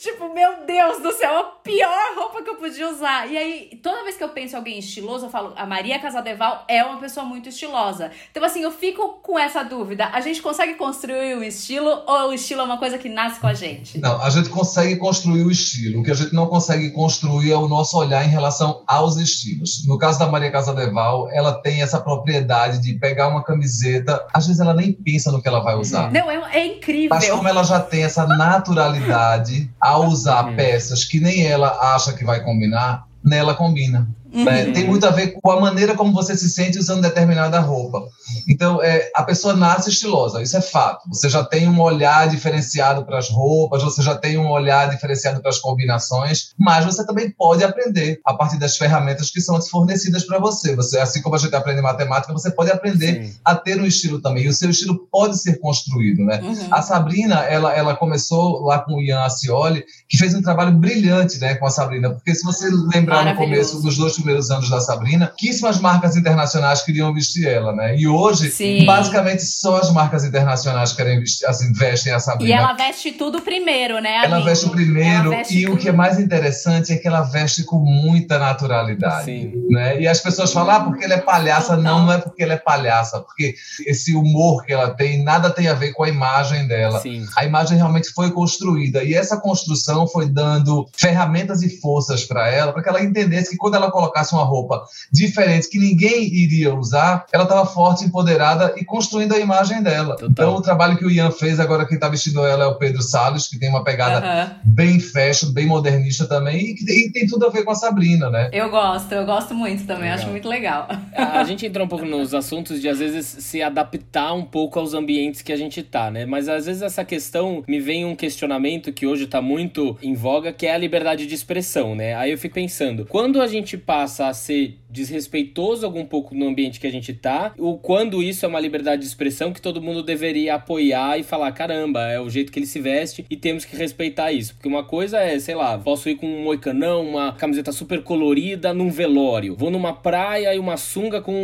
Tipo, 0.00 0.32
meu 0.32 0.64
Deus 0.64 1.00
do 1.00 1.12
céu, 1.12 1.38
a 1.38 1.44
pior 1.44 2.14
roupa 2.14 2.42
que 2.42 2.50
eu 2.50 2.54
podia 2.54 2.88
usar. 2.88 3.28
E 3.30 3.36
aí, 3.36 3.80
toda 3.82 4.04
vez 4.04 4.16
que 4.16 4.22
eu 4.22 4.28
penso 4.28 4.54
em 4.54 4.58
alguém 4.58 4.78
estiloso, 4.78 5.26
eu 5.26 5.30
falo, 5.30 5.52
a 5.56 5.66
Maria 5.66 5.98
Casadeval 5.98 6.64
é 6.68 6.84
uma 6.84 7.00
pessoa 7.00 7.26
muito 7.26 7.48
estilosa. 7.48 8.07
Então, 8.30 8.44
assim, 8.44 8.62
eu 8.62 8.70
fico 8.70 9.18
com 9.22 9.38
essa 9.38 9.62
dúvida. 9.62 10.08
A 10.12 10.20
gente 10.20 10.42
consegue 10.42 10.74
construir 10.74 11.36
o 11.36 11.42
estilo 11.42 12.02
ou 12.06 12.30
o 12.30 12.32
estilo 12.32 12.60
é 12.60 12.64
uma 12.64 12.78
coisa 12.78 12.98
que 12.98 13.08
nasce 13.08 13.40
com 13.40 13.46
a 13.46 13.54
gente? 13.54 13.98
Não, 13.98 14.20
a 14.22 14.30
gente 14.30 14.48
consegue 14.48 14.96
construir 14.96 15.42
o 15.42 15.50
estilo. 15.50 16.00
O 16.00 16.02
que 16.02 16.10
a 16.10 16.14
gente 16.14 16.34
não 16.34 16.46
consegue 16.46 16.90
construir 16.90 17.52
é 17.52 17.56
o 17.56 17.68
nosso 17.68 17.96
olhar 17.96 18.24
em 18.24 18.28
relação 18.28 18.82
aos 18.86 19.16
estilos. 19.16 19.86
No 19.86 19.98
caso 19.98 20.18
da 20.18 20.26
Maria 20.26 20.50
Casadeval, 20.50 21.28
ela 21.30 21.52
tem 21.52 21.82
essa 21.82 22.00
propriedade 22.00 22.80
de 22.80 22.94
pegar 22.94 23.28
uma 23.28 23.42
camiseta, 23.42 24.26
às 24.32 24.46
vezes 24.46 24.60
ela 24.60 24.74
nem 24.74 24.92
pensa 24.92 25.30
no 25.32 25.40
que 25.40 25.48
ela 25.48 25.60
vai 25.60 25.76
usar. 25.76 26.10
Não, 26.12 26.30
é, 26.30 26.40
é 26.52 26.66
incrível. 26.66 27.10
Mas 27.10 27.28
como 27.28 27.48
ela 27.48 27.62
já 27.62 27.80
tem 27.80 28.04
essa 28.04 28.26
naturalidade 28.26 29.70
a 29.80 29.98
usar 29.98 30.46
uhum. 30.46 30.56
peças 30.56 31.04
que 31.04 31.20
nem 31.20 31.46
ela 31.46 31.94
acha 31.94 32.12
que 32.12 32.24
vai 32.24 32.42
combinar, 32.42 33.06
nela 33.24 33.54
combina. 33.54 34.08
Uhum. 34.32 34.44
Né? 34.44 34.70
Tem 34.72 34.86
muito 34.86 35.06
a 35.06 35.10
ver 35.10 35.38
com 35.40 35.50
a 35.50 35.60
maneira 35.60 35.94
como 35.94 36.12
você 36.12 36.36
se 36.36 36.48
sente 36.48 36.78
usando 36.78 37.02
determinada 37.02 37.58
roupa. 37.60 38.04
Então, 38.46 38.82
é, 38.82 39.10
a 39.14 39.22
pessoa 39.22 39.54
nasce 39.54 39.90
estilosa, 39.90 40.42
isso 40.42 40.56
é 40.56 40.60
fato. 40.60 41.08
Você 41.08 41.28
já 41.28 41.44
tem 41.44 41.68
um 41.68 41.80
olhar 41.80 42.28
diferenciado 42.28 43.04
para 43.04 43.18
as 43.18 43.30
roupas, 43.30 43.82
você 43.82 44.02
já 44.02 44.14
tem 44.14 44.38
um 44.38 44.50
olhar 44.50 44.88
diferenciado 44.90 45.40
para 45.40 45.50
as 45.50 45.58
combinações, 45.58 46.50
mas 46.58 46.84
você 46.84 47.06
também 47.06 47.30
pode 47.30 47.64
aprender 47.64 48.20
a 48.24 48.34
partir 48.34 48.58
das 48.58 48.76
ferramentas 48.76 49.30
que 49.30 49.40
são 49.40 49.60
fornecidas 49.62 50.24
para 50.24 50.38
você. 50.38 50.76
Você, 50.76 50.98
assim 50.98 51.22
como 51.22 51.34
a 51.34 51.38
gente 51.38 51.54
aprende 51.54 51.80
matemática, 51.80 52.32
você 52.32 52.50
pode 52.50 52.70
aprender 52.70 53.24
Sim. 53.24 53.34
a 53.44 53.54
ter 53.54 53.80
um 53.80 53.86
estilo 53.86 54.20
também. 54.20 54.44
E 54.44 54.48
o 54.48 54.52
seu 54.52 54.70
estilo 54.70 55.08
pode 55.10 55.38
ser 55.38 55.58
construído, 55.58 56.24
né? 56.24 56.40
Uhum. 56.42 56.68
A 56.70 56.82
Sabrina, 56.82 57.36
ela, 57.44 57.72
ela 57.72 57.96
começou 57.96 58.64
lá 58.64 58.78
com 58.78 58.96
o 58.96 59.02
Ian 59.02 59.24
Acioli, 59.24 59.84
que 60.08 60.18
fez 60.18 60.34
um 60.34 60.42
trabalho 60.42 60.72
brilhante, 60.72 61.38
né, 61.38 61.54
com 61.54 61.66
a 61.66 61.70
Sabrina, 61.70 62.10
porque 62.10 62.34
se 62.34 62.44
você 62.44 62.68
lembrar 62.94 63.24
no 63.24 63.36
começo 63.36 63.80
dos 63.80 63.96
dois 63.96 64.17
primeiros 64.18 64.50
anos 64.50 64.68
da 64.68 64.80
Sabrina, 64.80 65.26
pouquíssimas 65.26 65.80
marcas 65.80 66.16
internacionais 66.16 66.82
queriam 66.82 67.12
vestir 67.14 67.46
ela, 67.46 67.72
né? 67.72 67.96
E 67.96 68.06
hoje, 68.06 68.50
Sim. 68.50 68.84
basicamente, 68.84 69.42
só 69.42 69.76
as 69.76 69.90
marcas 69.92 70.24
internacionais 70.24 70.92
querem 70.92 71.20
vestir, 71.20 71.46
assim, 71.46 71.72
vestem 71.72 72.12
a 72.12 72.18
Sabrina. 72.18 72.50
E 72.50 72.52
ela 72.52 72.72
veste 72.74 73.12
tudo 73.12 73.40
primeiro, 73.40 74.00
né? 74.00 74.24
Ela 74.24 74.40
veste 74.40 74.66
o 74.66 74.70
primeiro, 74.70 75.30
veste 75.30 75.58
e 75.58 75.64
tudo. 75.64 75.74
o 75.74 75.78
que 75.78 75.88
é 75.88 75.92
mais 75.92 76.18
interessante 76.18 76.92
é 76.92 76.96
que 76.96 77.06
ela 77.06 77.22
veste 77.22 77.64
com 77.64 77.78
muita 77.78 78.38
naturalidade. 78.38 79.24
Sim. 79.24 79.52
Né? 79.70 80.00
E 80.00 80.08
as 80.08 80.20
pessoas 80.20 80.52
falam, 80.52 80.76
ah, 80.76 80.80
porque 80.80 81.04
ela 81.04 81.14
é 81.14 81.20
palhaça. 81.20 81.76
Não, 81.76 82.06
não 82.06 82.12
é 82.12 82.18
porque 82.18 82.42
ela 82.42 82.54
é 82.54 82.58
palhaça, 82.58 83.20
porque 83.20 83.54
esse 83.86 84.14
humor 84.14 84.64
que 84.64 84.72
ela 84.72 84.90
tem, 84.90 85.22
nada 85.22 85.50
tem 85.50 85.68
a 85.68 85.74
ver 85.74 85.92
com 85.92 86.04
a 86.04 86.08
imagem 86.08 86.66
dela. 86.66 87.00
Sim. 87.00 87.24
A 87.36 87.44
imagem 87.44 87.76
realmente 87.76 88.10
foi 88.10 88.30
construída. 88.30 89.02
E 89.02 89.14
essa 89.14 89.40
construção 89.40 90.06
foi 90.06 90.26
dando 90.28 90.88
ferramentas 90.96 91.62
e 91.62 91.80
forças 91.80 92.24
para 92.24 92.48
ela, 92.48 92.72
para 92.72 92.82
que 92.82 92.88
ela 92.88 93.02
entendesse 93.02 93.50
que 93.50 93.56
quando 93.56 93.74
ela 93.74 93.90
colocasse 94.08 94.34
uma 94.34 94.44
roupa 94.44 94.84
diferente, 95.12 95.68
que 95.68 95.78
ninguém 95.78 96.24
iria 96.24 96.74
usar, 96.74 97.26
ela 97.32 97.44
estava 97.44 97.64
forte, 97.66 98.04
empoderada 98.04 98.74
e 98.76 98.84
construindo 98.84 99.34
a 99.34 99.38
imagem 99.38 99.82
dela. 99.82 100.16
Total. 100.16 100.30
Então, 100.30 100.54
o 100.54 100.62
trabalho 100.62 100.96
que 100.96 101.04
o 101.04 101.10
Ian 101.10 101.30
fez, 101.30 101.60
agora 101.60 101.86
quem 101.86 101.96
está 101.96 102.08
vestindo 102.08 102.44
ela 102.44 102.64
é 102.64 102.66
o 102.66 102.76
Pedro 102.76 103.02
Salles, 103.02 103.46
que 103.46 103.58
tem 103.58 103.68
uma 103.68 103.84
pegada 103.84 104.26
uhum. 104.26 104.60
bem 104.64 104.98
fashion, 104.98 105.52
bem 105.52 105.66
modernista 105.66 106.26
também, 106.26 106.70
e 106.70 106.74
que 106.74 106.84
tem, 106.84 107.12
tem, 107.12 107.26
tudo 107.26 107.46
a 107.46 107.50
ver 107.50 107.64
com 107.64 107.70
a 107.70 107.74
Sabrina, 107.74 108.30
né? 108.30 108.48
Eu 108.52 108.70
gosto, 108.70 109.12
eu 109.12 109.24
gosto 109.24 109.54
muito 109.54 109.86
também, 109.86 110.04
legal. 110.04 110.18
acho 110.18 110.28
muito 110.28 110.48
legal. 110.48 110.88
A 111.14 111.44
gente 111.44 111.66
entrou 111.66 111.84
um 111.84 111.88
pouco 111.88 112.04
nos 112.04 112.34
assuntos 112.34 112.80
de, 112.80 112.88
às 112.88 112.98
vezes, 112.98 113.26
se 113.26 113.62
adaptar 113.62 114.32
um 114.34 114.44
pouco 114.44 114.78
aos 114.78 114.94
ambientes 114.94 115.42
que 115.42 115.52
a 115.52 115.56
gente 115.56 115.82
tá, 115.82 116.10
né? 116.10 116.24
Mas, 116.24 116.48
às 116.48 116.66
vezes, 116.66 116.82
essa 116.82 117.04
questão 117.04 117.62
me 117.68 117.80
vem 117.80 118.04
um 118.04 118.16
questionamento 118.16 118.92
que 118.92 119.06
hoje 119.06 119.24
está 119.24 119.40
muito 119.42 119.96
em 120.02 120.14
voga, 120.14 120.52
que 120.52 120.66
é 120.66 120.74
a 120.74 120.78
liberdade 120.78 121.26
de 121.26 121.34
expressão, 121.34 121.94
né? 121.94 122.14
Aí 122.14 122.30
eu 122.30 122.38
fico 122.38 122.54
pensando, 122.54 123.04
quando 123.06 123.40
a 123.40 123.46
gente 123.46 123.76
passa 123.98 124.28
a 124.28 124.32
ser 124.32 124.78
desrespeitoso 124.88 125.84
algum 125.84 126.04
pouco 126.04 126.32
no 126.32 126.46
ambiente 126.46 126.78
que 126.78 126.86
a 126.86 126.90
gente 126.90 127.12
tá, 127.12 127.52
ou 127.58 127.76
quando 127.78 128.22
isso 128.22 128.44
é 128.44 128.48
uma 128.48 128.60
liberdade 128.60 129.02
de 129.02 129.08
expressão 129.08 129.52
que 129.52 129.60
todo 129.60 129.82
mundo 129.82 130.04
deveria 130.04 130.54
apoiar 130.54 131.18
e 131.18 131.24
falar, 131.24 131.50
caramba, 131.50 132.02
é 132.08 132.20
o 132.20 132.30
jeito 132.30 132.52
que 132.52 132.60
ele 132.60 132.66
se 132.66 132.80
veste 132.80 133.26
e 133.28 133.36
temos 133.36 133.64
que 133.64 133.76
respeitar 133.76 134.30
isso. 134.30 134.54
Porque 134.54 134.68
uma 134.68 134.84
coisa 134.84 135.18
é, 135.18 135.36
sei 135.40 135.56
lá, 135.56 135.76
posso 135.76 136.08
ir 136.08 136.14
com 136.14 136.26
um 136.26 136.44
moicanão, 136.44 137.06
uma 137.06 137.32
camiseta 137.32 137.72
super 137.72 138.02
colorida 138.04 138.72
num 138.72 138.88
velório. 138.88 139.56
Vou 139.56 139.68
numa 139.70 139.92
praia 139.92 140.54
e 140.54 140.58
uma 140.60 140.76
sunga 140.76 141.20
com 141.20 141.34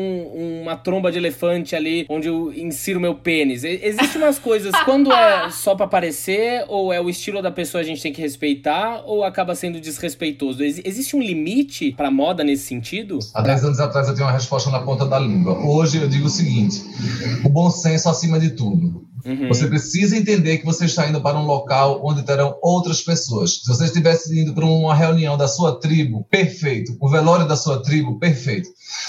uma 0.62 0.76
tromba 0.76 1.10
de 1.10 1.18
elefante 1.18 1.74
ali 1.74 2.06
onde 2.08 2.28
eu 2.28 2.52
insiro 2.54 3.00
meu 3.00 3.16
pênis. 3.16 3.64
Existem 3.64 4.22
umas 4.22 4.38
coisas, 4.38 4.72
quando 4.84 5.12
é 5.12 5.50
só 5.50 5.74
para 5.74 5.86
aparecer 5.86 6.64
ou 6.68 6.92
é 6.92 7.00
o 7.00 7.10
estilo 7.10 7.42
da 7.42 7.50
pessoa 7.50 7.80
a 7.80 7.84
gente 7.84 8.00
tem 8.00 8.12
que 8.12 8.22
respeitar 8.22 9.02
ou 9.04 9.24
acaba 9.24 9.56
sendo 9.56 9.80
desrespeitoso? 9.80 10.62
Existe 10.62 11.16
um 11.16 11.20
limite 11.20 11.92
pra 11.92 12.10
moda 12.12 12.43
nesse 12.44 12.66
sentido? 12.66 13.18
Há 13.32 13.42
10 13.42 13.64
anos 13.64 13.80
atrás 13.80 14.08
eu 14.08 14.14
tinha 14.14 14.26
uma 14.26 14.32
resposta 14.32 14.70
na 14.70 14.80
ponta 14.80 15.06
da 15.06 15.18
língua. 15.18 15.58
Hoje 15.58 16.00
eu 16.00 16.08
digo 16.08 16.26
o 16.26 16.30
seguinte: 16.30 16.84
o 17.44 17.48
bom 17.48 17.70
senso 17.70 18.08
acima 18.08 18.38
de 18.38 18.50
tudo. 18.50 19.06
Uhum. 19.24 19.48
Você 19.48 19.66
precisa 19.66 20.16
entender 20.16 20.58
que 20.58 20.64
você 20.64 20.84
está 20.84 21.08
indo 21.08 21.20
para 21.20 21.38
um 21.38 21.46
local 21.46 22.00
onde 22.04 22.22
terão 22.22 22.56
outras 22.62 23.02
pessoas. 23.02 23.62
Se 23.62 23.68
você 23.68 23.84
estivesse 23.84 24.38
indo 24.38 24.52
para 24.52 24.64
uma 24.64 24.94
reunião 24.94 25.36
da 25.36 25.48
sua 25.48 25.78
tribo, 25.80 26.26
perfeito. 26.30 26.96
O 27.00 27.08
velório 27.08 27.46
da 27.48 27.56
sua 27.56 27.82
tribo, 27.82 28.18
perfeito. 28.18 28.68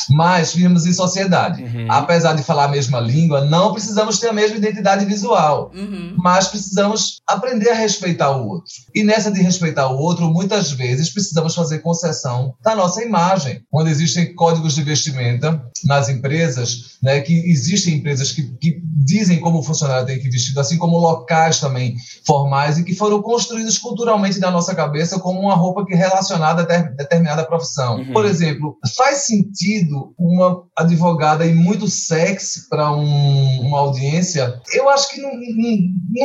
Mas 0.10 0.54
vivemos 0.54 0.86
em 0.86 0.94
sociedade. 0.94 1.64
Uhum. 1.64 1.88
Apesar 1.90 2.34
de 2.34 2.44
falar 2.44 2.66
a 2.66 2.70
mesma 2.70 3.00
língua, 3.00 3.44
não 3.44 3.74
precisamos 3.74 4.20
ter 4.20 4.30
a 4.30 4.34
mesma 4.34 4.58
identidade 4.58 5.06
visual. 5.06 5.72
Uhum. 5.76 6.16
Mas 6.18 6.48
precisamos 6.48 7.18
aprender 7.28 7.70
a 7.70 7.76
respeitar 7.76 8.32
o 8.32 8.48
outro. 8.48 8.72
E 8.94 9.04
nessa 9.04 9.32
de 9.32 9.42
respeitar 9.42 9.90
o 9.90 9.98
outro, 9.98 10.32
muitas 10.32 10.72
vezes 10.72 11.10
precisamos 11.10 11.54
fazer 11.54 11.80
concessão 11.80 12.56
da 12.64 12.76
nossa 12.76 13.04
imagem. 13.04 13.62
Quando 13.70 13.88
existem 13.88 14.34
códigos 14.34 14.76
de 14.76 14.84
vestimenta 14.84 15.62
nas 15.84 16.10
empresas, 16.10 16.98
né, 17.02 17.22
que 17.22 17.34
existem 17.34 17.96
empresas 17.96 18.32
que, 18.32 18.44
que 18.58 18.82
dizem 18.84 19.40
como 19.40 19.60
o 19.60 19.64
funcionário 19.64 20.05
tem 20.06 20.20
que 20.20 20.30
vestir, 20.30 20.58
assim 20.58 20.78
como 20.78 20.98
locais 20.98 21.60
também 21.60 21.96
formais 22.26 22.78
e 22.78 22.84
que 22.84 22.96
foram 22.96 23.22
construídos 23.22 23.78
culturalmente 23.78 24.40
na 24.40 24.52
nossa 24.52 24.74
cabeça 24.76 25.20
como 25.20 25.40
uma 25.40 25.56
roupa 25.56 25.86
que 25.86 25.94
é 25.94 25.98
relacionada 25.98 26.62
a 26.62 26.82
determinada 26.82 27.46
profissão. 27.46 27.98
Uhum. 27.98 28.14
Por 28.14 28.26
exemplo, 28.26 28.78
faz 28.96 29.26
sentido 29.26 30.14
uma 30.18 30.64
advogada 30.78 31.46
ir 31.46 31.56
muito 31.56 31.88
sexy 31.88 32.70
para 32.70 32.92
um, 32.92 33.62
uma 33.62 33.80
audiência? 33.80 34.62
Eu 34.72 34.90
acho 34.90 35.10
que 35.10 35.22
não, 35.22 35.32
não, 35.34 35.78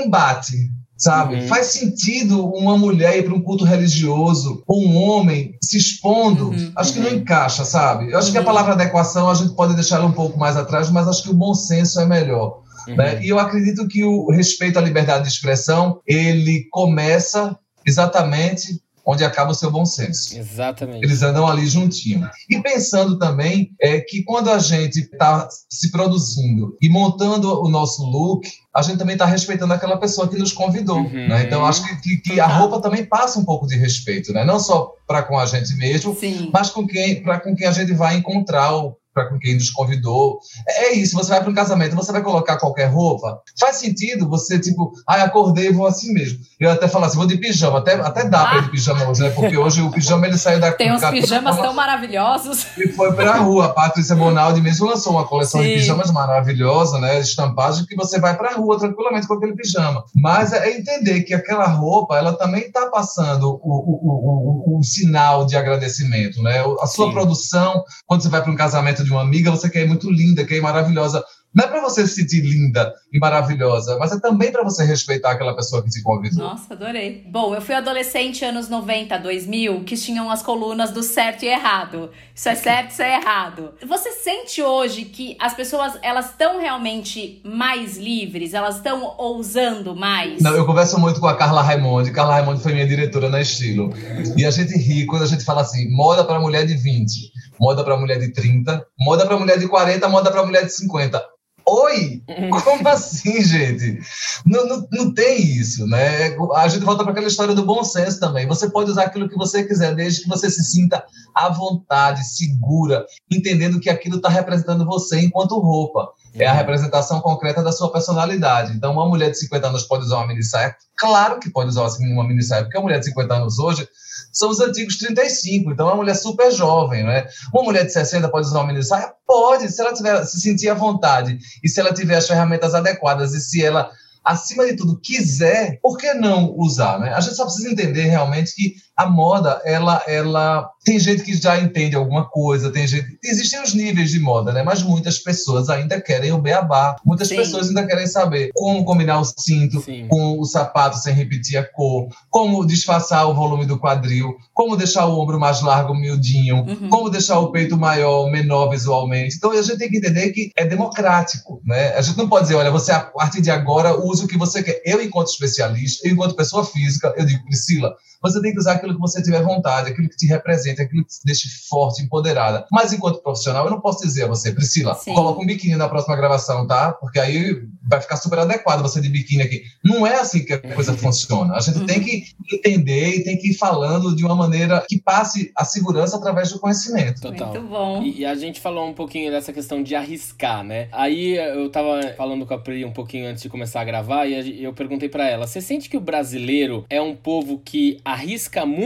não 0.02 0.10
bate 0.10 0.70
sabe? 1.00 1.36
Uhum. 1.36 1.48
Faz 1.48 1.68
sentido 1.68 2.46
uma 2.46 2.76
mulher 2.76 3.16
ir 3.16 3.24
para 3.24 3.34
um 3.34 3.40
culto 3.40 3.64
religioso 3.64 4.62
ou 4.66 4.86
um 4.86 5.02
homem 5.02 5.54
se 5.62 5.78
expondo? 5.78 6.50
Uhum. 6.50 6.72
Acho 6.76 6.92
que 6.92 7.00
não 7.00 7.08
uhum. 7.08 7.16
encaixa, 7.16 7.64
sabe? 7.64 8.12
Eu 8.12 8.18
acho 8.18 8.30
que 8.30 8.36
a 8.36 8.40
uhum. 8.40 8.46
palavra 8.46 8.74
adequação 8.74 9.30
a 9.30 9.34
gente 9.34 9.54
pode 9.54 9.74
deixar 9.74 9.96
ela 9.96 10.06
um 10.06 10.12
pouco 10.12 10.38
mais 10.38 10.58
atrás, 10.58 10.90
mas 10.90 11.08
acho 11.08 11.22
que 11.22 11.30
o 11.30 11.34
bom 11.34 11.54
senso 11.54 11.98
é 12.00 12.06
melhor. 12.06 12.60
Uhum. 12.88 12.96
Né? 12.96 13.22
E 13.22 13.28
eu 13.28 13.38
acredito 13.38 13.86
que 13.88 14.04
o 14.04 14.30
respeito 14.30 14.78
à 14.78 14.82
liberdade 14.82 15.24
de 15.24 15.30
expressão 15.30 16.00
ele 16.06 16.66
começa 16.70 17.56
exatamente 17.86 18.80
onde 19.04 19.24
acaba 19.24 19.50
o 19.50 19.54
seu 19.54 19.70
bom 19.70 19.84
senso. 19.84 20.38
Exatamente. 20.38 21.04
Eles 21.04 21.22
andam 21.22 21.46
ali 21.46 21.66
juntinho. 21.66 22.28
E 22.48 22.60
pensando 22.60 23.18
também 23.18 23.70
é 23.80 24.00
que 24.00 24.22
quando 24.22 24.50
a 24.50 24.58
gente 24.58 25.00
está 25.00 25.48
se 25.68 25.90
produzindo 25.90 26.76
e 26.80 26.88
montando 26.88 27.60
o 27.62 27.68
nosso 27.68 28.04
look, 28.04 28.48
a 28.74 28.82
gente 28.82 28.98
também 28.98 29.14
está 29.14 29.26
respeitando 29.26 29.72
aquela 29.72 29.96
pessoa 29.98 30.28
que 30.28 30.38
nos 30.38 30.52
convidou. 30.52 30.98
Uhum. 30.98 31.28
Né? 31.28 31.44
Então, 31.44 31.64
acho 31.64 31.82
que, 31.82 31.96
que, 32.00 32.16
que, 32.18 32.40
a 32.40 32.46
roupa 32.46 32.80
também 32.80 33.04
passa 33.04 33.38
um 33.38 33.44
pouco 33.44 33.66
de 33.66 33.76
respeito, 33.76 34.32
né? 34.32 34.44
não 34.44 34.60
só 34.60 34.92
para 35.06 35.22
com 35.22 35.38
a 35.38 35.46
gente 35.46 35.74
mesmo, 35.76 36.14
Sim. 36.14 36.50
mas 36.52 36.70
com 36.70 36.86
quem, 36.86 37.22
para 37.22 37.40
com 37.40 37.54
quem 37.54 37.66
a 37.66 37.72
gente 37.72 37.92
vai 37.92 38.16
encontrar 38.16 38.72
para 39.12 39.28
com 39.28 39.38
quem 39.38 39.54
nos 39.54 39.70
convidou. 39.70 40.38
É 40.68 40.92
isso, 40.92 41.16
você 41.16 41.30
vai 41.30 41.40
para 41.40 41.50
um 41.50 41.54
casamento, 41.54 41.96
você 41.96 42.12
vai 42.12 42.22
colocar 42.22 42.58
qualquer 42.58 42.86
roupa. 42.86 43.40
Faz 43.58 43.76
sentido 43.76 44.28
você, 44.28 44.58
tipo, 44.58 44.92
ai, 45.08 45.20
ah, 45.20 45.24
acordei 45.24 45.68
e 45.68 45.72
vou 45.72 45.86
assim 45.86 46.12
mesmo. 46.12 46.38
Eu 46.58 46.70
até 46.70 46.88
falo 46.88 47.04
assim, 47.04 47.16
vou 47.16 47.26
de 47.26 47.36
pijama, 47.36 47.78
até, 47.78 47.94
até 47.94 48.28
dá 48.28 48.42
ah. 48.42 48.46
para 48.46 48.58
ir 48.58 48.62
de 48.64 48.70
pijama 48.70 49.08
hoje, 49.08 49.22
né? 49.22 49.30
Porque 49.30 49.56
hoje 49.56 49.82
o 49.82 49.90
pijama 49.90 50.26
ele 50.26 50.38
saiu 50.38 50.60
da 50.60 50.72
Tem 50.72 50.92
uns 50.92 51.04
pijamas 51.04 51.56
tão 51.56 51.72
maravilhosos. 51.72 52.66
E 52.76 52.88
foi 52.88 53.12
para 53.14 53.32
a 53.32 53.38
rua. 53.38 53.66
A 53.66 53.68
Patrícia 53.70 54.14
Bonaldi 54.14 54.60
mesmo 54.60 54.86
lançou 54.86 55.12
uma 55.12 55.26
coleção 55.26 55.60
Sim. 55.60 55.68
de 55.68 55.74
pijamas 55.74 56.10
maravilhosa, 56.10 56.98
né? 56.98 57.20
Estampagem 57.20 57.84
que 57.86 57.96
você 57.96 58.20
vai 58.20 58.36
para 58.36 58.50
a 58.50 58.54
rua 58.54 58.78
tranquilamente 58.78 59.26
com 59.26 59.34
aquele 59.34 59.54
pijama. 59.54 60.04
Mas 60.14 60.52
é 60.52 60.76
entender 60.76 61.22
que 61.22 61.34
aquela 61.34 61.66
roupa, 61.66 62.16
ela 62.16 62.32
também 62.34 62.62
está 62.62 62.86
passando 62.86 63.48
o, 63.48 63.58
o, 63.62 64.74
o, 64.74 64.78
o, 64.78 64.82
sinal 64.82 65.46
de 65.46 65.56
agradecimento, 65.56 66.42
né? 66.42 66.62
A 66.80 66.86
sua 66.86 67.06
Sim. 67.06 67.12
produção, 67.12 67.84
quando 68.06 68.22
você 68.22 68.28
vai 68.28 68.42
para 68.42 68.50
um 68.50 68.56
casamento 68.56 68.99
de 69.04 69.10
uma 69.10 69.22
amiga, 69.22 69.50
você 69.50 69.68
quer 69.68 69.86
muito 69.86 70.10
linda, 70.10 70.44
quer 70.44 70.60
maravilhosa. 70.60 71.24
Não 71.52 71.64
é 71.64 71.68
para 71.68 71.80
você 71.80 72.06
se 72.06 72.14
sentir 72.14 72.42
linda 72.42 72.94
e 73.12 73.18
maravilhosa, 73.18 73.96
mas 73.98 74.12
é 74.12 74.20
também 74.20 74.52
para 74.52 74.62
você 74.62 74.84
respeitar 74.84 75.32
aquela 75.32 75.54
pessoa 75.54 75.82
que 75.82 75.90
te 75.90 76.00
convidou. 76.00 76.38
Nossa, 76.38 76.74
adorei. 76.74 77.24
Bom, 77.28 77.54
eu 77.54 77.60
fui 77.60 77.74
adolescente 77.74 78.44
anos 78.44 78.68
90, 78.68 79.18
2000, 79.18 79.82
que 79.82 79.96
tinham 79.96 80.30
as 80.30 80.42
colunas 80.42 80.92
do 80.92 81.02
certo 81.02 81.42
e 81.42 81.48
errado. 81.48 82.10
Isso 82.32 82.48
é 82.48 82.54
certo, 82.54 82.90
isso 82.92 83.02
é 83.02 83.16
errado. 83.16 83.74
Você 83.84 84.12
sente 84.12 84.62
hoje 84.62 85.06
que 85.06 85.36
as 85.40 85.52
pessoas, 85.52 85.98
elas 86.02 86.30
estão 86.30 86.60
realmente 86.60 87.42
mais 87.44 87.96
livres? 87.96 88.54
Elas 88.54 88.76
estão 88.76 89.16
ousando 89.18 89.96
mais? 89.96 90.40
Não, 90.40 90.54
eu 90.54 90.64
converso 90.64 91.00
muito 91.00 91.18
com 91.18 91.26
a 91.26 91.36
Carla 91.36 91.62
Raimondi. 91.62 92.12
Carla 92.12 92.34
Raimondi 92.34 92.62
foi 92.62 92.72
minha 92.72 92.86
diretora 92.86 93.28
na 93.28 93.40
Estilo. 93.40 93.92
E 94.36 94.46
a 94.46 94.50
gente 94.52 94.78
ri 94.78 95.04
quando 95.04 95.22
a 95.22 95.26
gente 95.26 95.44
fala 95.44 95.62
assim, 95.62 95.90
moda 95.90 96.24
para 96.24 96.38
mulher 96.38 96.64
de 96.64 96.76
20 96.76 97.40
moda 97.60 97.84
para 97.84 97.94
mulher 97.94 98.18
de 98.18 98.32
30, 98.32 98.86
moda 98.98 99.26
para 99.26 99.36
mulher 99.36 99.58
de 99.58 99.68
40, 99.68 100.08
moda 100.08 100.30
para 100.30 100.46
mulher 100.46 100.64
de 100.64 100.72
50. 100.72 101.22
Oi? 101.70 102.20
Como 102.64 102.88
assim, 102.88 103.40
gente? 103.42 104.00
Não, 104.44 104.66
não, 104.66 104.88
não 104.90 105.14
tem 105.14 105.40
isso, 105.40 105.86
né? 105.86 106.36
A 106.56 106.66
gente 106.66 106.84
volta 106.84 107.04
para 107.04 107.12
aquela 107.12 107.28
história 107.28 107.54
do 107.54 107.64
bom 107.64 107.84
senso 107.84 108.18
também. 108.18 108.44
Você 108.48 108.68
pode 108.68 108.90
usar 108.90 109.04
aquilo 109.04 109.28
que 109.28 109.36
você 109.36 109.62
quiser, 109.62 109.94
desde 109.94 110.22
que 110.22 110.28
você 110.28 110.50
se 110.50 110.64
sinta 110.64 111.04
à 111.32 111.48
vontade, 111.48 112.24
segura, 112.24 113.06
entendendo 113.30 113.78
que 113.78 113.88
aquilo 113.88 114.16
está 114.16 114.28
representando 114.28 114.84
você 114.84 115.20
enquanto 115.20 115.60
roupa. 115.60 116.08
É 116.34 116.46
a 116.46 116.52
uhum. 116.52 116.58
representação 116.58 117.20
concreta 117.20 117.62
da 117.62 117.70
sua 117.70 117.92
personalidade. 117.92 118.72
Então, 118.72 118.92
uma 118.92 119.08
mulher 119.08 119.30
de 119.30 119.38
50 119.38 119.68
anos 119.68 119.84
pode 119.84 120.04
usar 120.04 120.16
uma 120.16 120.26
mini 120.26 120.42
saia? 120.42 120.74
Claro 120.96 121.38
que 121.38 121.50
pode 121.50 121.70
usar 121.70 121.82
uma 121.82 122.26
mini 122.26 122.42
saia, 122.42 122.62
porque 122.62 122.78
a 122.78 122.80
mulher 122.80 122.98
de 122.98 123.06
50 123.06 123.34
anos 123.34 123.58
hoje 123.58 123.88
são 124.32 124.50
os 124.50 124.60
antigos 124.60 124.96
35, 124.98 125.72
então 125.72 125.88
é 125.88 125.92
uma 125.92 125.96
mulher 125.96 126.14
super 126.14 126.50
jovem, 126.52 127.04
né? 127.04 127.26
Uma 127.52 127.62
mulher 127.62 127.84
de 127.84 127.92
60 127.92 128.28
pode 128.28 128.46
usar 128.46 128.60
uma 128.60 128.68
mini 128.68 128.82
saia? 128.82 129.12
Pode, 129.26 129.70
se 129.70 129.80
ela 129.80 129.92
tiver, 129.92 130.24
se 130.24 130.40
sentir 130.40 130.68
à 130.68 130.74
vontade 130.74 131.38
e 131.62 131.68
se 131.68 131.80
ela 131.80 131.92
tiver 131.92 132.16
as 132.16 132.26
ferramentas 132.26 132.74
adequadas 132.74 133.34
e 133.34 133.40
se 133.40 133.64
ela 133.64 133.90
acima 134.24 134.66
de 134.66 134.76
tudo, 134.76 135.00
quiser, 135.00 135.78
por 135.80 135.96
que 135.96 136.12
não 136.14 136.54
usar? 136.56 136.98
Né? 137.00 137.12
A 137.12 137.20
gente 137.20 137.36
só 137.36 137.44
precisa 137.44 137.70
entender 137.70 138.02
realmente 138.02 138.54
que 138.54 138.74
a 139.00 139.06
moda, 139.06 139.62
ela, 139.64 140.02
ela 140.06 140.70
tem 140.84 140.98
gente 140.98 141.22
que 141.22 141.34
já 141.34 141.58
entende 141.58 141.96
alguma 141.96 142.28
coisa, 142.28 142.70
tem 142.70 142.86
gente. 142.86 143.18
Existem 143.24 143.62
os 143.62 143.72
níveis 143.72 144.10
de 144.10 144.20
moda, 144.20 144.52
né? 144.52 144.62
Mas 144.62 144.82
muitas 144.82 145.18
pessoas 145.18 145.70
ainda 145.70 145.98
querem 146.00 146.32
o 146.32 146.38
beabá. 146.38 146.96
Muitas 147.04 147.28
Sim. 147.28 147.36
pessoas 147.36 147.68
ainda 147.68 147.86
querem 147.86 148.06
saber 148.06 148.50
como 148.54 148.84
combinar 148.84 149.20
o 149.20 149.24
cinto 149.24 149.80
Sim. 149.80 150.06
com 150.08 150.38
o 150.38 150.44
sapato 150.44 150.98
sem 150.98 151.14
repetir 151.14 151.56
a 151.58 151.64
cor, 151.64 152.08
como 152.28 152.66
disfarçar 152.66 153.26
o 153.26 153.34
volume 153.34 153.64
do 153.64 153.78
quadril, 153.78 154.34
como 154.52 154.76
deixar 154.76 155.06
o 155.06 155.18
ombro 155.18 155.40
mais 155.40 155.62
largo, 155.62 155.94
miudinho, 155.94 156.56
uhum. 156.56 156.88
como 156.90 157.08
deixar 157.08 157.38
o 157.38 157.50
peito 157.50 157.78
maior, 157.78 158.30
menor 158.30 158.68
visualmente. 158.68 159.36
Então 159.36 159.52
a 159.52 159.62
gente 159.62 159.78
tem 159.78 159.88
que 159.88 159.96
entender 159.96 160.30
que 160.30 160.50
é 160.54 160.66
democrático, 160.66 161.62
né? 161.64 161.94
A 161.94 162.02
gente 162.02 162.18
não 162.18 162.28
pode 162.28 162.42
dizer, 162.42 162.56
olha, 162.56 162.70
você 162.70 162.92
a 162.92 163.00
partir 163.00 163.40
de 163.40 163.50
agora 163.50 163.98
use 163.98 164.24
o 164.24 164.28
que 164.28 164.36
você 164.36 164.62
quer. 164.62 164.82
Eu, 164.84 165.02
enquanto 165.02 165.28
especialista, 165.28 166.06
eu, 166.06 166.12
enquanto 166.12 166.36
pessoa 166.36 166.64
física, 166.64 167.14
eu 167.16 167.24
digo, 167.24 167.42
Priscila, 167.44 167.94
você 168.22 168.40
tem 168.42 168.52
que 168.52 168.58
usar 168.58 168.72
aquilo 168.72 168.89
que 168.94 169.00
você 169.00 169.22
tiver 169.22 169.42
vontade, 169.42 169.90
aquilo 169.90 170.08
que 170.08 170.16
te 170.16 170.26
representa, 170.26 170.82
aquilo 170.82 171.04
que 171.04 171.10
te 171.10 171.24
deixe 171.24 171.48
forte, 171.68 172.02
empoderada. 172.02 172.66
Mas 172.70 172.92
enquanto 172.92 173.22
profissional, 173.22 173.64
eu 173.64 173.70
não 173.70 173.80
posso 173.80 174.04
dizer 174.04 174.24
a 174.24 174.28
você, 174.28 174.52
Priscila, 174.52 174.94
Sim. 174.94 175.14
coloca 175.14 175.40
um 175.40 175.46
biquíni 175.46 175.76
na 175.76 175.88
próxima 175.88 176.16
gravação, 176.16 176.66
tá? 176.66 176.92
Porque 176.92 177.18
aí 177.18 177.62
vai 177.82 178.00
ficar 178.00 178.16
super 178.16 178.38
adequado 178.38 178.82
você 178.82 179.00
de 179.00 179.08
biquíni 179.08 179.42
aqui. 179.42 179.62
Não 179.84 180.06
é 180.06 180.20
assim 180.20 180.44
que 180.44 180.52
a 180.52 180.58
coisa 180.58 180.92
funciona. 180.98 181.54
A 181.54 181.60
gente 181.60 181.78
uhum. 181.78 181.86
tem 181.86 182.00
que 182.00 182.24
entender 182.52 183.16
e 183.16 183.24
tem 183.24 183.38
que 183.38 183.50
ir 183.50 183.54
falando 183.54 184.14
de 184.14 184.24
uma 184.24 184.34
maneira 184.34 184.84
que 184.88 185.00
passe 185.00 185.52
a 185.56 185.64
segurança 185.64 186.16
através 186.16 186.52
do 186.52 186.58
conhecimento. 186.58 187.20
Total. 187.20 187.52
Muito 187.52 187.66
bom. 187.66 188.02
E, 188.02 188.20
e 188.20 188.26
a 188.26 188.34
gente 188.34 188.60
falou 188.60 188.88
um 188.88 188.94
pouquinho 188.94 189.30
dessa 189.30 189.52
questão 189.52 189.82
de 189.82 189.94
arriscar, 189.94 190.64
né? 190.64 190.88
Aí 190.92 191.36
eu 191.36 191.70
tava 191.70 192.00
falando 192.16 192.46
com 192.46 192.54
a 192.54 192.58
Pri 192.58 192.84
um 192.84 192.92
pouquinho 192.92 193.26
antes 193.26 193.42
de 193.42 193.48
começar 193.48 193.80
a 193.80 193.84
gravar 193.84 194.26
e 194.26 194.62
eu 194.62 194.72
perguntei 194.72 195.08
para 195.08 195.28
ela: 195.28 195.46
você 195.46 195.60
sente 195.60 195.88
que 195.88 195.96
o 195.96 196.00
brasileiro 196.00 196.84
é 196.88 197.00
um 197.00 197.14
povo 197.14 197.60
que 197.64 198.00
arrisca 198.04 198.66
muito 198.66 198.79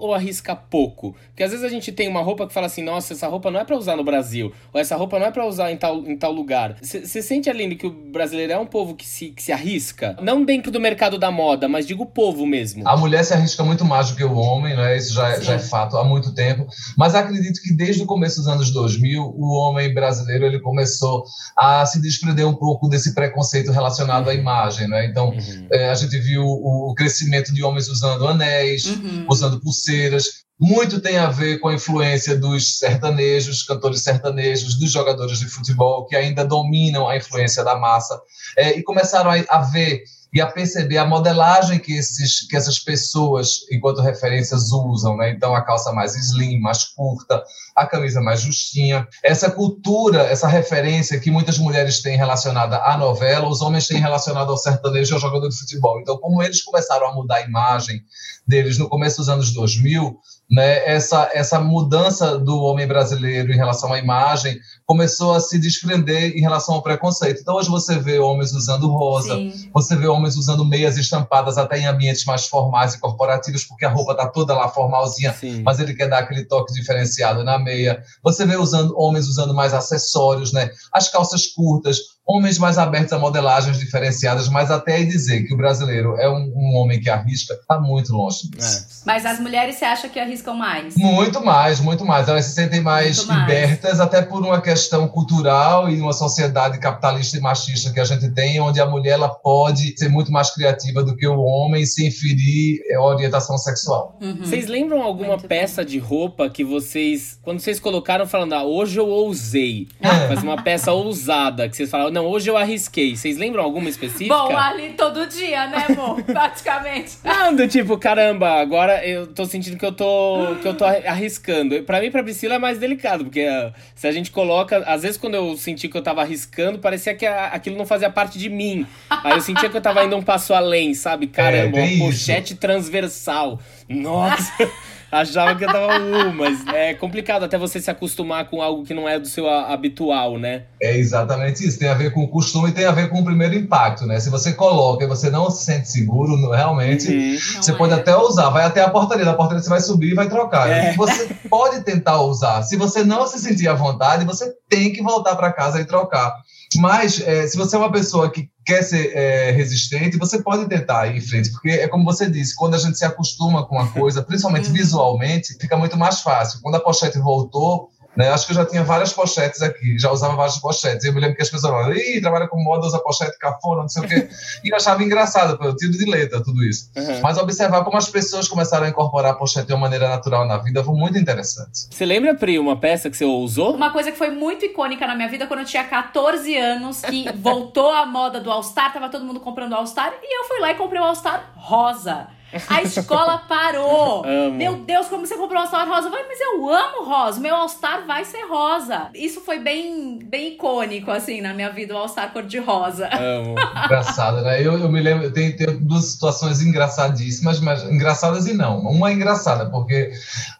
ou 0.00 0.14
arrisca 0.14 0.54
pouco? 0.54 1.14
Porque 1.28 1.42
às 1.42 1.50
vezes 1.50 1.64
a 1.64 1.68
gente 1.68 1.92
tem 1.92 2.08
uma 2.08 2.22
roupa 2.22 2.46
que 2.46 2.52
fala 2.52 2.66
assim, 2.66 2.82
nossa, 2.82 3.12
essa 3.12 3.26
roupa 3.28 3.50
não 3.50 3.60
é 3.60 3.64
para 3.64 3.76
usar 3.76 3.96
no 3.96 4.04
Brasil, 4.04 4.52
ou 4.72 4.80
essa 4.80 4.96
roupa 4.96 5.18
não 5.18 5.26
é 5.26 5.30
para 5.30 5.46
usar 5.46 5.70
em 5.70 5.76
tal, 5.76 5.98
em 6.06 6.16
tal 6.16 6.32
lugar. 6.32 6.76
Você 6.82 7.22
sente, 7.22 7.48
Aline, 7.48 7.76
que 7.76 7.86
o 7.86 7.90
brasileiro 7.90 8.52
é 8.52 8.58
um 8.58 8.66
povo 8.66 8.94
que 8.94 9.06
se, 9.06 9.30
que 9.30 9.42
se 9.42 9.52
arrisca? 9.52 10.16
Não 10.22 10.44
dentro 10.44 10.70
do 10.70 10.80
mercado 10.80 11.18
da 11.18 11.30
moda, 11.30 11.68
mas 11.68 11.86
digo 11.86 12.04
o 12.04 12.06
povo 12.06 12.46
mesmo. 12.46 12.86
A 12.86 12.96
mulher 12.96 13.24
se 13.24 13.32
arrisca 13.34 13.64
muito 13.64 13.84
mais 13.84 14.10
do 14.10 14.16
que 14.16 14.24
o 14.24 14.34
homem, 14.34 14.76
né? 14.76 14.96
Isso 14.96 15.14
já, 15.14 15.30
é, 15.30 15.40
já 15.40 15.54
é 15.54 15.58
fato 15.58 15.96
há 15.96 16.04
muito 16.04 16.34
tempo. 16.34 16.66
Mas 16.96 17.14
acredito 17.14 17.60
que 17.62 17.72
desde 17.72 18.02
o 18.02 18.06
começo 18.06 18.36
dos 18.36 18.48
anos 18.48 18.70
2000, 18.70 19.22
o 19.22 19.54
homem 19.56 19.92
brasileiro 19.92 20.44
ele 20.44 20.60
começou 20.60 21.24
a 21.56 21.84
se 21.86 22.00
desprender 22.00 22.46
um 22.46 22.54
pouco 22.54 22.88
desse 22.88 23.14
preconceito 23.14 23.72
relacionado 23.72 24.28
à 24.28 24.34
imagem, 24.34 24.88
né? 24.88 25.06
Então, 25.06 25.30
uhum. 25.30 25.66
é, 25.72 25.88
a 25.88 25.94
gente 25.94 26.18
viu 26.18 26.42
o, 26.42 26.90
o 26.90 26.94
crescimento 26.94 27.52
de 27.52 27.62
homens 27.62 27.88
usando 27.88 28.26
anéis, 28.26 28.86
uhum. 28.86 29.24
Usando 29.40 29.60
pulseiras. 29.60 30.44
Muito 30.58 31.00
tem 31.00 31.16
a 31.16 31.30
ver 31.30 31.58
com 31.58 31.68
a 31.68 31.74
influência 31.74 32.36
dos 32.36 32.78
sertanejos, 32.78 33.62
cantores 33.62 34.02
sertanejos, 34.02 34.78
dos 34.78 34.92
jogadores 34.92 35.38
de 35.38 35.48
futebol, 35.48 36.06
que 36.06 36.14
ainda 36.14 36.44
dominam 36.44 37.08
a 37.08 37.16
influência 37.16 37.64
da 37.64 37.76
massa. 37.76 38.20
É, 38.56 38.78
e 38.78 38.82
começaram 38.82 39.30
a, 39.30 39.36
a 39.48 39.62
ver 39.62 40.02
e 40.32 40.40
a 40.40 40.46
perceber 40.46 40.98
a 40.98 41.04
modelagem 41.04 41.78
que, 41.78 41.92
esses, 41.92 42.46
que 42.46 42.56
essas 42.56 42.78
pessoas, 42.78 43.60
enquanto 43.70 44.00
referências, 44.00 44.70
usam. 44.70 45.16
Né? 45.16 45.30
Então, 45.30 45.54
a 45.54 45.62
calça 45.62 45.92
mais 45.92 46.14
slim, 46.14 46.60
mais 46.60 46.84
curta, 46.84 47.42
a 47.74 47.86
camisa 47.86 48.20
mais 48.20 48.40
justinha. 48.40 49.06
Essa 49.22 49.50
cultura, 49.50 50.22
essa 50.22 50.46
referência 50.46 51.18
que 51.18 51.30
muitas 51.30 51.58
mulheres 51.58 52.00
têm 52.00 52.16
relacionada 52.16 52.78
à 52.78 52.96
novela, 52.96 53.48
os 53.48 53.60
homens 53.60 53.86
têm 53.88 53.98
relacionado 53.98 54.50
ao 54.50 54.56
sertanejo 54.56 55.12
e 55.12 55.14
ao 55.14 55.20
jogador 55.20 55.48
de 55.48 55.58
futebol. 55.58 56.00
Então, 56.00 56.16
como 56.18 56.42
eles 56.42 56.62
começaram 56.62 57.08
a 57.08 57.14
mudar 57.14 57.36
a 57.36 57.42
imagem 57.42 58.00
deles 58.46 58.78
no 58.78 58.88
começo 58.88 59.18
dos 59.18 59.28
anos 59.28 59.52
2000, 59.52 60.18
né, 60.50 60.84
essa, 60.84 61.30
essa 61.32 61.60
mudança 61.60 62.36
do 62.36 62.60
homem 62.62 62.86
brasileiro 62.86 63.52
em 63.52 63.56
relação 63.56 63.92
à 63.92 63.98
imagem 63.98 64.58
começou 64.90 65.34
a 65.34 65.40
se 65.40 65.56
desprender 65.56 66.36
em 66.36 66.40
relação 66.40 66.74
ao 66.74 66.82
preconceito. 66.82 67.42
Então, 67.42 67.54
hoje 67.54 67.68
você 67.68 67.96
vê 67.96 68.18
homens 68.18 68.52
usando 68.52 68.88
rosa, 68.88 69.36
Sim. 69.36 69.70
você 69.72 69.94
vê 69.94 70.08
homens 70.08 70.36
usando 70.36 70.64
meias 70.64 70.96
estampadas 70.96 71.56
até 71.56 71.78
em 71.78 71.86
ambientes 71.86 72.24
mais 72.24 72.48
formais 72.48 72.94
e 72.94 72.98
corporativos, 72.98 73.62
porque 73.62 73.84
a 73.84 73.88
roupa 73.88 74.10
está 74.10 74.26
toda 74.26 74.52
lá 74.52 74.68
formalzinha, 74.68 75.32
Sim. 75.32 75.62
mas 75.62 75.78
ele 75.78 75.94
quer 75.94 76.08
dar 76.08 76.18
aquele 76.18 76.44
toque 76.44 76.74
diferenciado 76.74 77.44
na 77.44 77.56
meia. 77.56 78.02
Você 78.24 78.44
vê 78.44 78.56
usando, 78.56 78.92
homens 78.98 79.28
usando 79.28 79.54
mais 79.54 79.72
acessórios, 79.72 80.52
né? 80.52 80.70
as 80.92 81.08
calças 81.08 81.46
curtas, 81.46 81.98
homens 82.26 82.58
mais 82.58 82.76
abertos 82.76 83.12
a 83.12 83.18
modelagens 83.18 83.78
diferenciadas, 83.78 84.48
mas 84.48 84.70
até 84.70 85.02
dizer 85.04 85.44
que 85.44 85.54
o 85.54 85.56
brasileiro 85.56 86.16
é 86.16 86.28
um, 86.28 86.52
um 86.54 86.76
homem 86.76 87.00
que 87.00 87.08
arrisca, 87.08 87.54
está 87.54 87.78
muito 87.78 88.12
longe 88.12 88.48
disso. 88.50 88.78
É. 88.78 89.02
Mas 89.06 89.24
as 89.26 89.40
mulheres 89.40 89.76
você 89.76 89.84
acha 89.84 90.08
que 90.08 90.18
arriscam 90.18 90.54
mais? 90.54 90.96
Muito 90.96 91.44
mais, 91.44 91.80
muito 91.80 92.04
mais. 92.04 92.28
Elas 92.28 92.44
se 92.44 92.52
sentem 92.52 92.80
mais, 92.80 93.24
mais 93.24 93.40
libertas, 93.40 94.00
até 94.00 94.22
por 94.22 94.42
uma 94.42 94.60
questão 94.60 94.79
cultural 94.88 95.88
e 95.88 96.00
uma 96.00 96.12
sociedade 96.12 96.78
capitalista 96.78 97.36
e 97.36 97.40
machista 97.40 97.92
que 97.92 98.00
a 98.00 98.04
gente 98.04 98.30
tem, 98.30 98.60
onde 98.60 98.80
a 98.80 98.86
mulher 98.86 99.12
ela 99.12 99.28
pode 99.28 99.96
ser 99.98 100.08
muito 100.08 100.32
mais 100.32 100.50
criativa 100.50 101.02
do 101.02 101.16
que 101.16 101.26
o 101.26 101.40
homem 101.40 101.84
sem 101.84 102.10
ferir 102.10 102.80
a 102.90 102.94
é, 102.94 102.98
orientação 102.98 103.58
sexual. 103.58 104.18
Uhum. 104.20 104.36
Vocês 104.36 104.66
lembram 104.66 105.02
alguma 105.02 105.36
muito 105.36 105.48
peça 105.48 105.82
bom. 105.82 105.88
de 105.88 105.98
roupa 105.98 106.48
que 106.48 106.64
vocês, 106.64 107.38
quando 107.42 107.60
vocês 107.60 107.80
colocaram 107.80 108.26
falando, 108.26 108.54
ah, 108.54 108.64
hoje 108.64 108.98
eu 108.98 109.08
ousei, 109.08 109.88
é. 110.00 110.28
mas 110.28 110.42
uma 110.42 110.62
peça 110.62 110.92
ousada, 110.92 111.68
que 111.68 111.76
vocês 111.76 111.90
falaram, 111.90 112.10
não, 112.10 112.26
hoje 112.26 112.50
eu 112.50 112.56
arrisquei. 112.56 113.16
Vocês 113.16 113.36
lembram 113.36 113.62
alguma 113.62 113.88
específica? 113.88 114.34
Bom, 114.34 114.56
ali 114.56 114.90
todo 114.90 115.26
dia, 115.26 115.66
né, 115.66 115.86
amor? 115.88 116.22
Praticamente. 116.24 117.18
Não, 117.24 117.54
do 117.54 117.66
tipo, 117.66 117.98
caramba, 117.98 118.60
agora 118.60 119.06
eu 119.06 119.26
tô 119.26 119.44
sentindo 119.44 119.76
que 119.76 119.84
eu 119.84 119.92
tô, 119.92 120.56
que 120.60 120.68
eu 120.68 120.74
tô 120.74 120.84
arriscando. 120.84 121.82
Pra 121.82 122.00
mim, 122.00 122.10
pra 122.10 122.22
Priscila 122.22 122.54
é 122.54 122.58
mais 122.58 122.78
delicado, 122.78 123.24
porque 123.24 123.46
uh, 123.46 123.72
se 123.94 124.06
a 124.06 124.12
gente 124.12 124.30
coloca. 124.30 124.69
Às 124.76 125.02
vezes, 125.02 125.16
quando 125.16 125.34
eu 125.34 125.56
senti 125.56 125.88
que 125.88 125.96
eu 125.96 126.02
tava 126.02 126.22
arriscando, 126.22 126.78
parecia 126.78 127.14
que 127.14 127.26
a, 127.26 127.46
aquilo 127.48 127.76
não 127.76 127.86
fazia 127.86 128.10
parte 128.10 128.38
de 128.38 128.48
mim. 128.48 128.86
Aí 129.08 129.32
eu 129.32 129.40
sentia 129.40 129.68
que 129.68 129.76
eu 129.76 129.80
tava 129.80 130.04
indo 130.04 130.16
um 130.16 130.22
passo 130.22 130.54
além, 130.54 130.94
sabe? 130.94 131.26
Caramba, 131.26 131.78
é, 131.78 131.94
uma 131.94 132.06
pochete 132.06 132.52
isso. 132.52 132.60
transversal. 132.60 133.60
Nossa! 133.88 134.52
achava 135.10 135.54
que 135.54 135.64
eu 135.64 135.72
tava 135.72 135.98
um, 135.98 136.32
mas 136.32 136.66
é 136.68 136.94
complicado 136.94 137.44
até 137.44 137.58
você 137.58 137.80
se 137.80 137.90
acostumar 137.90 138.48
com 138.48 138.62
algo 138.62 138.84
que 138.84 138.94
não 138.94 139.08
é 139.08 139.18
do 139.18 139.26
seu 139.26 139.48
habitual, 139.48 140.38
né? 140.38 140.64
É 140.80 140.96
exatamente 140.96 141.66
isso. 141.66 141.78
Tem 141.78 141.88
a 141.88 141.94
ver 141.94 142.12
com 142.12 142.22
o 142.22 142.28
costume 142.28 142.70
e 142.70 142.72
tem 142.72 142.84
a 142.84 142.92
ver 142.92 143.08
com 143.08 143.20
o 143.20 143.24
primeiro 143.24 143.54
impacto, 143.54 144.06
né? 144.06 144.20
Se 144.20 144.30
você 144.30 144.52
coloca 144.52 145.04
e 145.04 145.08
você 145.08 145.30
não 145.30 145.50
se 145.50 145.64
sente 145.64 145.88
seguro, 145.90 146.50
realmente, 146.50 147.10
uhum. 147.10 147.62
você 147.62 147.72
pode 147.72 147.92
é. 147.92 147.96
até 147.96 148.16
usar. 148.16 148.50
Vai 148.50 148.64
até 148.64 148.82
a 148.82 148.90
portaria. 148.90 149.24
Da 149.24 149.34
portaria 149.34 149.62
você 149.62 149.68
vai 149.68 149.80
subir 149.80 150.12
e 150.12 150.14
vai 150.14 150.28
trocar. 150.28 150.68
É. 150.68 150.94
Você 150.94 151.28
pode 151.48 151.82
tentar 151.82 152.20
usar. 152.22 152.62
Se 152.62 152.76
você 152.76 153.04
não 153.04 153.26
se 153.26 153.38
sentir 153.38 153.68
à 153.68 153.74
vontade, 153.74 154.24
você 154.24 154.52
tem 154.68 154.92
que 154.92 155.02
voltar 155.02 155.36
para 155.36 155.52
casa 155.52 155.80
e 155.80 155.84
trocar. 155.84 156.34
Mas 156.76 157.20
é, 157.20 157.46
se 157.46 157.56
você 157.56 157.74
é 157.74 157.78
uma 157.78 157.90
pessoa 157.90 158.30
que 158.30 158.48
quer 158.70 158.82
ser 158.84 159.16
é, 159.16 159.50
resistente, 159.50 160.16
você 160.16 160.40
pode 160.40 160.68
tentar 160.68 161.08
ir 161.08 161.16
em 161.16 161.20
frente, 161.20 161.50
porque 161.50 161.70
é 161.70 161.88
como 161.88 162.04
você 162.04 162.30
disse, 162.30 162.54
quando 162.54 162.74
a 162.74 162.78
gente 162.78 162.96
se 162.96 163.04
acostuma 163.04 163.66
com 163.66 163.74
uma 163.74 163.90
coisa, 163.90 164.22
principalmente 164.22 164.68
uhum. 164.68 164.74
visualmente, 164.74 165.56
fica 165.60 165.76
muito 165.76 165.96
mais 165.96 166.20
fácil. 166.20 166.60
Quando 166.62 166.76
a 166.76 166.80
pochete 166.80 167.18
voltou, 167.18 167.90
né? 168.16 168.28
Acho 168.30 168.46
que 168.46 168.52
eu 168.52 168.56
já 168.56 168.66
tinha 168.66 168.82
várias 168.82 169.12
pochetes 169.12 169.62
aqui, 169.62 169.98
já 169.98 170.10
usava 170.10 170.34
várias 170.34 170.58
pochetes. 170.58 171.04
Eu 171.04 171.12
me 171.12 171.20
lembro 171.20 171.36
que 171.36 171.42
as 171.42 171.50
pessoas 171.50 171.72
falavam, 171.72 171.94
ih, 171.94 172.20
trabalha 172.20 172.48
com 172.48 172.62
moda, 172.62 172.86
usa 172.86 172.98
pochete 172.98 173.38
cafona, 173.38 173.82
não 173.82 173.88
sei 173.88 174.02
o 174.02 174.08
quê. 174.08 174.28
E 174.64 174.70
eu 174.70 174.76
achava 174.76 175.02
engraçado, 175.02 175.58
eu 175.64 175.76
tiro 175.76 175.92
de 175.92 176.04
letra 176.04 176.42
tudo 176.42 176.62
isso. 176.64 176.90
Uhum. 176.96 177.20
Mas 177.22 177.38
observar 177.38 177.84
como 177.84 177.96
as 177.96 178.08
pessoas 178.08 178.48
começaram 178.48 178.86
a 178.86 178.88
incorporar 178.88 179.32
a 179.32 179.34
pochete 179.34 179.68
de 179.68 179.72
uma 179.72 179.80
maneira 179.80 180.08
natural 180.08 180.46
na 180.46 180.58
vida 180.58 180.82
foi 180.82 180.94
muito 180.94 181.16
interessante. 181.18 181.88
Você 181.90 182.04
lembra, 182.04 182.34
Pri, 182.34 182.58
uma 182.58 182.76
peça 182.76 183.08
que 183.08 183.16
você 183.16 183.24
usou? 183.24 183.74
Uma 183.74 183.90
coisa 183.90 184.10
que 184.10 184.18
foi 184.18 184.30
muito 184.30 184.64
icônica 184.64 185.06
na 185.06 185.14
minha 185.14 185.28
vida 185.28 185.46
quando 185.46 185.60
eu 185.60 185.66
tinha 185.66 185.84
14 185.84 186.56
anos, 186.56 187.02
que 187.02 187.30
voltou 187.38 187.90
a 187.92 188.04
moda 188.06 188.40
do 188.40 188.50
All 188.50 188.62
Star, 188.62 188.92
tava 188.92 189.08
todo 189.08 189.24
mundo 189.24 189.40
comprando 189.40 189.74
All 189.74 189.86
Star, 189.86 190.12
e 190.22 190.40
eu 190.40 190.48
fui 190.48 190.60
lá 190.60 190.70
e 190.70 190.74
comprei 190.74 191.00
o 191.00 191.04
All 191.04 191.14
Star 191.14 191.52
rosa. 191.56 192.28
A 192.68 192.82
escola 192.82 193.38
parou. 193.38 194.24
Amo. 194.26 194.56
Meu 194.56 194.76
Deus, 194.76 195.08
como 195.08 195.26
você 195.26 195.36
comprou 195.36 195.58
um 195.58 195.62
All-Star 195.62 195.88
rosa? 195.88 196.08
Eu 196.08 196.10
falei, 196.10 196.26
mas 196.26 196.40
eu 196.40 196.68
amo 196.68 197.04
rosa. 197.04 197.40
Meu 197.40 197.54
All-Star 197.54 198.06
vai 198.06 198.24
ser 198.24 198.42
rosa. 198.48 199.08
Isso 199.14 199.40
foi 199.40 199.60
bem, 199.60 200.18
bem 200.18 200.54
icônico, 200.54 201.10
assim, 201.10 201.40
na 201.40 201.54
minha 201.54 201.70
vida, 201.70 201.94
o 201.94 201.98
All-Star 201.98 202.32
cor-de-rosa. 202.32 203.08
Amo. 203.12 203.54
Engraçado, 203.84 204.42
né? 204.42 204.60
Eu, 204.60 204.78
eu 204.78 204.90
me 204.90 205.00
lembro, 205.00 205.30
tem, 205.32 205.54
tem 205.54 205.78
duas 205.78 206.06
situações 206.06 206.60
engraçadíssimas, 206.60 207.60
mas 207.60 207.84
engraçadas 207.84 208.46
e 208.46 208.54
não. 208.54 208.80
Uma 208.80 209.10
é 209.10 209.14
engraçada, 209.14 209.70
porque 209.70 210.12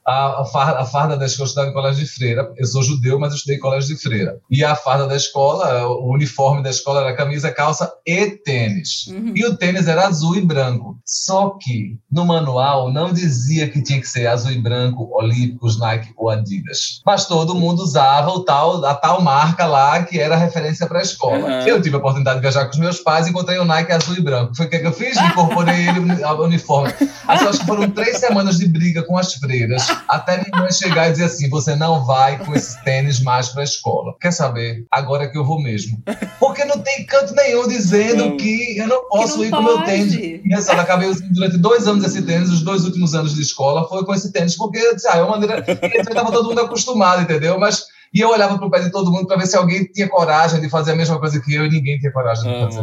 a, 0.06 0.42
a, 0.42 0.44
farda, 0.44 0.80
a 0.80 0.84
farda 0.84 1.16
da 1.16 1.26
escola, 1.26 1.46
eu 1.46 1.48
estudava 1.48 1.70
em 1.70 1.74
colégio 1.74 2.04
de 2.04 2.10
freira. 2.10 2.52
Eu 2.56 2.66
sou 2.66 2.82
judeu, 2.82 3.18
mas 3.18 3.30
eu 3.30 3.36
estudei 3.36 3.56
em 3.56 3.60
colégio 3.60 3.94
de 3.94 4.02
freira. 4.02 4.38
E 4.50 4.64
a 4.64 4.74
farda 4.74 5.06
da 5.06 5.16
escola, 5.16 5.86
o 5.86 6.12
uniforme 6.12 6.62
da 6.62 6.70
escola 6.70 7.00
era 7.00 7.16
camisa, 7.16 7.50
calça 7.50 7.92
e 8.06 8.30
tênis. 8.30 9.06
Uhum. 9.08 9.32
E 9.34 9.44
o 9.44 9.56
tênis 9.56 9.88
era 9.88 10.06
azul 10.06 10.36
e 10.36 10.40
branco. 10.40 10.98
Só 11.04 11.56
que 11.60 11.79
no 12.10 12.24
manual 12.24 12.92
não 12.92 13.12
dizia 13.12 13.68
que 13.68 13.82
tinha 13.82 14.00
que 14.00 14.08
ser 14.08 14.26
azul 14.26 14.50
e 14.52 14.58
branco, 14.58 15.08
Olímpicos, 15.12 15.78
Nike 15.78 16.12
ou 16.16 16.28
Adidas. 16.28 17.00
Mas 17.06 17.26
todo 17.26 17.54
mundo 17.54 17.82
usava 17.82 18.30
o 18.30 18.40
tal, 18.40 18.84
a 18.84 18.94
tal 18.94 19.22
marca 19.22 19.66
lá 19.66 20.02
que 20.02 20.18
era 20.18 20.36
referência 20.36 20.86
para 20.86 20.98
a 20.98 21.02
escola. 21.02 21.38
Uhum. 21.38 21.66
Eu 21.66 21.80
tive 21.80 21.96
a 21.96 21.98
oportunidade 21.98 22.36
de 22.36 22.42
viajar 22.42 22.64
com 22.64 22.72
os 22.72 22.78
meus 22.78 22.98
pais 22.98 23.26
e 23.26 23.30
encontrei 23.30 23.58
o 23.58 23.64
Nike 23.64 23.92
azul 23.92 24.16
e 24.16 24.20
branco. 24.20 24.56
Foi 24.56 24.66
o 24.66 24.68
que 24.68 24.76
eu 24.76 24.92
fiz? 24.92 25.16
Incorporei 25.16 25.88
ele 25.88 26.24
ao 26.24 26.42
uniforme. 26.42 26.92
Assim, 27.26 27.46
acho 27.46 27.60
que 27.60 27.66
foram 27.66 27.90
três 27.90 28.18
semanas 28.18 28.58
de 28.58 28.66
briga 28.66 29.02
com 29.02 29.16
as 29.16 29.34
freiras, 29.34 29.86
até 30.08 30.42
minha 30.42 30.62
mãe 30.62 30.72
chegar 30.72 31.08
e 31.08 31.12
dizer 31.12 31.24
assim: 31.24 31.48
você 31.48 31.76
não 31.76 32.04
vai 32.04 32.38
com 32.38 32.54
esses 32.54 32.74
tênis 32.82 33.20
mais 33.20 33.48
para 33.48 33.62
a 33.62 33.64
escola. 33.64 34.14
Quer 34.20 34.32
saber? 34.32 34.84
Agora 34.90 35.24
é 35.24 35.28
que 35.28 35.38
eu 35.38 35.44
vou 35.44 35.62
mesmo. 35.62 36.02
Porque 36.38 36.64
não 36.64 36.78
tem 36.78 37.04
canto 37.04 37.34
nenhum 37.34 37.68
dizendo 37.68 38.26
não. 38.26 38.36
que 38.36 38.78
eu 38.78 38.86
não 38.86 39.08
posso 39.08 39.38
não 39.38 39.44
ir 39.44 39.50
pode. 39.50 39.64
com 39.64 39.72
o 39.72 39.76
meu 39.76 39.84
tênis. 39.84 40.14
E 40.14 40.42
essa, 40.52 40.72
acabei 40.72 41.08
usando 41.08 41.32
durante 41.32 41.58
dois 41.58 41.69
dois 41.70 41.86
anos 41.86 42.04
esse 42.04 42.22
tênis, 42.22 42.50
os 42.50 42.62
dois 42.62 42.84
últimos 42.84 43.14
anos 43.14 43.34
de 43.34 43.42
escola 43.42 43.88
foi 43.88 44.04
com 44.04 44.12
esse 44.12 44.32
tênis, 44.32 44.56
porque 44.56 44.78
ah, 45.08 45.18
é 45.18 45.22
uma 45.22 45.32
maneira. 45.32 45.64
Estava 45.94 46.32
todo 46.32 46.48
mundo 46.48 46.60
acostumado, 46.60 47.22
entendeu? 47.22 47.58
Mas 47.58 47.86
e 48.12 48.20
eu 48.20 48.30
olhava 48.30 48.58
para 48.58 48.66
o 48.66 48.70
pé 48.70 48.80
de 48.80 48.90
todo 48.90 49.10
mundo 49.10 49.26
para 49.26 49.36
ver 49.36 49.46
se 49.46 49.56
alguém 49.56 49.84
tinha 49.84 50.08
coragem 50.08 50.60
de 50.60 50.68
fazer 50.68 50.92
a 50.92 50.96
mesma 50.96 51.18
coisa 51.20 51.40
que 51.40 51.54
eu 51.54 51.64
e 51.64 51.70
ninguém 51.70 51.98
tinha 51.98 52.12
coragem 52.12 52.52
de 52.52 52.60
fazer. 52.60 52.80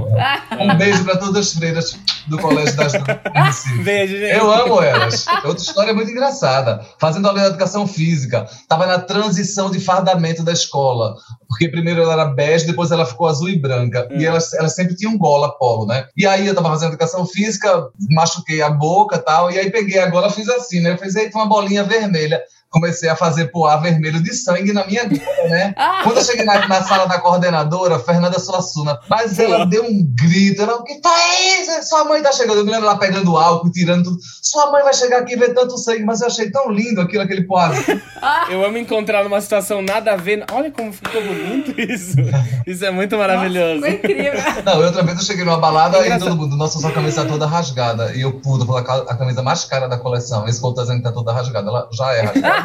Um 0.58 0.78
beijo 0.78 1.04
para 1.04 1.18
todas 1.18 1.36
as 1.36 1.54
freiras 1.54 2.00
do 2.28 2.38
Colégio 2.38 2.76
das. 2.78 2.94
Beijo, 3.84 4.18
gente. 4.18 4.38
Eu 4.38 4.52
amo 4.52 4.82
elas. 4.82 5.26
Outra 5.44 5.64
história 5.64 5.94
muito 5.94 6.12
engraçada. 6.12 6.86
Fazendo 7.00 7.28
aula 7.28 7.42
de 7.42 7.48
educação 7.48 7.86
física, 7.86 8.48
estava 8.50 8.86
na 8.86 9.00
transição 9.00 9.70
de 9.70 9.80
fardamento 9.80 10.44
da 10.44 10.54
escola. 10.54 11.16
Porque 11.48 11.70
primeiro 11.70 12.02
ela 12.02 12.14
era 12.14 12.26
bege, 12.26 12.66
depois 12.66 12.92
ela 12.92 13.06
ficou 13.06 13.28
azul 13.28 13.50
e 13.50 13.60
branca. 13.60 14.08
E 14.12 14.26
elas, 14.26 14.54
elas 14.54 14.76
sempre 14.76 14.96
tinham 14.96 15.18
gola 15.18 15.58
polo, 15.58 15.86
né? 15.86 16.06
E 16.16 16.26
aí 16.26 16.46
eu 16.46 16.52
estava 16.52 16.70
fazendo 16.70 16.90
educação 16.90 17.26
física, 17.26 17.90
machuquei 18.12 18.62
a 18.62 18.70
boca 18.70 19.18
e 19.18 19.20
tal, 19.20 19.52
e 19.52 19.58
aí 19.58 19.72
peguei 19.72 20.00
a 20.00 20.10
gola, 20.10 20.30
fiz 20.30 20.48
assim, 20.50 20.82
né? 20.82 20.92
Eu 20.92 20.98
fiz 20.98 21.16
aí 21.16 21.30
uma 21.34 21.46
bolinha 21.46 21.84
vermelha 21.84 22.42
comecei 22.70 23.10
a 23.10 23.16
fazer 23.16 23.48
poar 23.48 23.82
vermelho 23.82 24.22
de 24.22 24.34
sangue 24.34 24.74
na 24.74 24.86
minha 24.86 25.08
cara, 25.08 25.50
né? 25.50 25.74
Ah. 25.88 26.02
Quando 26.04 26.18
eu 26.18 26.24
cheguei 26.24 26.44
na, 26.44 26.68
na, 26.68 26.82
sala 26.84 27.06
da 27.06 27.20
coordenadora, 27.20 28.00
Fernanda 28.00 28.40
Suassuna, 28.40 29.00
mas 29.10 29.38
ela 29.38 29.66
deu 29.66 29.84
um 29.84 30.04
grito, 30.16 30.62
ela, 30.62 30.76
o 30.76 30.84
que 30.84 31.00
tá 31.00 31.14
isso? 31.60 31.88
Sua 31.88 32.04
mãe 32.04 32.22
tá 32.22 32.32
chegando, 32.32 32.60
eu 32.60 32.66
me 32.66 32.72
lembro 32.72 32.88
ela 32.88 32.98
pegando 32.98 33.38
álcool, 33.38 33.72
tirando 33.72 34.06
tudo. 34.06 34.18
Sua 34.42 34.72
mãe 34.72 34.84
vai 34.84 34.94
chegar 34.94 35.20
aqui 35.20 35.34
e 35.34 35.38
ver 35.38 35.54
tanto 35.54 35.78
sangue, 35.78 36.04
mas 36.04 36.22
eu 36.22 36.28
achei 36.28 36.50
tão 36.50 36.72
lindo 36.72 37.02
aquilo, 37.02 37.24
aquele 37.24 37.44
poar. 37.44 37.72
Ah. 38.20 38.48
Eu 38.50 38.66
amo 38.66 38.78
encontrar 38.78 39.24
numa 39.24 39.40
situação 39.42 39.82
nada 39.82 40.14
a 40.14 40.16
ver. 40.16 40.44
Olha 40.52 40.72
como 40.72 40.92
ficou 40.92 41.22
bonito 41.22 41.80
isso. 41.80 42.16
Isso 42.66 42.86
é 42.86 42.92
muito 42.92 43.18
maravilhoso. 43.18 43.82
Nossa, 43.82 43.88
foi 43.88 43.92
incrível. 43.92 44.34
Não, 44.66 44.84
outra 44.84 45.04
vez 45.04 45.20
eu 45.20 45.24
cheguei 45.24 45.46
numa 45.46 45.60
balada 45.60 46.06
e 46.06 46.20
todo 46.20 46.36
mundo, 46.36 46.56
nossa, 46.56 46.80
sua 46.80 46.92
camisa 46.92 47.24
tá 47.24 47.30
toda 47.30 47.46
rasgada. 47.46 48.14
E 48.16 48.22
eu 48.22 48.40
pude, 48.40 48.66
a 48.78 49.16
camisa 49.16 49.44
mais 49.44 49.64
cara 49.66 49.88
da 49.88 49.98
coleção. 49.98 50.48
Esse 50.48 50.60
ponto 50.60 50.76
tá 50.76 50.82
dizendo 50.82 50.98
que 50.98 51.04
tá 51.04 51.12
toda 51.12 51.32
rasgada. 51.32 51.70
Ela 51.70 51.88
já 51.92 52.14
é 52.14 52.22
rasgada. 52.22 52.57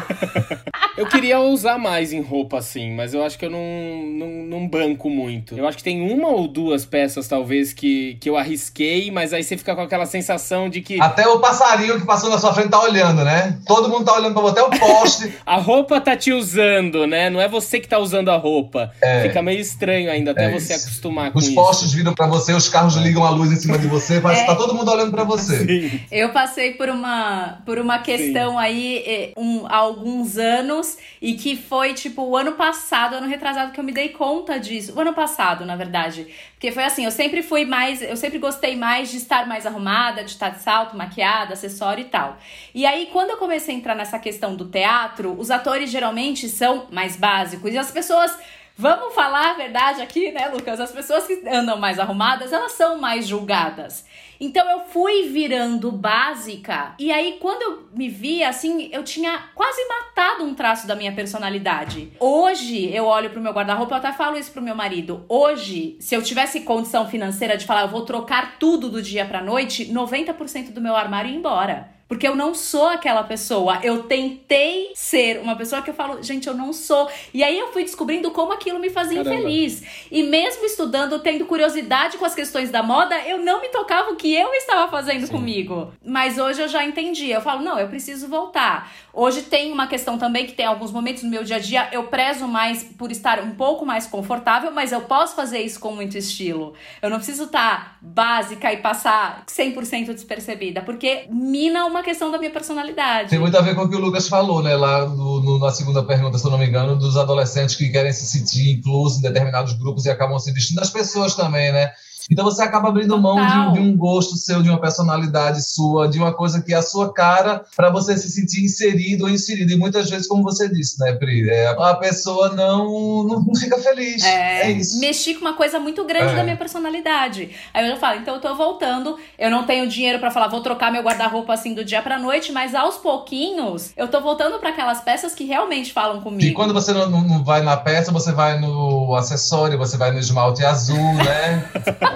Eu 0.95 1.07
queria 1.07 1.39
usar 1.39 1.79
mais 1.79 2.13
em 2.13 2.21
roupa, 2.21 2.59
assim, 2.59 2.93
mas 2.93 3.13
eu 3.13 3.25
acho 3.25 3.37
que 3.37 3.45
eu 3.45 3.49
não, 3.49 3.59
não, 3.59 4.27
não 4.45 4.67
banco 4.67 5.09
muito. 5.09 5.57
Eu 5.57 5.67
acho 5.67 5.77
que 5.77 5.83
tem 5.83 6.01
uma 6.11 6.27
ou 6.27 6.47
duas 6.47 6.85
peças, 6.85 7.27
talvez, 7.27 7.73
que, 7.73 8.15
que 8.21 8.29
eu 8.29 8.37
arrisquei, 8.37 9.09
mas 9.09 9.33
aí 9.33 9.43
você 9.43 9.57
fica 9.57 9.75
com 9.75 9.81
aquela 9.81 10.05
sensação 10.05 10.69
de 10.69 10.81
que. 10.81 11.01
Até 11.01 11.27
o 11.27 11.39
passarinho 11.39 11.99
que 11.99 12.05
passou 12.05 12.29
na 12.29 12.37
sua 12.37 12.53
frente 12.53 12.69
tá 12.69 12.81
olhando, 12.81 13.23
né? 13.23 13.57
Todo 13.65 13.89
mundo 13.89 14.05
tá 14.05 14.13
olhando 14.13 14.33
pra 14.33 14.41
você, 14.43 14.59
até 14.59 14.63
o 14.63 14.79
poste. 14.79 15.33
a 15.45 15.57
roupa 15.57 15.99
tá 15.99 16.15
te 16.15 16.31
usando, 16.31 17.07
né? 17.07 17.29
Não 17.29 17.41
é 17.41 17.47
você 17.47 17.79
que 17.79 17.87
tá 17.87 17.97
usando 17.97 18.29
a 18.29 18.37
roupa. 18.37 18.91
É. 19.01 19.23
Fica 19.23 19.41
meio 19.41 19.59
estranho 19.59 20.11
ainda 20.11 20.31
até 20.31 20.45
é 20.45 20.51
você 20.51 20.73
isso. 20.73 20.85
acostumar 20.85 21.31
com 21.31 21.39
os 21.39 21.45
isso. 21.47 21.59
Os 21.59 21.67
postes 21.67 21.93
viram 21.93 22.13
pra 22.13 22.27
você, 22.27 22.53
os 22.53 22.69
carros 22.69 22.95
ligam 22.97 23.25
a 23.25 23.31
luz 23.31 23.51
em 23.51 23.55
cima 23.55 23.79
de 23.79 23.87
você, 23.87 24.19
mas 24.19 24.39
é. 24.39 24.45
tá 24.45 24.55
todo 24.55 24.75
mundo 24.75 24.91
olhando 24.91 25.11
pra 25.11 25.23
você. 25.23 25.57
Sim. 25.65 25.99
Eu 26.11 26.29
passei 26.29 26.73
por 26.73 26.87
uma, 26.87 27.61
por 27.65 27.79
uma 27.79 27.97
questão 27.99 28.51
Sim. 28.51 28.57
aí 28.57 29.33
um, 29.35 29.65
há 29.67 29.82
alguns 29.83 30.37
anos 30.37 30.97
e 31.21 31.35
que 31.35 31.55
foi 31.55 31.93
tipo 31.93 32.23
o 32.23 32.35
ano 32.35 32.53
passado, 32.53 33.15
ano 33.15 33.27
retrasado, 33.27 33.71
que 33.71 33.79
eu 33.79 33.83
me 33.83 33.91
dei 33.91 34.09
conta 34.09 34.59
disso. 34.59 34.93
O 34.95 34.99
ano 34.99 35.13
passado, 35.13 35.65
na 35.65 35.75
verdade. 35.75 36.27
Porque 36.53 36.71
foi 36.71 36.83
assim, 36.83 37.05
eu 37.05 37.11
sempre 37.11 37.43
fui 37.43 37.65
mais, 37.65 38.01
eu 38.01 38.17
sempre 38.17 38.39
gostei 38.39 38.75
mais 38.75 39.11
de 39.11 39.17
estar 39.17 39.47
mais 39.47 39.65
arrumada, 39.65 40.23
de 40.23 40.31
estar 40.31 40.49
de 40.49 40.61
salto, 40.61 40.95
maquiada, 40.95 41.53
acessório 41.53 42.01
e 42.01 42.09
tal. 42.09 42.37
E 42.73 42.85
aí, 42.85 43.09
quando 43.11 43.31
eu 43.31 43.37
comecei 43.37 43.75
a 43.75 43.77
entrar 43.77 43.95
nessa 43.95 44.17
questão 44.19 44.55
do 44.55 44.65
teatro, 44.65 45.35
os 45.37 45.51
atores 45.51 45.89
geralmente 45.89 46.49
são 46.49 46.87
mais 46.91 47.15
básicos 47.15 47.73
e 47.73 47.77
as 47.77 47.91
pessoas 47.91 48.37
Vamos 48.75 49.13
falar 49.13 49.51
a 49.51 49.53
verdade 49.53 50.01
aqui, 50.01 50.31
né, 50.31 50.47
Lucas? 50.47 50.79
As 50.79 50.91
pessoas 50.91 51.27
que 51.27 51.47
andam 51.47 51.77
mais 51.77 51.99
arrumadas, 51.99 52.51
elas 52.51 52.71
são 52.71 52.97
mais 52.97 53.27
julgadas. 53.27 54.03
Então 54.43 54.69
eu 54.69 54.81
fui 54.81 55.29
virando 55.29 55.89
básica. 55.89 56.95
E 56.99 57.13
aí, 57.13 57.37
quando 57.39 57.61
eu 57.61 57.87
me 57.95 58.09
vi 58.09 58.43
assim, 58.43 58.89
eu 58.91 59.01
tinha 59.01 59.41
quase 59.55 59.81
matado 59.87 60.43
um 60.43 60.53
traço 60.53 60.85
da 60.85 60.97
minha 60.97 61.13
personalidade. 61.13 62.11
Hoje, 62.19 62.93
eu 62.93 63.05
olho 63.05 63.29
pro 63.29 63.39
meu 63.39 63.53
guarda-roupa, 63.53 63.93
eu 63.93 63.99
até 63.99 64.11
falo 64.11 64.37
isso 64.37 64.51
pro 64.51 64.61
meu 64.61 64.75
marido. 64.75 65.23
Hoje, 65.29 65.95
se 65.97 66.13
eu 66.13 66.21
tivesse 66.21 66.59
condição 66.59 67.07
financeira 67.07 67.55
de 67.55 67.65
falar, 67.65 67.83
eu 67.83 67.87
vou 67.87 68.03
trocar 68.03 68.59
tudo 68.59 68.89
do 68.89 69.01
dia 69.01 69.25
pra 69.25 69.41
noite, 69.41 69.85
90% 69.85 70.73
do 70.73 70.81
meu 70.81 70.93
armário 70.93 71.31
ia 71.31 71.37
embora. 71.37 71.92
Porque 72.13 72.27
eu 72.27 72.35
não 72.35 72.53
sou 72.53 72.89
aquela 72.89 73.23
pessoa. 73.23 73.79
Eu 73.81 74.03
tentei 74.03 74.91
ser 74.93 75.39
uma 75.39 75.55
pessoa 75.55 75.81
que 75.81 75.89
eu 75.89 75.95
falo, 75.95 76.21
gente, 76.21 76.47
eu 76.47 76.53
não 76.53 76.71
sou. 76.71 77.09
E 77.33 77.43
aí 77.43 77.57
eu 77.57 77.73
fui 77.73 77.81
descobrindo 77.83 78.29
como 78.29 78.53
aquilo 78.53 78.77
me 78.77 78.91
fazia 78.91 79.23
Caramba. 79.23 79.41
infeliz. 79.41 79.81
E 80.11 80.21
mesmo 80.21 80.63
estudando, 80.63 81.17
tendo 81.17 81.43
curiosidade 81.45 82.19
com 82.19 82.25
as 82.25 82.35
questões 82.35 82.69
da 82.69 82.83
moda, 82.83 83.17
eu 83.27 83.39
não 83.39 83.61
me 83.61 83.69
tocava 83.69 84.11
o 84.11 84.15
que 84.15 84.31
eu 84.31 84.53
estava 84.53 84.91
fazendo 84.91 85.25
Sim. 85.25 85.33
comigo. 85.33 85.91
Mas 86.05 86.37
hoje 86.37 86.61
eu 86.61 86.67
já 86.67 86.85
entendi. 86.85 87.31
Eu 87.31 87.41
falo, 87.41 87.63
não, 87.63 87.79
eu 87.79 87.87
preciso 87.87 88.27
voltar. 88.27 88.91
Hoje 89.11 89.43
tem 89.43 89.71
uma 89.71 89.87
questão 89.87 90.17
também 90.17 90.45
que 90.45 90.53
tem 90.53 90.67
alguns 90.67 90.91
momentos 90.91 91.23
no 91.23 91.29
meu 91.29 91.43
dia 91.43 91.55
a 91.55 91.59
dia, 91.59 91.89
eu 91.91 92.03
prezo 92.05 92.47
mais 92.47 92.83
por 92.83 93.11
estar 93.11 93.39
um 93.39 93.51
pouco 93.51 93.85
mais 93.85 94.05
confortável, 94.05 94.71
mas 94.71 94.91
eu 94.91 95.01
posso 95.01 95.35
fazer 95.35 95.59
isso 95.59 95.79
com 95.79 95.91
muito 95.91 96.17
estilo. 96.17 96.73
Eu 97.01 97.09
não 97.09 97.17
preciso 97.17 97.45
estar 97.45 97.97
básica 98.01 98.71
e 98.73 98.77
passar 98.77 99.45
100% 99.45 100.13
despercebida, 100.13 100.81
porque 100.81 101.25
mina 101.29 101.85
uma 101.85 102.02
questão 102.03 102.29
da 102.29 102.37
minha 102.37 102.51
personalidade. 102.51 103.29
Tem 103.29 103.39
muito 103.39 103.57
a 103.57 103.61
ver 103.61 103.73
com 103.75 103.83
o 103.83 103.89
que 103.89 103.95
o 103.95 103.99
Lucas 103.99 104.27
falou, 104.27 104.61
né? 104.61 104.75
Lá 104.75 105.07
no, 105.07 105.41
no, 105.41 105.59
na 105.59 105.71
segunda 105.71 106.03
pergunta, 106.03 106.37
se 106.37 106.45
eu 106.45 106.51
não 106.51 106.57
me 106.57 106.67
engano, 106.67 106.95
dos 106.95 107.17
adolescentes 107.17 107.75
que 107.75 107.89
querem 107.89 108.13
se 108.13 108.27
sentir 108.27 108.71
inclusos 108.71 109.19
em 109.19 109.21
determinados 109.21 109.73
grupos 109.73 110.05
e 110.05 110.11
acabam 110.11 110.37
se 110.37 110.51
vestindo. 110.51 110.79
Das 110.79 110.89
pessoas 110.89 111.35
também, 111.35 111.71
né? 111.71 111.91
Então 112.29 112.45
você 112.45 112.61
acaba 112.61 112.89
abrindo 112.89 113.17
mão 113.17 113.35
de, 113.35 113.73
de, 113.73 113.79
um 113.79 113.95
gosto 113.95 114.35
seu, 114.35 114.61
de 114.61 114.69
uma 114.69 114.79
personalidade 114.79 115.63
sua, 115.63 116.07
de 116.07 116.17
uma 116.19 116.33
coisa 116.33 116.61
que 116.61 116.73
é 116.73 116.77
a 116.77 116.81
sua 116.81 117.13
cara, 117.13 117.63
para 117.75 117.89
você 117.89 118.17
se 118.17 118.29
sentir 118.29 118.63
inserido 118.63 119.25
ou 119.25 119.29
inserido. 119.29 119.71
E 119.71 119.77
muitas 119.77 120.09
vezes, 120.09 120.27
como 120.27 120.43
você 120.43 120.69
disse, 120.69 120.99
né, 120.99 121.13
Pri? 121.13 121.49
É, 121.49 121.67
a 121.67 121.95
pessoa 121.95 122.49
não, 122.49 123.23
não, 123.23 123.41
não, 123.41 123.55
fica 123.55 123.77
feliz. 123.77 124.23
É, 124.23 124.63
é 124.63 124.71
isso. 124.71 124.99
Mexi 124.99 125.35
com 125.35 125.41
uma 125.41 125.53
coisa 125.53 125.79
muito 125.79 126.03
grande 126.05 126.33
é. 126.33 126.35
da 126.35 126.43
minha 126.43 126.57
personalidade. 126.57 127.51
Aí 127.73 127.85
eu 127.85 127.91
já 127.91 127.97
falo, 127.97 128.19
então 128.19 128.35
eu 128.35 128.41
tô 128.41 128.55
voltando, 128.55 129.17
eu 129.37 129.49
não 129.49 129.65
tenho 129.65 129.87
dinheiro 129.87 130.19
para 130.19 130.31
falar, 130.31 130.47
vou 130.47 130.61
trocar 130.61 130.91
meu 130.91 131.03
guarda-roupa 131.03 131.53
assim 131.53 131.73
do 131.73 131.83
dia 131.83 132.01
pra 132.01 132.17
noite, 132.17 132.51
mas 132.51 132.75
aos 132.75 132.97
pouquinhos 132.97 133.91
eu 133.95 134.07
tô 134.07 134.21
voltando 134.21 134.59
para 134.59 134.69
aquelas 134.69 135.01
peças 135.01 135.33
que 135.33 135.43
realmente 135.43 135.91
falam 135.91 136.21
comigo. 136.21 136.43
E 136.43 136.53
quando 136.53 136.73
você 136.73 136.93
não, 136.93 137.09
não 137.09 137.43
vai 137.43 137.61
na 137.61 137.77
peça, 137.77 138.11
você 138.11 138.31
vai 138.31 138.59
no 138.59 139.15
acessório, 139.15 139.77
você 139.77 139.97
vai 139.97 140.11
no 140.11 140.19
esmalte 140.19 140.63
azul, 140.63 141.13
né? 141.15 141.69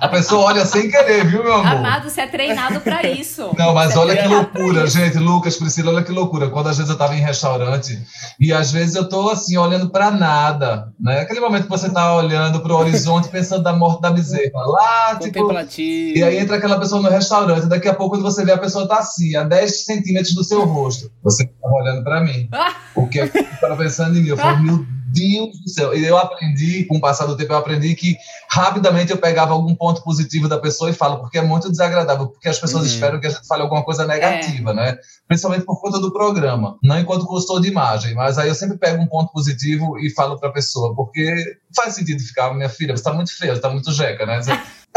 A 0.00 0.08
pessoa 0.08 0.46
olha 0.46 0.64
sem 0.64 0.90
querer, 0.90 1.26
viu, 1.26 1.42
meu 1.42 1.54
amor? 1.54 1.66
Amado, 1.66 2.08
você 2.08 2.22
é 2.22 2.26
treinado 2.26 2.80
pra 2.80 3.02
isso. 3.06 3.50
Não, 3.58 3.74
mas 3.74 3.92
você 3.92 3.98
é 3.98 4.00
olha 4.00 4.16
que 4.16 4.28
loucura, 4.28 4.86
gente. 4.86 5.18
Lucas, 5.18 5.56
Priscila, 5.56 5.92
olha 5.92 6.02
que 6.02 6.12
loucura. 6.12 6.50
Quando 6.50 6.68
às 6.68 6.76
vezes 6.76 6.90
eu 6.90 6.98
tava 6.98 7.14
em 7.14 7.20
restaurante 7.20 7.98
e 8.40 8.52
às 8.52 8.70
vezes 8.70 8.94
eu 8.94 9.08
tô 9.08 9.28
assim, 9.28 9.56
olhando 9.56 9.90
pra 9.90 10.10
nada, 10.10 10.92
né? 11.00 11.20
Aquele 11.20 11.40
momento 11.40 11.64
que 11.64 11.70
você 11.70 11.90
tá 11.90 12.14
olhando 12.14 12.60
pro 12.60 12.76
horizonte 12.76 13.28
pensando 13.28 13.62
da 13.62 13.72
morte 13.72 14.00
da 14.00 14.10
bezerra. 14.10 14.64
Lá, 14.66 15.16
tipo. 15.16 15.50
E 15.78 16.22
aí 16.22 16.38
entra 16.38 16.56
aquela 16.56 16.78
pessoa 16.78 17.02
no 17.02 17.08
restaurante. 17.08 17.66
Daqui 17.66 17.88
a 17.88 17.94
pouco, 17.94 18.16
quando 18.16 18.22
você 18.22 18.44
vê 18.44 18.52
a 18.52 18.58
pessoa 18.58 18.86
tá 18.86 18.98
assim, 18.98 19.34
a 19.36 19.44
10 19.44 19.84
centímetros 19.84 20.34
do 20.34 20.44
seu 20.44 20.64
rosto. 20.64 21.10
Você 21.22 21.44
tá 21.44 21.68
olhando 21.68 22.02
pra 22.04 22.20
mim. 22.20 22.48
o 22.94 23.06
que 23.06 23.20
é 23.20 23.28
que 23.28 23.38
você 23.38 23.60
tava 23.60 23.76
pensando 23.76 24.16
em 24.16 24.22
mim? 24.22 24.28
Eu 24.28 24.36
falo, 24.36 24.58
meu 24.60 24.76
Deus 24.78 24.97
do 25.12 25.68
céu. 25.68 25.94
E 25.94 26.04
eu 26.04 26.16
aprendi, 26.16 26.84
com 26.84 26.96
o 26.96 27.00
passar 27.00 27.26
do 27.26 27.36
tempo, 27.36 27.52
eu 27.52 27.56
aprendi 27.58 27.94
que 27.94 28.16
rapidamente 28.50 29.10
eu 29.10 29.18
pegava 29.18 29.52
algum 29.52 29.74
ponto 29.74 30.02
positivo 30.02 30.48
da 30.48 30.58
pessoa 30.58 30.90
e 30.90 30.94
falo, 30.94 31.18
porque 31.18 31.38
é 31.38 31.42
muito 31.42 31.70
desagradável, 31.70 32.28
porque 32.28 32.48
as 32.48 32.58
pessoas 32.58 32.84
uhum. 32.84 32.88
esperam 32.88 33.20
que 33.20 33.26
a 33.26 33.30
gente 33.30 33.46
fale 33.46 33.62
alguma 33.62 33.84
coisa 33.84 34.06
negativa, 34.06 34.70
é. 34.70 34.74
né? 34.74 34.98
Principalmente 35.26 35.64
por 35.64 35.80
conta 35.80 35.98
do 35.98 36.12
programa. 36.12 36.76
Não 36.82 36.98
enquanto 36.98 37.26
consultor 37.26 37.60
de 37.60 37.68
imagem, 37.68 38.14
mas 38.14 38.38
aí 38.38 38.48
eu 38.48 38.54
sempre 38.54 38.78
pego 38.78 39.02
um 39.02 39.06
ponto 39.06 39.32
positivo 39.32 39.98
e 39.98 40.10
falo 40.10 40.38
para 40.38 40.48
a 40.48 40.52
pessoa, 40.52 40.94
porque 40.94 41.56
faz 41.74 41.94
sentido 41.94 42.22
ficar, 42.22 42.52
minha 42.54 42.68
filha, 42.68 42.96
você 42.96 43.00
está 43.00 43.12
muito 43.12 43.36
feia, 43.36 43.52
você 43.52 43.58
está 43.58 43.70
muito 43.70 43.92
jeca, 43.92 44.26
né? 44.26 44.40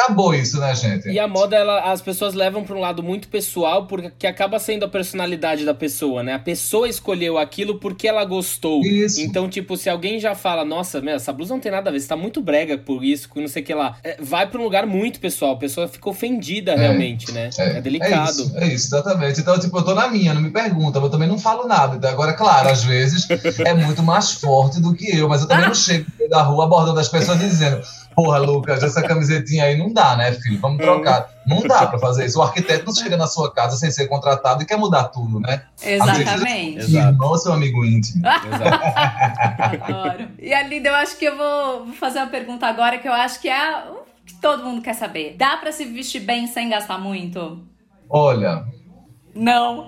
Acabou 0.01 0.33
isso, 0.33 0.59
né, 0.59 0.73
gente? 0.73 1.09
E 1.09 1.19
a 1.19 1.27
moda, 1.27 1.55
ela, 1.55 1.91
as 1.91 2.01
pessoas 2.01 2.33
levam 2.33 2.63
para 2.63 2.75
um 2.75 2.79
lado 2.79 3.03
muito 3.03 3.27
pessoal, 3.27 3.85
porque 3.85 4.25
acaba 4.25 4.57
sendo 4.57 4.83
a 4.85 4.87
personalidade 4.87 5.63
da 5.63 5.75
pessoa, 5.75 6.23
né? 6.23 6.33
A 6.33 6.39
pessoa 6.39 6.89
escolheu 6.89 7.37
aquilo 7.37 7.79
porque 7.79 8.07
ela 8.07 8.25
gostou. 8.25 8.81
Isso. 8.81 9.21
Então, 9.21 9.47
tipo, 9.47 9.77
se 9.77 9.89
alguém 9.89 10.19
já 10.19 10.33
fala, 10.33 10.65
nossa, 10.65 10.99
meu, 11.01 11.15
essa 11.15 11.31
blusa 11.31 11.53
não 11.53 11.61
tem 11.61 11.71
nada 11.71 11.89
a 11.89 11.93
ver, 11.93 11.99
você 11.99 12.07
tá 12.07 12.17
muito 12.17 12.41
brega 12.41 12.77
por 12.79 13.03
isso, 13.03 13.29
com 13.29 13.39
não 13.39 13.47
sei 13.47 13.61
o 13.61 13.65
que 13.65 13.73
lá. 13.73 13.97
É, 14.03 14.17
vai 14.19 14.47
para 14.47 14.59
um 14.59 14.63
lugar 14.63 14.87
muito 14.87 15.19
pessoal, 15.19 15.53
a 15.53 15.57
pessoa 15.57 15.87
fica 15.87 16.09
ofendida 16.09 16.71
é, 16.71 16.77
realmente, 16.77 17.31
né? 17.31 17.51
É, 17.57 17.77
é 17.77 17.81
delicado. 17.81 18.17
É 18.17 18.31
isso, 18.31 18.57
é 18.57 18.67
isso, 18.67 18.87
exatamente. 18.87 19.39
Então, 19.39 19.59
tipo, 19.59 19.77
eu 19.77 19.83
tô 19.83 19.93
na 19.93 20.07
minha, 20.07 20.33
não 20.33 20.41
me 20.41 20.49
pergunta, 20.49 20.97
eu 20.97 21.09
também 21.09 21.27
não 21.27 21.37
falo 21.37 21.67
nada. 21.67 21.95
Então, 21.95 22.09
agora, 22.09 22.33
claro, 22.33 22.69
às 22.69 22.83
vezes 22.83 23.27
é 23.59 23.73
muito 23.73 24.01
mais 24.01 24.31
forte 24.31 24.81
do 24.81 24.95
que 24.95 25.15
eu, 25.15 25.29
mas 25.29 25.41
eu 25.41 25.47
também 25.47 25.67
não 25.67 25.75
chego 25.75 26.05
da 26.27 26.41
rua 26.41 26.65
abordando 26.65 26.99
as 26.99 27.09
pessoas 27.09 27.39
dizendo 27.39 27.81
Porra, 28.15 28.39
Lucas, 28.39 28.83
essa 28.83 29.01
camisetinha 29.01 29.65
aí 29.65 29.77
não 29.77 29.91
dá, 29.91 30.15
né, 30.15 30.31
filho? 30.33 30.59
Vamos 30.59 30.79
trocar. 30.79 31.29
Não 31.47 31.61
dá 31.61 31.87
para 31.87 31.97
fazer 31.97 32.25
isso. 32.25 32.39
O 32.39 32.41
arquiteto 32.41 32.85
não 32.85 32.93
chega 32.93 33.17
na 33.17 33.27
sua 33.27 33.51
casa 33.51 33.77
sem 33.77 33.89
ser 33.89 34.07
contratado 34.07 34.61
e 34.61 34.65
quer 34.65 34.77
mudar 34.77 35.05
tudo, 35.05 35.39
né? 35.39 35.63
Exatamente. 35.81 36.95
Irmão, 36.95 37.37
seu 37.37 37.53
amigo 37.53 37.83
íntimo. 37.83 38.23
Adoro. 38.27 40.27
E 40.39 40.53
Alinda, 40.53 40.89
eu 40.89 40.95
acho 40.95 41.17
que 41.17 41.25
eu 41.25 41.37
vou 41.37 41.93
fazer 41.93 42.19
uma 42.19 42.27
pergunta 42.27 42.67
agora 42.67 42.99
que 42.99 43.07
eu 43.07 43.13
acho 43.13 43.39
que 43.39 43.49
é 43.49 43.85
o 43.89 44.01
que 44.25 44.35
todo 44.35 44.63
mundo 44.63 44.81
quer 44.81 44.93
saber. 44.93 45.35
Dá 45.37 45.57
para 45.57 45.71
se 45.71 45.85
vestir 45.85 46.21
bem 46.21 46.47
sem 46.47 46.69
gastar 46.69 46.99
muito? 46.99 47.59
Olha, 48.09 48.65
não. 49.35 49.87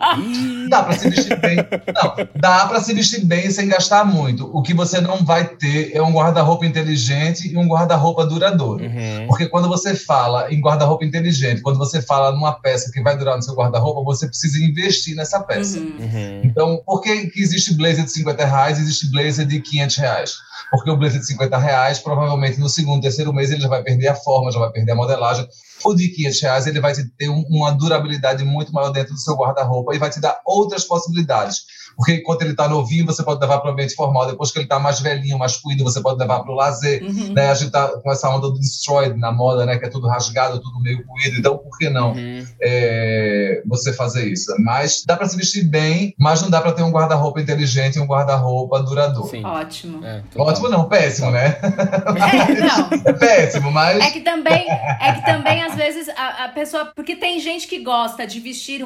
Dá 0.69 0.83
para 0.83 0.93
se 0.93 1.09
vestir 1.09 1.39
bem. 1.39 1.57
Não, 1.57 2.15
dá 2.35 2.65
para 2.67 2.81
se 2.81 2.93
vestir 2.93 3.25
bem 3.25 3.49
sem 3.49 3.67
gastar 3.67 4.05
muito. 4.05 4.49
O 4.55 4.61
que 4.61 4.73
você 4.73 5.01
não 5.01 5.23
vai 5.23 5.45
ter 5.45 5.91
é 5.95 6.01
um 6.01 6.11
guarda-roupa 6.11 6.65
inteligente 6.65 7.51
e 7.51 7.57
um 7.57 7.67
guarda-roupa 7.67 8.25
duradouro. 8.25 8.83
Uhum. 8.83 9.27
Porque 9.27 9.47
quando 9.47 9.67
você 9.67 9.95
fala 9.95 10.51
em 10.53 10.61
guarda-roupa 10.61 11.05
inteligente, 11.05 11.61
quando 11.61 11.77
você 11.77 12.01
fala 12.01 12.31
numa 12.31 12.53
peça 12.53 12.91
que 12.91 13.01
vai 13.01 13.17
durar 13.17 13.35
no 13.35 13.43
seu 13.43 13.55
guarda-roupa, 13.55 14.01
você 14.03 14.27
precisa 14.27 14.63
investir 14.63 15.15
nessa 15.15 15.39
peça. 15.39 15.77
Uhum. 15.77 15.95
Uhum. 15.99 16.41
Então, 16.43 16.81
por 16.85 17.01
que, 17.01 17.27
que 17.27 17.41
existe 17.41 17.73
blazer 17.73 18.05
de 18.05 18.11
50 18.11 18.45
reais 18.45 18.77
e 18.77 18.81
existe 18.81 19.11
blazer 19.11 19.45
de 19.45 19.59
500 19.59 19.95
reais? 19.97 20.33
Porque 20.71 20.89
o 20.89 20.97
blazer 20.97 21.19
de 21.19 21.27
50 21.27 21.57
reais, 21.57 21.99
provavelmente 21.99 22.59
no 22.59 22.69
segundo, 22.69 23.01
terceiro 23.01 23.33
mês, 23.33 23.51
ele 23.51 23.61
já 23.61 23.67
vai 23.67 23.83
perder 23.83 24.07
a 24.07 24.15
forma, 24.15 24.51
já 24.51 24.59
vai 24.59 24.71
perder 24.71 24.91
a 24.91 24.95
modelagem 24.95 25.47
o 25.85 25.93
de 25.93 26.07
500 26.09 26.41
reais 26.41 26.67
ele 26.67 26.79
vai 26.79 26.93
ter 26.93 27.29
uma 27.29 27.71
durabilidade 27.71 28.43
muito 28.43 28.73
maior 28.73 28.89
dentro 28.89 29.13
do 29.13 29.19
seu 29.19 29.35
guarda-roupa 29.35 29.93
e 29.93 29.99
vai 29.99 30.09
te 30.09 30.19
dar 30.19 30.39
outras 30.45 30.85
possibilidades. 30.85 31.63
Porque 31.95 32.15
enquanto 32.15 32.41
ele 32.41 32.51
está 32.51 32.67
novinho, 32.67 33.05
você 33.05 33.23
pode 33.23 33.39
levar 33.39 33.59
para 33.59 33.69
o 33.69 33.73
ambiente 33.73 33.95
formal. 33.95 34.27
Depois 34.27 34.51
que 34.51 34.57
ele 34.59 34.65
está 34.65 34.79
mais 34.79 34.99
velhinho, 34.99 35.37
mais 35.37 35.57
cuido, 35.57 35.83
você 35.83 36.01
pode 36.01 36.19
levar 36.19 36.41
para 36.41 36.51
o 36.51 36.55
lazer. 36.55 37.03
Uhum. 37.03 37.33
Né? 37.33 37.49
A 37.49 37.53
gente 37.53 37.67
está 37.67 37.87
com 37.87 38.11
essa 38.11 38.29
onda 38.29 38.47
do 38.47 38.59
destroyed 38.59 39.17
na 39.17 39.31
moda, 39.31 39.65
né? 39.65 39.77
que 39.77 39.85
é 39.85 39.89
tudo 39.89 40.07
rasgado, 40.07 40.59
tudo 40.61 40.79
meio 40.81 41.03
cuido. 41.05 41.37
Então, 41.37 41.57
por 41.57 41.77
que 41.77 41.89
não 41.89 42.13
uhum. 42.13 42.45
é, 42.61 43.61
você 43.65 43.93
fazer 43.93 44.27
isso? 44.27 44.53
Mas 44.59 45.03
dá 45.05 45.15
para 45.15 45.27
se 45.27 45.37
vestir 45.37 45.63
bem, 45.67 46.13
mas 46.17 46.41
não 46.41 46.49
dá 46.49 46.61
para 46.61 46.71
ter 46.71 46.83
um 46.83 46.91
guarda-roupa 46.91 47.41
inteligente 47.41 47.95
e 47.95 47.99
um 47.99 48.05
guarda-roupa 48.05 48.81
duradouro. 48.81 49.29
Sim. 49.29 49.45
Ótimo. 49.45 50.05
É, 50.05 50.23
Ótimo 50.35 50.69
não, 50.69 50.85
péssimo, 50.85 51.31
né? 51.31 51.57
É, 51.61 52.61
não. 52.61 52.89
é 53.05 53.13
péssimo, 53.13 53.71
mas... 53.71 53.99
É 53.99 54.11
que 54.11 54.21
também, 54.21 54.65
é 54.69 55.13
que 55.13 55.25
também 55.25 55.63
às 55.63 55.75
vezes 55.75 56.09
a, 56.09 56.45
a, 56.45 56.49
pessoa. 56.49 56.91
Porque 56.95 57.15
tem 57.15 57.39
gente 57.39 57.67
que 57.67 57.79
gosta 57.83 58.25
de 58.25 58.39
vestir 58.39 58.85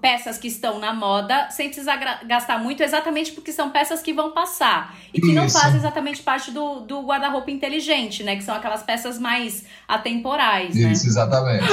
peças 0.00 0.38
que 0.38 0.48
estão 0.48 0.78
na 0.78 0.92
moda 0.92 1.48
sem 1.50 1.68
precisar 1.68 1.96
gastar 2.26 2.43
muito, 2.58 2.82
exatamente 2.82 3.32
porque 3.32 3.52
são 3.52 3.70
peças 3.70 4.00
que 4.00 4.12
vão 4.12 4.32
passar. 4.32 4.94
E 5.12 5.20
que 5.20 5.28
Isso. 5.28 5.34
não 5.34 5.48
fazem 5.48 5.76
exatamente 5.76 6.22
parte 6.22 6.50
do, 6.50 6.80
do 6.80 7.00
guarda-roupa 7.02 7.50
inteligente, 7.50 8.22
né? 8.22 8.36
Que 8.36 8.42
são 8.42 8.54
aquelas 8.54 8.82
peças 8.82 9.18
mais 9.18 9.64
atemporais. 9.88 10.74
Né? 10.74 10.92
Isso, 10.92 11.06
exatamente. 11.06 11.64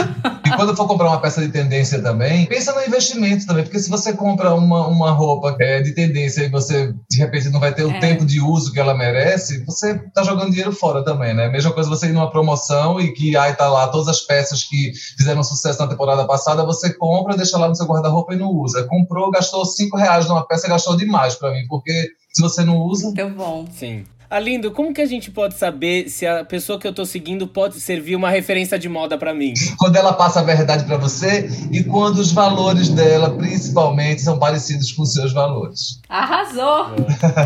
e 0.45 0.51
quando 0.55 0.75
for 0.75 0.87
comprar 0.87 1.07
uma 1.07 1.19
peça 1.19 1.41
de 1.41 1.49
tendência 1.49 2.01
também, 2.01 2.45
pensa 2.45 2.73
no 2.73 2.81
investimento 2.81 3.45
também, 3.45 3.63
porque 3.63 3.79
se 3.79 3.89
você 3.89 4.13
compra 4.13 4.53
uma, 4.53 4.87
uma 4.87 5.11
roupa 5.11 5.55
é, 5.59 5.81
de 5.81 5.93
tendência 5.93 6.43
e 6.43 6.49
você 6.49 6.93
de 7.09 7.17
repente 7.17 7.49
não 7.49 7.59
vai 7.59 7.73
ter 7.73 7.83
o 7.83 7.91
é. 7.91 7.99
tempo 7.99 8.25
de 8.25 8.39
uso 8.39 8.71
que 8.71 8.79
ela 8.79 8.93
merece, 8.93 9.63
você 9.65 9.95
tá 10.13 10.23
jogando 10.23 10.51
dinheiro 10.51 10.71
fora 10.71 11.03
também, 11.03 11.33
né? 11.33 11.49
Mesma 11.49 11.71
coisa 11.71 11.89
você 11.89 12.07
ir 12.07 12.13
numa 12.13 12.29
promoção 12.29 12.99
e 12.99 13.11
que 13.13 13.35
aí 13.35 13.53
tá 13.53 13.69
lá 13.69 13.87
todas 13.87 14.07
as 14.07 14.21
peças 14.21 14.63
que 14.63 14.91
fizeram 15.17 15.43
sucesso 15.43 15.79
na 15.79 15.87
temporada 15.87 16.25
passada, 16.25 16.65
você 16.65 16.93
compra, 16.93 17.35
deixa 17.35 17.57
lá 17.57 17.67
no 17.67 17.75
seu 17.75 17.85
guarda-roupa 17.85 18.33
e 18.33 18.37
não 18.37 18.49
usa. 18.49 18.83
Comprou, 18.83 19.31
gastou 19.31 19.65
cinco 19.65 19.97
reais 19.97 20.27
numa 20.27 20.45
peça, 20.45 20.60
gastou 20.67 20.95
demais 20.95 21.35
para 21.35 21.51
mim, 21.51 21.65
porque 21.67 22.11
se 22.31 22.41
você 22.41 22.63
não 22.63 22.77
usa. 22.77 23.05
Muito 23.05 23.29
bom. 23.29 23.67
Sim. 23.71 24.05
Alindo, 24.31 24.71
como 24.71 24.93
que 24.93 25.01
a 25.01 25.05
gente 25.05 25.29
pode 25.29 25.55
saber 25.55 26.07
se 26.09 26.25
a 26.25 26.45
pessoa 26.45 26.79
que 26.79 26.87
eu 26.87 26.93
tô 26.93 27.05
seguindo 27.05 27.45
pode 27.45 27.81
servir 27.81 28.15
uma 28.15 28.29
referência 28.29 28.79
de 28.79 28.87
moda 28.87 29.17
para 29.17 29.33
mim? 29.33 29.53
Quando 29.77 29.97
ela 29.97 30.13
passa 30.13 30.39
a 30.39 30.43
verdade 30.43 30.85
para 30.85 30.95
você 30.95 31.49
e 31.69 31.83
quando 31.83 32.19
os 32.19 32.31
valores 32.31 32.87
dela, 32.87 33.31
principalmente, 33.31 34.21
são 34.21 34.39
parecidos 34.39 34.93
com 34.93 35.01
os 35.01 35.11
seus 35.11 35.33
valores. 35.33 35.99
Arrasou! 36.07 36.95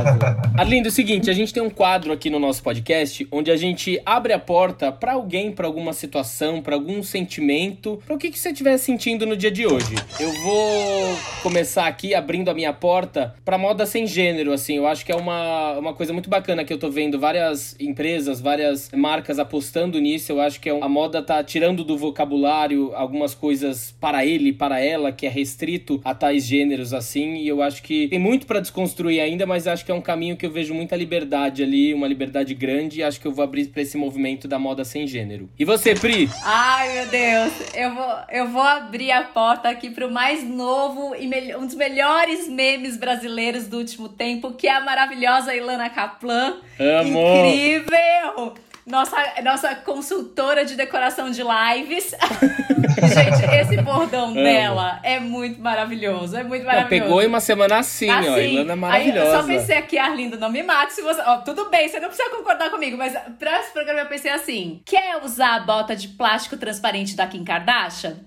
Arlindo, 0.55 0.88
é 0.88 0.91
o 0.91 0.93
seguinte, 0.93 1.27
a 1.27 1.33
gente 1.33 1.51
tem 1.51 1.63
um 1.63 1.71
quadro 1.71 2.13
aqui 2.13 2.29
no 2.29 2.38
nosso 2.38 2.61
podcast 2.61 3.27
onde 3.31 3.49
a 3.49 3.57
gente 3.57 3.99
abre 4.05 4.31
a 4.31 4.38
porta 4.38 4.91
para 4.91 5.13
alguém, 5.13 5.51
para 5.51 5.65
alguma 5.65 5.91
situação, 5.91 6.61
para 6.61 6.75
algum 6.75 7.01
sentimento, 7.01 7.99
para 8.05 8.15
o 8.15 8.19
que, 8.19 8.29
que 8.29 8.38
você 8.38 8.49
estiver 8.49 8.77
sentindo 8.77 9.25
no 9.25 9.36
dia 9.36 9.49
de 9.49 9.65
hoje. 9.65 9.95
Eu 10.19 10.31
vou 10.43 11.17
começar 11.41 11.88
aqui 11.88 12.13
abrindo 12.13 12.51
a 12.51 12.53
minha 12.53 12.73
porta 12.73 13.33
para 13.43 13.57
moda 13.57 13.88
sem 13.88 14.05
gênero, 14.05 14.53
assim. 14.53 14.75
Eu 14.75 14.86
acho 14.86 15.03
que 15.03 15.11
é 15.11 15.15
uma, 15.15 15.79
uma 15.79 15.93
coisa 15.95 16.13
muito 16.13 16.29
bacana 16.29 16.63
que 16.63 16.74
eu 16.76 16.80
tô 16.80 16.89
vendo 16.89 17.17
várias 17.17 17.76
empresas, 17.80 18.39
várias 18.41 18.91
marcas 18.91 19.39
apostando 19.39 19.99
nisso. 19.99 20.32
Eu 20.32 20.41
acho 20.41 20.59
que 20.59 20.69
é 20.69 20.80
a 20.80 20.89
moda 20.89 21.21
tá 21.21 21.43
tirando 21.43 21.84
do 21.84 21.97
vocabulário 21.97 22.91
algumas 22.93 23.34
coisas 23.34 23.95
para 23.99 24.26
ele, 24.26 24.51
para 24.51 24.80
ela, 24.80 25.11
que 25.11 25.26
é 25.26 25.30
restrito 25.30 26.01
a 26.03 26.13
tais 26.13 26.45
gêneros 26.45 26.93
assim. 26.93 27.36
E 27.36 27.47
eu 27.47 27.61
acho 27.61 27.82
que 27.82 28.07
tem 28.09 28.19
muito 28.19 28.45
para 28.45 28.59
desconstruir 28.59 29.21
ainda, 29.21 29.45
mas 29.45 29.67
acho 29.67 29.86
que 29.86 29.91
é 29.91 29.95
um 29.95 30.01
caminho 30.01 30.36
que 30.36 30.45
eu 30.45 30.51
vejo 30.51 30.73
muita 30.73 30.95
liberdade 30.95 31.63
ali, 31.63 31.93
uma 31.93 32.07
liberdade 32.07 32.53
grande. 32.53 32.99
E 32.99 33.03
acho 33.03 33.19
que 33.19 33.28
eu 33.28 33.32
vou 33.32 33.43
abrir 33.43 33.67
para 33.67 33.82
esse 33.82 33.97
movimento 33.97 34.47
da 34.47 34.59
moda 34.59 34.84
sem 34.84 35.07
gênero. 35.07 35.49
E 35.57 35.63
você, 35.63 35.95
Pri? 35.95 36.30
Ai, 36.43 36.93
meu 36.93 37.07
Deus, 37.07 37.53
eu 37.73 37.95
vou, 37.95 38.15
eu 38.32 38.47
vou 38.49 38.61
abrir 38.61 39.11
a 39.11 39.23
porta 39.23 39.69
aqui 39.69 39.89
pro 39.89 40.11
mais 40.11 40.43
novo 40.43 41.15
e 41.15 41.55
um 41.55 41.65
dos 41.65 41.76
melhores 41.76 42.49
memes 42.49 42.97
brasileiros 42.97 43.67
do 43.67 43.78
último 43.78 44.09
tempo, 44.09 44.53
que 44.53 44.67
é 44.67 44.73
a 44.73 44.82
maravilhosa 44.82 45.55
Ilana 45.55 45.89
Kaplan. 45.89 46.57
Amo. 46.80 47.45
Incrível! 47.45 48.55
Nossa, 48.86 49.18
nossa 49.43 49.76
consultora 49.76 50.63
de 50.63 50.76
decoração 50.76 51.32
de 51.32 51.41
lives. 51.41 52.13
Gente, 53.01 53.55
esse 53.55 53.82
bordão 53.82 54.26
Amo. 54.26 54.36
dela 54.36 54.99
é 55.01 55.20
muito 55.20 55.59
maravilhoso. 55.59 56.38
É 56.38 56.43
muito 56.43 56.63
maravilhoso. 56.63 56.93
Ela 56.93 57.03
pegou 57.07 57.22
em 57.24 57.26
uma 57.26 57.39
semana 57.39 57.80
assim, 57.80 58.09
assim 58.09 58.30
ó. 58.30 58.38
Ilana 58.38 58.74
é 58.74 58.76
maravilhosa. 58.76 59.22
Aí 59.22 59.36
eu 59.36 59.41
só 59.41 59.47
pensei 59.47 59.78
aqui, 59.78 59.97
Arlindo, 59.97 60.38
não 60.38 60.51
me 60.51 60.61
mate 60.61 60.93
se 60.93 61.01
você. 61.01 61.20
Ó, 61.22 61.38
tudo 61.38 61.68
bem, 61.70 61.89
você 61.89 61.99
não 61.99 62.09
precisa 62.09 62.30
concordar 62.30 62.70
comigo, 62.70 62.95
mas 62.95 63.18
pra 63.39 63.59
esse 63.59 63.74
programa 63.74 64.01
eu 64.01 64.05
pensei 64.05 64.30
assim: 64.30 64.82
quer 64.86 65.18
usar 65.24 65.55
a 65.55 65.59
bota 65.61 65.95
de 65.95 66.09
plástico 66.09 66.55
transparente 66.55 67.16
da 67.16 67.26
Kim 67.26 67.43
Kardashian? 67.43 68.18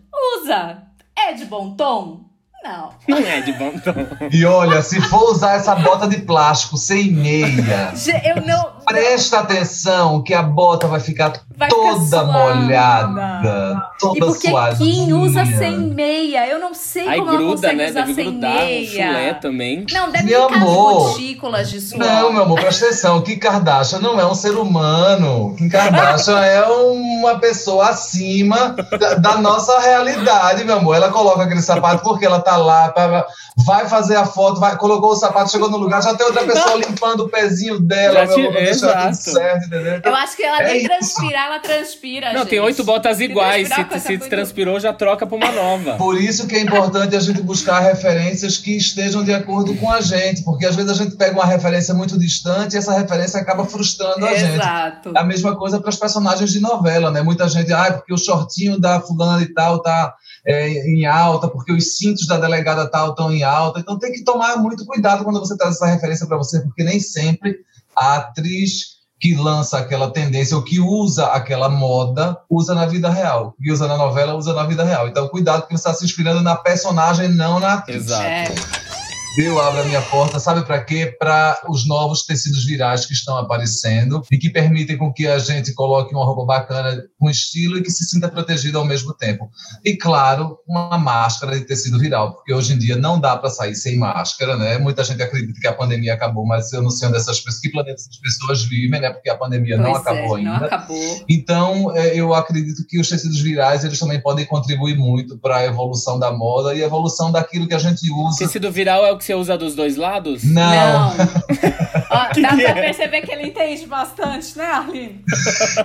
Usa! 0.41 0.83
É 1.17 1.33
de 1.35 1.45
bom 1.45 1.77
tom? 1.77 2.28
Não. 2.63 2.91
Não 3.09 3.19
é 3.19 3.41
de 3.41 3.53
bom 3.53 3.73
tom. 3.79 3.95
E 4.33 4.45
olha, 4.45 4.83
se 4.83 5.01
for 5.01 5.31
usar 5.31 5.55
essa 5.55 5.75
bota 5.77 6.09
de 6.09 6.19
plástico 6.19 6.77
sem 6.77 7.13
meia, 7.13 7.93
eu 8.25 8.43
não. 8.45 8.78
Presta 8.89 9.41
atenção 9.41 10.23
que 10.23 10.35
a 10.35 10.43
bota 10.43 10.87
vai 10.87 11.01
ficar 11.01 11.33
vai 11.57 11.69
toda 11.69 12.05
ficar 12.05 12.25
molhada, 12.25 13.83
toda 13.99 14.17
E 14.17 14.21
porque 14.21 14.51
suadinha. 14.51 15.07
quem 15.07 15.13
usa 15.13 15.45
sem 15.45 15.79
meia? 15.79 16.47
Eu 16.49 16.59
não 16.59 16.73
sei 16.73 17.07
Aí 17.07 17.19
como 17.19 17.33
gruda, 17.33 17.45
ela 17.45 17.53
consegue 17.53 17.77
né? 17.77 17.91
usar 17.91 18.01
deve 18.01 18.15
sem 18.15 18.25
grudar 18.31 18.55
meia. 18.55 18.87
chulé 18.87 19.35
também. 19.35 19.87
Não, 19.93 20.11
deve 20.11 20.25
meu 20.25 20.49
ficar 20.49 20.57
amor, 20.57 21.09
gotículas 21.11 21.71
de 21.71 21.81
suor. 21.81 21.99
Não, 21.99 22.33
meu 22.33 22.43
amor, 22.43 22.61
presta 22.61 22.87
atenção. 22.87 23.21
Kim 23.23 23.39
Kardashian 23.39 23.99
não 23.99 24.21
é 24.21 24.27
um 24.27 24.35
ser 24.35 24.57
humano. 24.57 25.55
Kim 25.57 25.69
Kardashian 25.69 26.45
é 26.45 26.63
uma 26.63 27.39
pessoa 27.39 27.89
acima 27.89 28.77
da, 28.99 29.15
da, 29.15 29.37
nossa 29.39 29.79
realidade, 29.81 30.65
meu 30.65 30.77
amor. 30.77 30.97
Ela 30.97 31.11
coloca 31.11 31.43
aquele 31.43 31.63
sapato 31.63 32.03
porque 32.03 32.25
ela 32.25 32.41
tá 32.41 32.57
lá, 32.57 32.89
tá, 32.91 33.27
vai 33.67 33.89
fazer 33.89 34.17
a 34.17 34.25
foto, 34.25 34.61
vai, 34.61 34.77
colocou 34.77 35.11
o 35.11 35.17
sapato, 35.17 35.51
chegou 35.51 35.71
no 35.71 35.77
lugar, 35.77 36.03
já 36.03 36.15
tem 36.15 36.27
outra 36.27 36.45
pessoa 36.45 36.77
limpando 36.79 37.25
o 37.25 37.29
pezinho 37.29 37.81
dela, 37.81 38.27
já 38.27 38.37
meu 38.37 38.51
amor, 38.51 38.63
deixar 38.81 39.11
tudo 39.11 39.17
certo, 39.17 39.67
entendeu? 39.67 40.01
Eu 40.05 40.15
acho 40.15 40.37
que 40.37 40.43
ela 40.43 40.63
é 40.63 40.73
nem 40.73 40.85
transpirar, 40.85 41.47
ela 41.47 41.59
transpira. 41.59 42.33
Não, 42.33 42.41
gente. 42.41 42.51
tem 42.51 42.61
oito 42.61 42.85
botas 42.85 43.21
iguais. 43.21 43.69
Se, 43.69 44.01
se 44.01 44.19
transpirou, 44.29 44.79
já 44.81 44.93
troca 44.93 45.27
pra 45.27 45.37
uma 45.37 45.53
nova. 45.53 45.97
Por 45.97 46.21
isso 46.21 46.47
que 46.47 46.57
é 46.57 46.61
importante 46.61 47.15
a 47.17 47.21
gente 47.21 47.43
buscar 47.43 47.81
referências 47.81 48.59
que 48.59 48.77
estejam 48.77 49.25
de 49.25 49.33
acordo 49.33 49.75
com 49.77 49.91
a 49.91 50.01
gente, 50.01 50.43
porque 50.43 50.67
às 50.67 50.77
vezes 50.77 50.91
a 50.91 50.95
gente 50.95 51.17
pega 51.17 51.35
uma 51.35 51.47
referência 51.47 51.95
muito 51.95 52.19
distante 52.19 52.75
e 52.75 52.79
essa 52.79 52.93
referência 52.93 53.41
acaba 53.41 53.65
frustrando 53.65 54.25
a 54.25 54.33
Exato. 54.33 54.47
gente. 54.47 54.55
Exato. 54.55 55.13
A 55.15 55.25
mesma 55.25 55.57
coisa 55.57 55.81
para 55.81 55.91
os 55.91 55.97
personagens 55.97 56.51
de 56.51 56.61
novela, 56.61 57.11
né? 57.11 57.23
Muita 57.23 57.49
gente, 57.49 57.73
ah, 57.73 57.93
porque 57.93 58.13
o 58.13 58.19
shortinho 58.19 58.79
da 58.79 59.01
fulana 59.01 59.43
e 59.43 59.53
tal 59.53 59.81
tá 59.81 60.15
é, 60.47 60.69
em 60.89 61.05
alta, 61.07 61.49
porque 61.49 61.73
os 61.73 61.97
cintos 61.97 62.27
da 62.27 62.39
delegada 62.39 62.89
tal 62.91 63.11
estão 63.11 63.33
em 63.33 63.43
alta. 63.43 63.81
Então 63.81 63.99
tem 63.99 64.13
que 64.13 64.25
tomar 64.25 64.57
muito 64.57 64.85
cuidado 64.87 65.25
quando 65.25 65.41
você 65.41 65.57
traz 65.57 65.77
essa 65.77 65.87
referência 65.87 66.27
para 66.27 66.37
você, 66.37 66.61
porque 66.61 66.85
nem 66.85 67.01
sempre 67.01 67.59
a 67.99 68.17
atriz 68.17 68.99
que 69.21 69.35
lança 69.35 69.79
aquela 69.79 70.11
tendência 70.11 70.57
ou 70.57 70.63
que 70.63 70.79
usa 70.79 71.27
aquela 71.27 71.69
moda, 71.69 72.39
usa 72.49 72.75
na 72.75 72.87
vida 72.87 73.11
real. 73.11 73.55
Que 73.61 73.73
usa 73.73 73.89
na 73.89 73.97
novela, 73.97 74.35
usa 74.35 74.53
na 74.53 74.65
vida 74.65 74.85
real. 74.85 75.09
Então, 75.09 75.29
cuidado 75.29 75.67
que 75.67 75.71
você 75.71 75.77
está 75.77 75.93
se 75.93 76.05
inspirando 76.05 76.41
na 76.41 76.55
personagem, 76.55 77.29
não 77.29 77.59
na 77.59 77.75
atriz. 77.75 78.05
Exato. 78.05 78.23
É. 78.25 79.08
Eu 79.41 79.61
abro 79.61 79.83
a 79.83 79.85
minha 79.85 80.03
porta, 80.03 80.41
sabe 80.41 80.67
para 80.67 80.83
quê? 80.83 81.15
Para 81.17 81.63
os 81.69 81.87
novos 81.87 82.25
tecidos 82.25 82.65
virais 82.65 83.07
que 83.07 83.13
estão 83.13 83.37
aparecendo 83.37 84.21
e 84.33 84.37
que 84.37 84.51
permitem 84.51 84.99
com 84.99 85.13
que 85.13 85.29
a 85.29 85.39
gente 85.39 85.73
coloque 85.75 86.13
uma 86.13 86.25
roupa 86.25 86.45
bacana 86.45 87.05
com 87.17 87.31
estilo 87.31 87.79
e 87.79 87.83
que 87.83 87.89
se 87.89 88.05
sinta 88.05 88.29
protegido 88.29 88.79
ao 88.79 88.85
mesmo 88.85 89.15
tempo. 89.15 89.49
E 89.85 89.97
claro, 89.97 90.59
uma 90.67 90.99
máscara 90.99 91.57
de 91.57 91.65
tecido 91.65 92.01
viral, 92.01 92.35
porque 92.35 92.53
hoje 92.53 92.73
em 92.73 92.79
dia 92.79 92.97
não 92.97 93.21
dá 93.21 93.37
para 93.37 93.49
sair 93.49 93.77
sem 93.77 93.97
máscara, 93.97 94.57
né? 94.57 94.77
Muita 94.77 95.05
gente 95.05 95.23
acredita 95.23 95.61
que 95.61 95.69
a 95.69 95.73
pandemia 95.73 96.15
acabou, 96.15 96.45
mas 96.45 96.73
eu 96.73 96.83
não 96.83 96.91
sei 96.91 97.07
onde 97.07 97.19
essas 97.19 97.39
pessoas, 97.39 97.61
que 97.61 97.71
planeta 97.71 97.95
essas 97.95 98.19
pessoas 98.19 98.65
vivem, 98.65 99.01
né? 99.01 99.09
Porque 99.11 99.31
a 99.31 99.37
pandemia 99.37 99.77
pois 99.77 99.89
não 99.89 99.95
é, 99.95 100.01
acabou 100.01 100.35
ainda. 100.35 100.51
Não 100.51 100.67
acabou. 100.67 101.25
Então, 101.29 101.97
é, 101.97 102.13
eu 102.13 102.35
acredito 102.35 102.85
que 102.89 102.99
os 102.99 103.09
tecidos 103.09 103.41
virais 103.41 103.85
eles 103.85 104.01
também 104.01 104.21
podem 104.21 104.45
contribuir 104.45 104.97
muito 104.97 105.39
para 105.39 105.59
a 105.59 105.65
evolução 105.65 106.19
da 106.19 106.33
moda 106.33 106.75
e 106.75 106.83
a 106.83 106.87
evolução 106.87 107.31
daquilo 107.31 107.69
que 107.69 107.75
a 107.75 107.79
gente 107.79 108.11
usa. 108.11 108.39
Tecido 108.39 108.73
viral 108.73 109.07
é 109.07 109.13
o 109.13 109.17
que 109.17 109.28
você 109.29 109.35
usa 109.35 109.59
dos 109.59 109.75
dois 109.75 109.97
lados? 109.97 110.43
Não. 110.43 110.63
Não. 110.63 111.13
Ó, 112.11 112.41
dá 112.41 112.57
pra 112.57 112.75
perceber 112.75 113.21
que 113.21 113.33
ele 113.33 113.49
entende 113.49 113.87
bastante, 113.87 114.57
né, 114.57 114.65
Arlindo? 114.65 115.15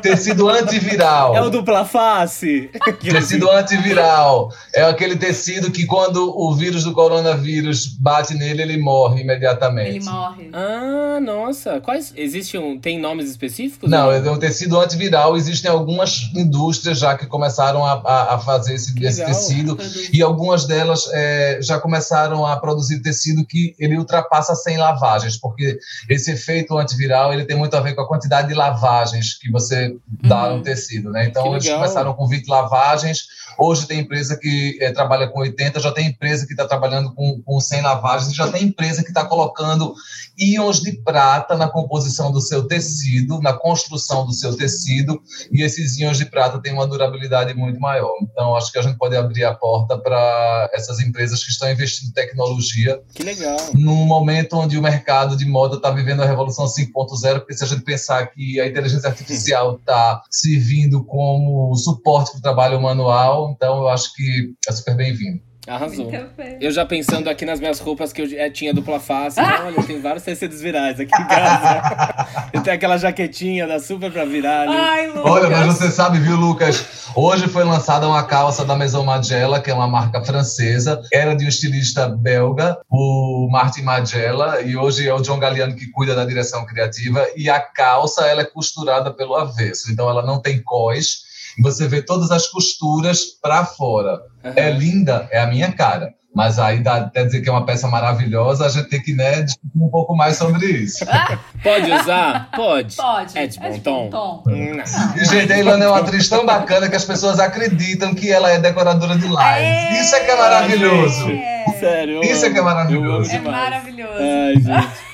Tecido 0.02 0.48
antiviral. 0.48 1.36
É 1.36 1.42
o 1.42 1.50
dupla 1.50 1.84
face. 1.84 2.70
tecido 3.04 3.52
antiviral. 3.52 4.50
É 4.74 4.84
aquele 4.84 5.18
tecido 5.18 5.70
que 5.70 5.86
quando 5.86 6.34
o 6.38 6.56
vírus 6.56 6.86
do 6.86 6.94
coronavírus 6.94 7.88
bate 7.88 8.34
nele, 8.34 8.62
ele 8.62 8.78
morre 8.78 9.22
imediatamente. 9.22 9.98
Ele 9.98 10.06
morre. 10.06 10.50
Ah, 10.54 11.20
nossa. 11.22 11.82
Quais. 11.82 12.14
Existe 12.16 12.58
um. 12.58 12.80
Tem 12.80 12.98
nomes 12.98 13.30
específicos? 13.30 13.90
Não, 13.90 14.10
é 14.10 14.32
um 14.32 14.38
tecido 14.38 14.80
antiviral. 14.80 15.36
Existem 15.36 15.70
algumas 15.70 16.32
indústrias 16.34 17.00
já 17.00 17.18
que 17.18 17.26
começaram 17.26 17.86
a, 17.86 18.02
a, 18.06 18.36
a 18.36 18.40
fazer 18.40 18.76
esse, 18.76 18.98
esse 19.04 19.26
tecido. 19.26 19.78
E 20.14 20.22
algumas 20.22 20.66
delas 20.66 21.10
é, 21.14 21.60
já 21.62 21.80
começaram 21.80 22.46
a 22.46 22.56
produzir 22.56 23.02
tecido 23.02 23.33
que 23.46 23.76
ele 23.80 23.98
ultrapassa 23.98 24.54
100 24.54 24.78
lavagens, 24.78 25.38
porque 25.38 25.80
esse 26.10 26.32
efeito 26.32 26.78
antiviral 26.78 27.34
ele 27.34 27.46
tem 27.46 27.58
muito 27.58 27.76
a 27.76 27.80
ver 27.80 27.96
com 27.96 28.02
a 28.02 28.08
quantidade 28.08 28.48
de 28.48 28.54
lavagens 28.54 29.38
que 29.40 29.50
você 29.50 29.96
dá 30.24 30.50
uhum. 30.50 30.58
no 30.58 30.64
tecido, 30.64 31.10
né? 31.10 31.26
Então 31.26 31.54
eles 31.54 31.68
começaram 31.68 32.14
com 32.14 32.28
20 32.28 32.48
lavagens, 32.48 33.28
Hoje 33.58 33.88
tem 33.88 34.00
empresa 34.00 34.38
que 34.38 34.78
é, 34.82 34.92
trabalha 34.92 35.28
com 35.28 35.40
80, 35.40 35.80
já 35.80 35.92
tem 35.92 36.08
empresa 36.08 36.46
que 36.46 36.54
está 36.54 36.68
trabalhando 36.68 37.14
com, 37.14 37.42
com 37.44 37.60
100 37.60 37.82
lavagens, 37.82 38.36
já 38.36 38.52
tem 38.52 38.64
empresa 38.64 39.04
que 39.04 39.10
está 39.10 39.26
colocando 39.26 39.94
íons 40.38 40.82
de 40.82 40.94
prata 41.04 41.56
na 41.56 41.68
composição 41.68 42.32
do 42.32 42.42
seu 42.42 42.68
tecido, 42.68 43.40
na 43.42 43.54
construção 43.54 44.26
do 44.26 44.34
seu 44.34 44.56
tecido, 44.56 45.22
e 45.52 45.62
esses 45.64 45.98
íons 45.98 46.18
de 46.18 46.26
prata 46.26 46.62
têm 46.62 46.74
uma 46.74 46.88
durabilidade 46.88 47.54
muito 47.54 47.80
maior. 47.80 48.14
Então, 48.22 48.56
acho 48.56 48.72
que 48.72 48.80
a 48.80 48.82
gente 48.82 48.98
pode 48.98 49.16
abrir 49.16 49.44
a 49.44 49.54
porta 49.54 49.98
para 49.98 50.70
essas 50.74 51.00
empresas 51.00 51.44
que 51.44 51.52
estão 51.52 51.72
investindo 51.72 52.10
em 52.10 52.14
tecnologia. 52.14 53.02
Que 53.14 53.24
legal. 53.24 53.58
Num 53.74 54.06
momento 54.06 54.58
onde 54.58 54.78
o 54.78 54.82
mercado 54.82 55.36
de 55.36 55.46
moda 55.46 55.76
está 55.76 55.92
vivendo 55.92 56.22
a 56.22 56.26
revolução 56.26 56.66
5.0, 56.66 57.40
porque 57.40 57.54
se 57.54 57.64
a 57.64 57.68
gente 57.68 57.84
pensar 57.84 58.28
que 58.28 58.60
a 58.60 58.68
inteligência 58.68 59.10
artificial 59.10 59.76
está 59.76 60.22
servindo 60.30 61.04
como 61.06 61.76
suporte 61.76 62.32
para 62.32 62.40
o 62.40 62.42
trabalho 62.42 62.82
manual, 62.82 63.43
então 63.52 63.80
eu 63.80 63.90
acho 63.90 64.14
que 64.14 64.54
é 64.68 64.72
super 64.72 64.96
bem-vindo. 64.96 65.42
Arrasou. 65.66 66.12
Eu 66.60 66.72
já 66.72 66.86
pensando 66.86 67.30
aqui 67.30 67.46
nas 67.46 67.60
minhas 67.60 67.80
roupas 67.80 68.12
que 68.12 68.22
eu 68.22 68.28
é, 68.38 68.50
tinha 68.50 68.74
dupla 68.74 69.00
face. 69.00 69.40
Ah! 69.40 69.64
Olha, 69.66 69.82
tem 69.84 70.02
vários 70.02 70.24
tecidos 70.24 70.60
virais 70.60 71.00
aqui 71.00 71.16
em 71.16 71.28
casa. 71.28 72.48
eu 72.52 72.62
tenho 72.62 72.76
aquela 72.76 72.98
jaquetinha 72.98 73.66
da 73.66 73.80
super 73.80 74.12
pra 74.12 74.26
virar. 74.26 74.68
Ai, 74.68 75.08
Lucas. 75.08 75.24
Olha, 75.24 75.50
mas 75.50 75.78
você 75.78 75.90
sabe, 75.90 76.20
viu, 76.20 76.36
Lucas? 76.36 76.86
Hoje 77.16 77.48
foi 77.48 77.64
lançada 77.64 78.08
uma 78.08 78.24
calça 78.24 78.66
da 78.66 78.76
Maison 78.76 79.04
Magella, 79.04 79.62
que 79.62 79.72
é 79.72 79.74
uma 79.74 79.88
marca 79.88 80.22
francesa. 80.26 81.02
Era 81.14 81.34
de 81.34 81.46
um 81.46 81.48
estilista 81.48 82.10
belga, 82.10 82.78
o 82.90 83.48
Martin 83.50 83.84
Magella. 83.84 84.62
E 84.62 84.76
hoje 84.76 85.08
é 85.08 85.14
o 85.14 85.22
John 85.22 85.40
Galliano 85.40 85.76
que 85.76 85.90
cuida 85.92 86.14
da 86.14 86.26
direção 86.26 86.66
criativa. 86.66 87.26
E 87.38 87.50
a 87.50 87.62
calça, 87.62 88.26
ela 88.26 88.42
é 88.42 88.46
costurada 88.46 89.14
pelo 89.14 89.36
avesso. 89.36 89.90
Então, 89.90 90.10
ela 90.10 90.26
não 90.26 90.42
tem 90.42 90.62
cós 90.62 91.23
você 91.62 91.88
vê 91.88 92.02
todas 92.02 92.32
as 92.32 92.48
costuras 92.48 93.26
para 93.42 93.66
fora. 93.66 94.22
Uhum. 94.44 94.54
É 94.56 94.72
linda, 94.72 95.28
é 95.32 95.42
a 95.42 95.48
minha 95.48 95.72
cara. 95.72 96.14
Mas 96.36 96.58
aí 96.58 96.80
dá 96.82 96.96
até 96.96 97.24
dizer 97.24 97.42
que 97.42 97.50
é 97.50 97.52
uma 97.52 97.64
peça 97.64 97.88
maravilhosa, 97.88 98.66
a 98.66 98.70
gente 98.70 98.90
tem 98.90 99.00
que 99.00 99.14
né, 99.14 99.44
discutir 99.44 99.78
um 99.78 99.90
pouco 99.90 100.16
mais 100.16 100.36
sobre 100.36 100.66
isso. 100.66 101.06
Pode 101.62 101.92
usar? 101.92 102.50
Pode. 102.56 102.96
Pode. 102.96 103.38
É 103.38 103.46
de 103.46 103.60
bom, 103.60 103.66
é 103.66 103.70
de 103.70 103.80
tom. 103.82 104.10
tom. 104.10 104.44
Hum. 104.48 104.82
E, 105.16 105.26
gente, 105.26 105.54
a 105.54 105.60
Ilana 105.60 105.86
é 105.86 105.88
uma 105.88 106.00
atriz 106.00 106.28
tão 106.28 106.44
bacana 106.44 106.90
que 106.90 106.96
as 106.96 107.06
pessoas 107.06 107.40
acreditam 107.40 108.16
que 108.16 108.32
ela 108.32 108.50
é 108.50 108.58
decoradora 108.58 109.16
de 109.16 109.28
lives. 109.28 110.00
Isso 110.02 110.16
é 110.16 110.20
que 110.22 110.32
é 110.32 110.36
maravilhoso. 110.36 111.30
É. 111.30 111.66
Sério. 111.80 112.24
Isso 112.24 112.46
é 112.46 112.50
que 112.50 112.58
é 112.58 112.62
maravilhoso. 112.62 113.32
É 113.32 113.40
maravilhoso. 113.40 114.20
Ai, 114.20 114.56
gente. 114.56 115.13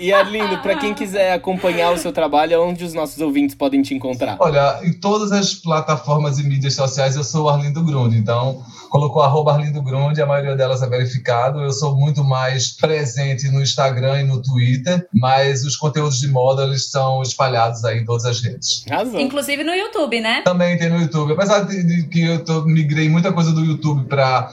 E 0.00 0.14
Arlindo, 0.14 0.56
para 0.62 0.76
quem 0.76 0.94
quiser 0.94 1.34
acompanhar 1.34 1.92
o 1.92 1.98
seu 1.98 2.10
trabalho, 2.10 2.62
onde 2.62 2.82
os 2.82 2.94
nossos 2.94 3.20
ouvintes 3.20 3.54
podem 3.54 3.82
te 3.82 3.92
encontrar? 3.92 4.38
Olha, 4.40 4.80
em 4.82 4.94
todas 4.94 5.30
as 5.30 5.52
plataformas 5.52 6.38
e 6.38 6.42
mídias 6.42 6.72
sociais 6.72 7.16
eu 7.16 7.22
sou 7.22 7.44
o 7.44 7.48
Arlindo 7.50 7.84
Grund, 7.84 8.16
então 8.16 8.64
colocou 8.88 9.20
arroba 9.20 9.52
Arlindo 9.52 9.82
Grund, 9.82 10.18
a 10.18 10.24
maioria 10.24 10.56
delas 10.56 10.82
é 10.82 10.88
verificado. 10.88 11.60
Eu 11.60 11.70
sou 11.70 11.94
muito 11.94 12.24
mais 12.24 12.70
presente 12.70 13.50
no 13.50 13.60
Instagram 13.60 14.22
e 14.22 14.24
no 14.24 14.40
Twitter, 14.40 15.06
mas 15.12 15.66
os 15.66 15.76
conteúdos 15.76 16.18
de 16.18 16.28
moda 16.28 16.62
eles 16.62 16.90
são 16.90 17.20
espalhados 17.20 17.84
aí 17.84 17.98
em 17.98 18.04
todas 18.06 18.24
as 18.24 18.40
redes. 18.40 18.82
Razão. 18.88 19.20
Inclusive 19.20 19.62
no 19.62 19.74
YouTube, 19.74 20.18
né? 20.18 20.40
Também 20.42 20.78
tem 20.78 20.88
no 20.88 20.98
YouTube. 20.98 21.34
Apesar 21.34 21.60
de, 21.60 21.82
de 21.82 22.08
que 22.08 22.24
eu 22.24 22.42
tô, 22.42 22.62
migrei 22.62 23.10
muita 23.10 23.34
coisa 23.34 23.52
do 23.52 23.62
YouTube 23.62 24.06
para 24.06 24.50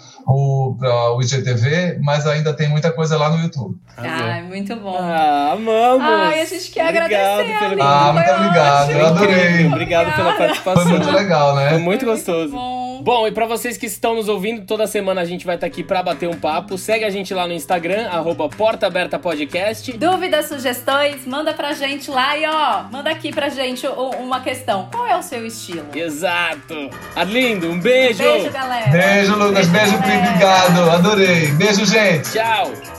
para 0.78 1.14
o 1.14 1.22
IGTV, 1.22 2.00
mas 2.02 2.28
ainda 2.28 2.54
tem 2.54 2.68
muita 2.68 2.92
coisa 2.92 3.18
lá 3.18 3.30
no 3.30 3.42
YouTube. 3.42 3.78
Ai, 3.96 4.44
muito 4.44 4.76
bom. 4.76 4.98
Ah, 5.00 5.54
amamos! 5.54 6.04
Ai, 6.04 6.42
a 6.42 6.46
gente 6.46 6.70
quer 6.72 6.90
obrigado 6.90 7.40
agradecer, 7.40 7.70
pelo... 7.70 7.82
Ah, 7.84 8.14
muito 8.14 8.32
obrigado, 8.32 8.92
eu 8.92 9.06
adorei. 9.06 9.68
Obrigado 9.68 10.16
pela 10.16 10.34
participação. 10.34 10.84
Foi 10.84 10.92
muito 10.92 11.12
legal, 11.12 11.56
né? 11.56 11.70
Foi 11.70 11.80
muito 11.80 12.06
gostoso. 12.06 12.54
Muito 12.54 12.56
bom. 12.56 12.88
Bom, 13.04 13.26
e 13.28 13.32
para 13.32 13.46
vocês 13.46 13.78
que 13.78 13.86
estão 13.86 14.16
nos 14.16 14.28
ouvindo, 14.28 14.66
toda 14.66 14.86
semana 14.86 15.22
a 15.22 15.26
gente 15.26 15.46
vai 15.46 15.56
estar 15.56 15.66
tá 15.66 15.72
aqui 15.72 15.82
para 15.82 16.04
bater 16.04 16.28
um 16.28 16.34
papo. 16.34 16.78
Segue 16.78 17.06
a 17.06 17.10
gente 17.10 17.34
lá 17.34 17.48
no 17.48 17.54
Instagram, 17.54 18.10
arroba 18.10 18.50
Porta 18.50 18.88
Aberta 18.88 19.18
Podcast. 19.18 19.94
Dúvidas, 19.94 20.48
sugestões, 20.48 21.26
manda 21.26 21.54
pra 21.54 21.74
gente 21.74 22.12
lá 22.12 22.38
e 22.38 22.46
ó, 22.46 22.84
manda 22.92 23.10
aqui 23.10 23.32
pra 23.32 23.48
gente 23.48 23.88
uma 23.88 24.42
questão. 24.42 24.90
Qual 24.92 25.08
é 25.08 25.16
o 25.16 25.22
seu 25.24 25.46
estilo? 25.46 25.88
Exato. 25.96 26.90
Arlindo, 27.16 27.70
um 27.70 27.80
beijo. 27.80 28.24
Beijo, 28.24 28.52
galera. 28.52 28.92
Beijo, 28.92 29.36
Lucas. 29.38 29.68
Beijo, 29.68 29.98
beijo 30.00 30.17
obrigado. 30.18 30.90
Adorei. 30.92 31.48
Beijo, 31.54 31.86
gente. 31.86 32.32
Tchau. 32.32 32.97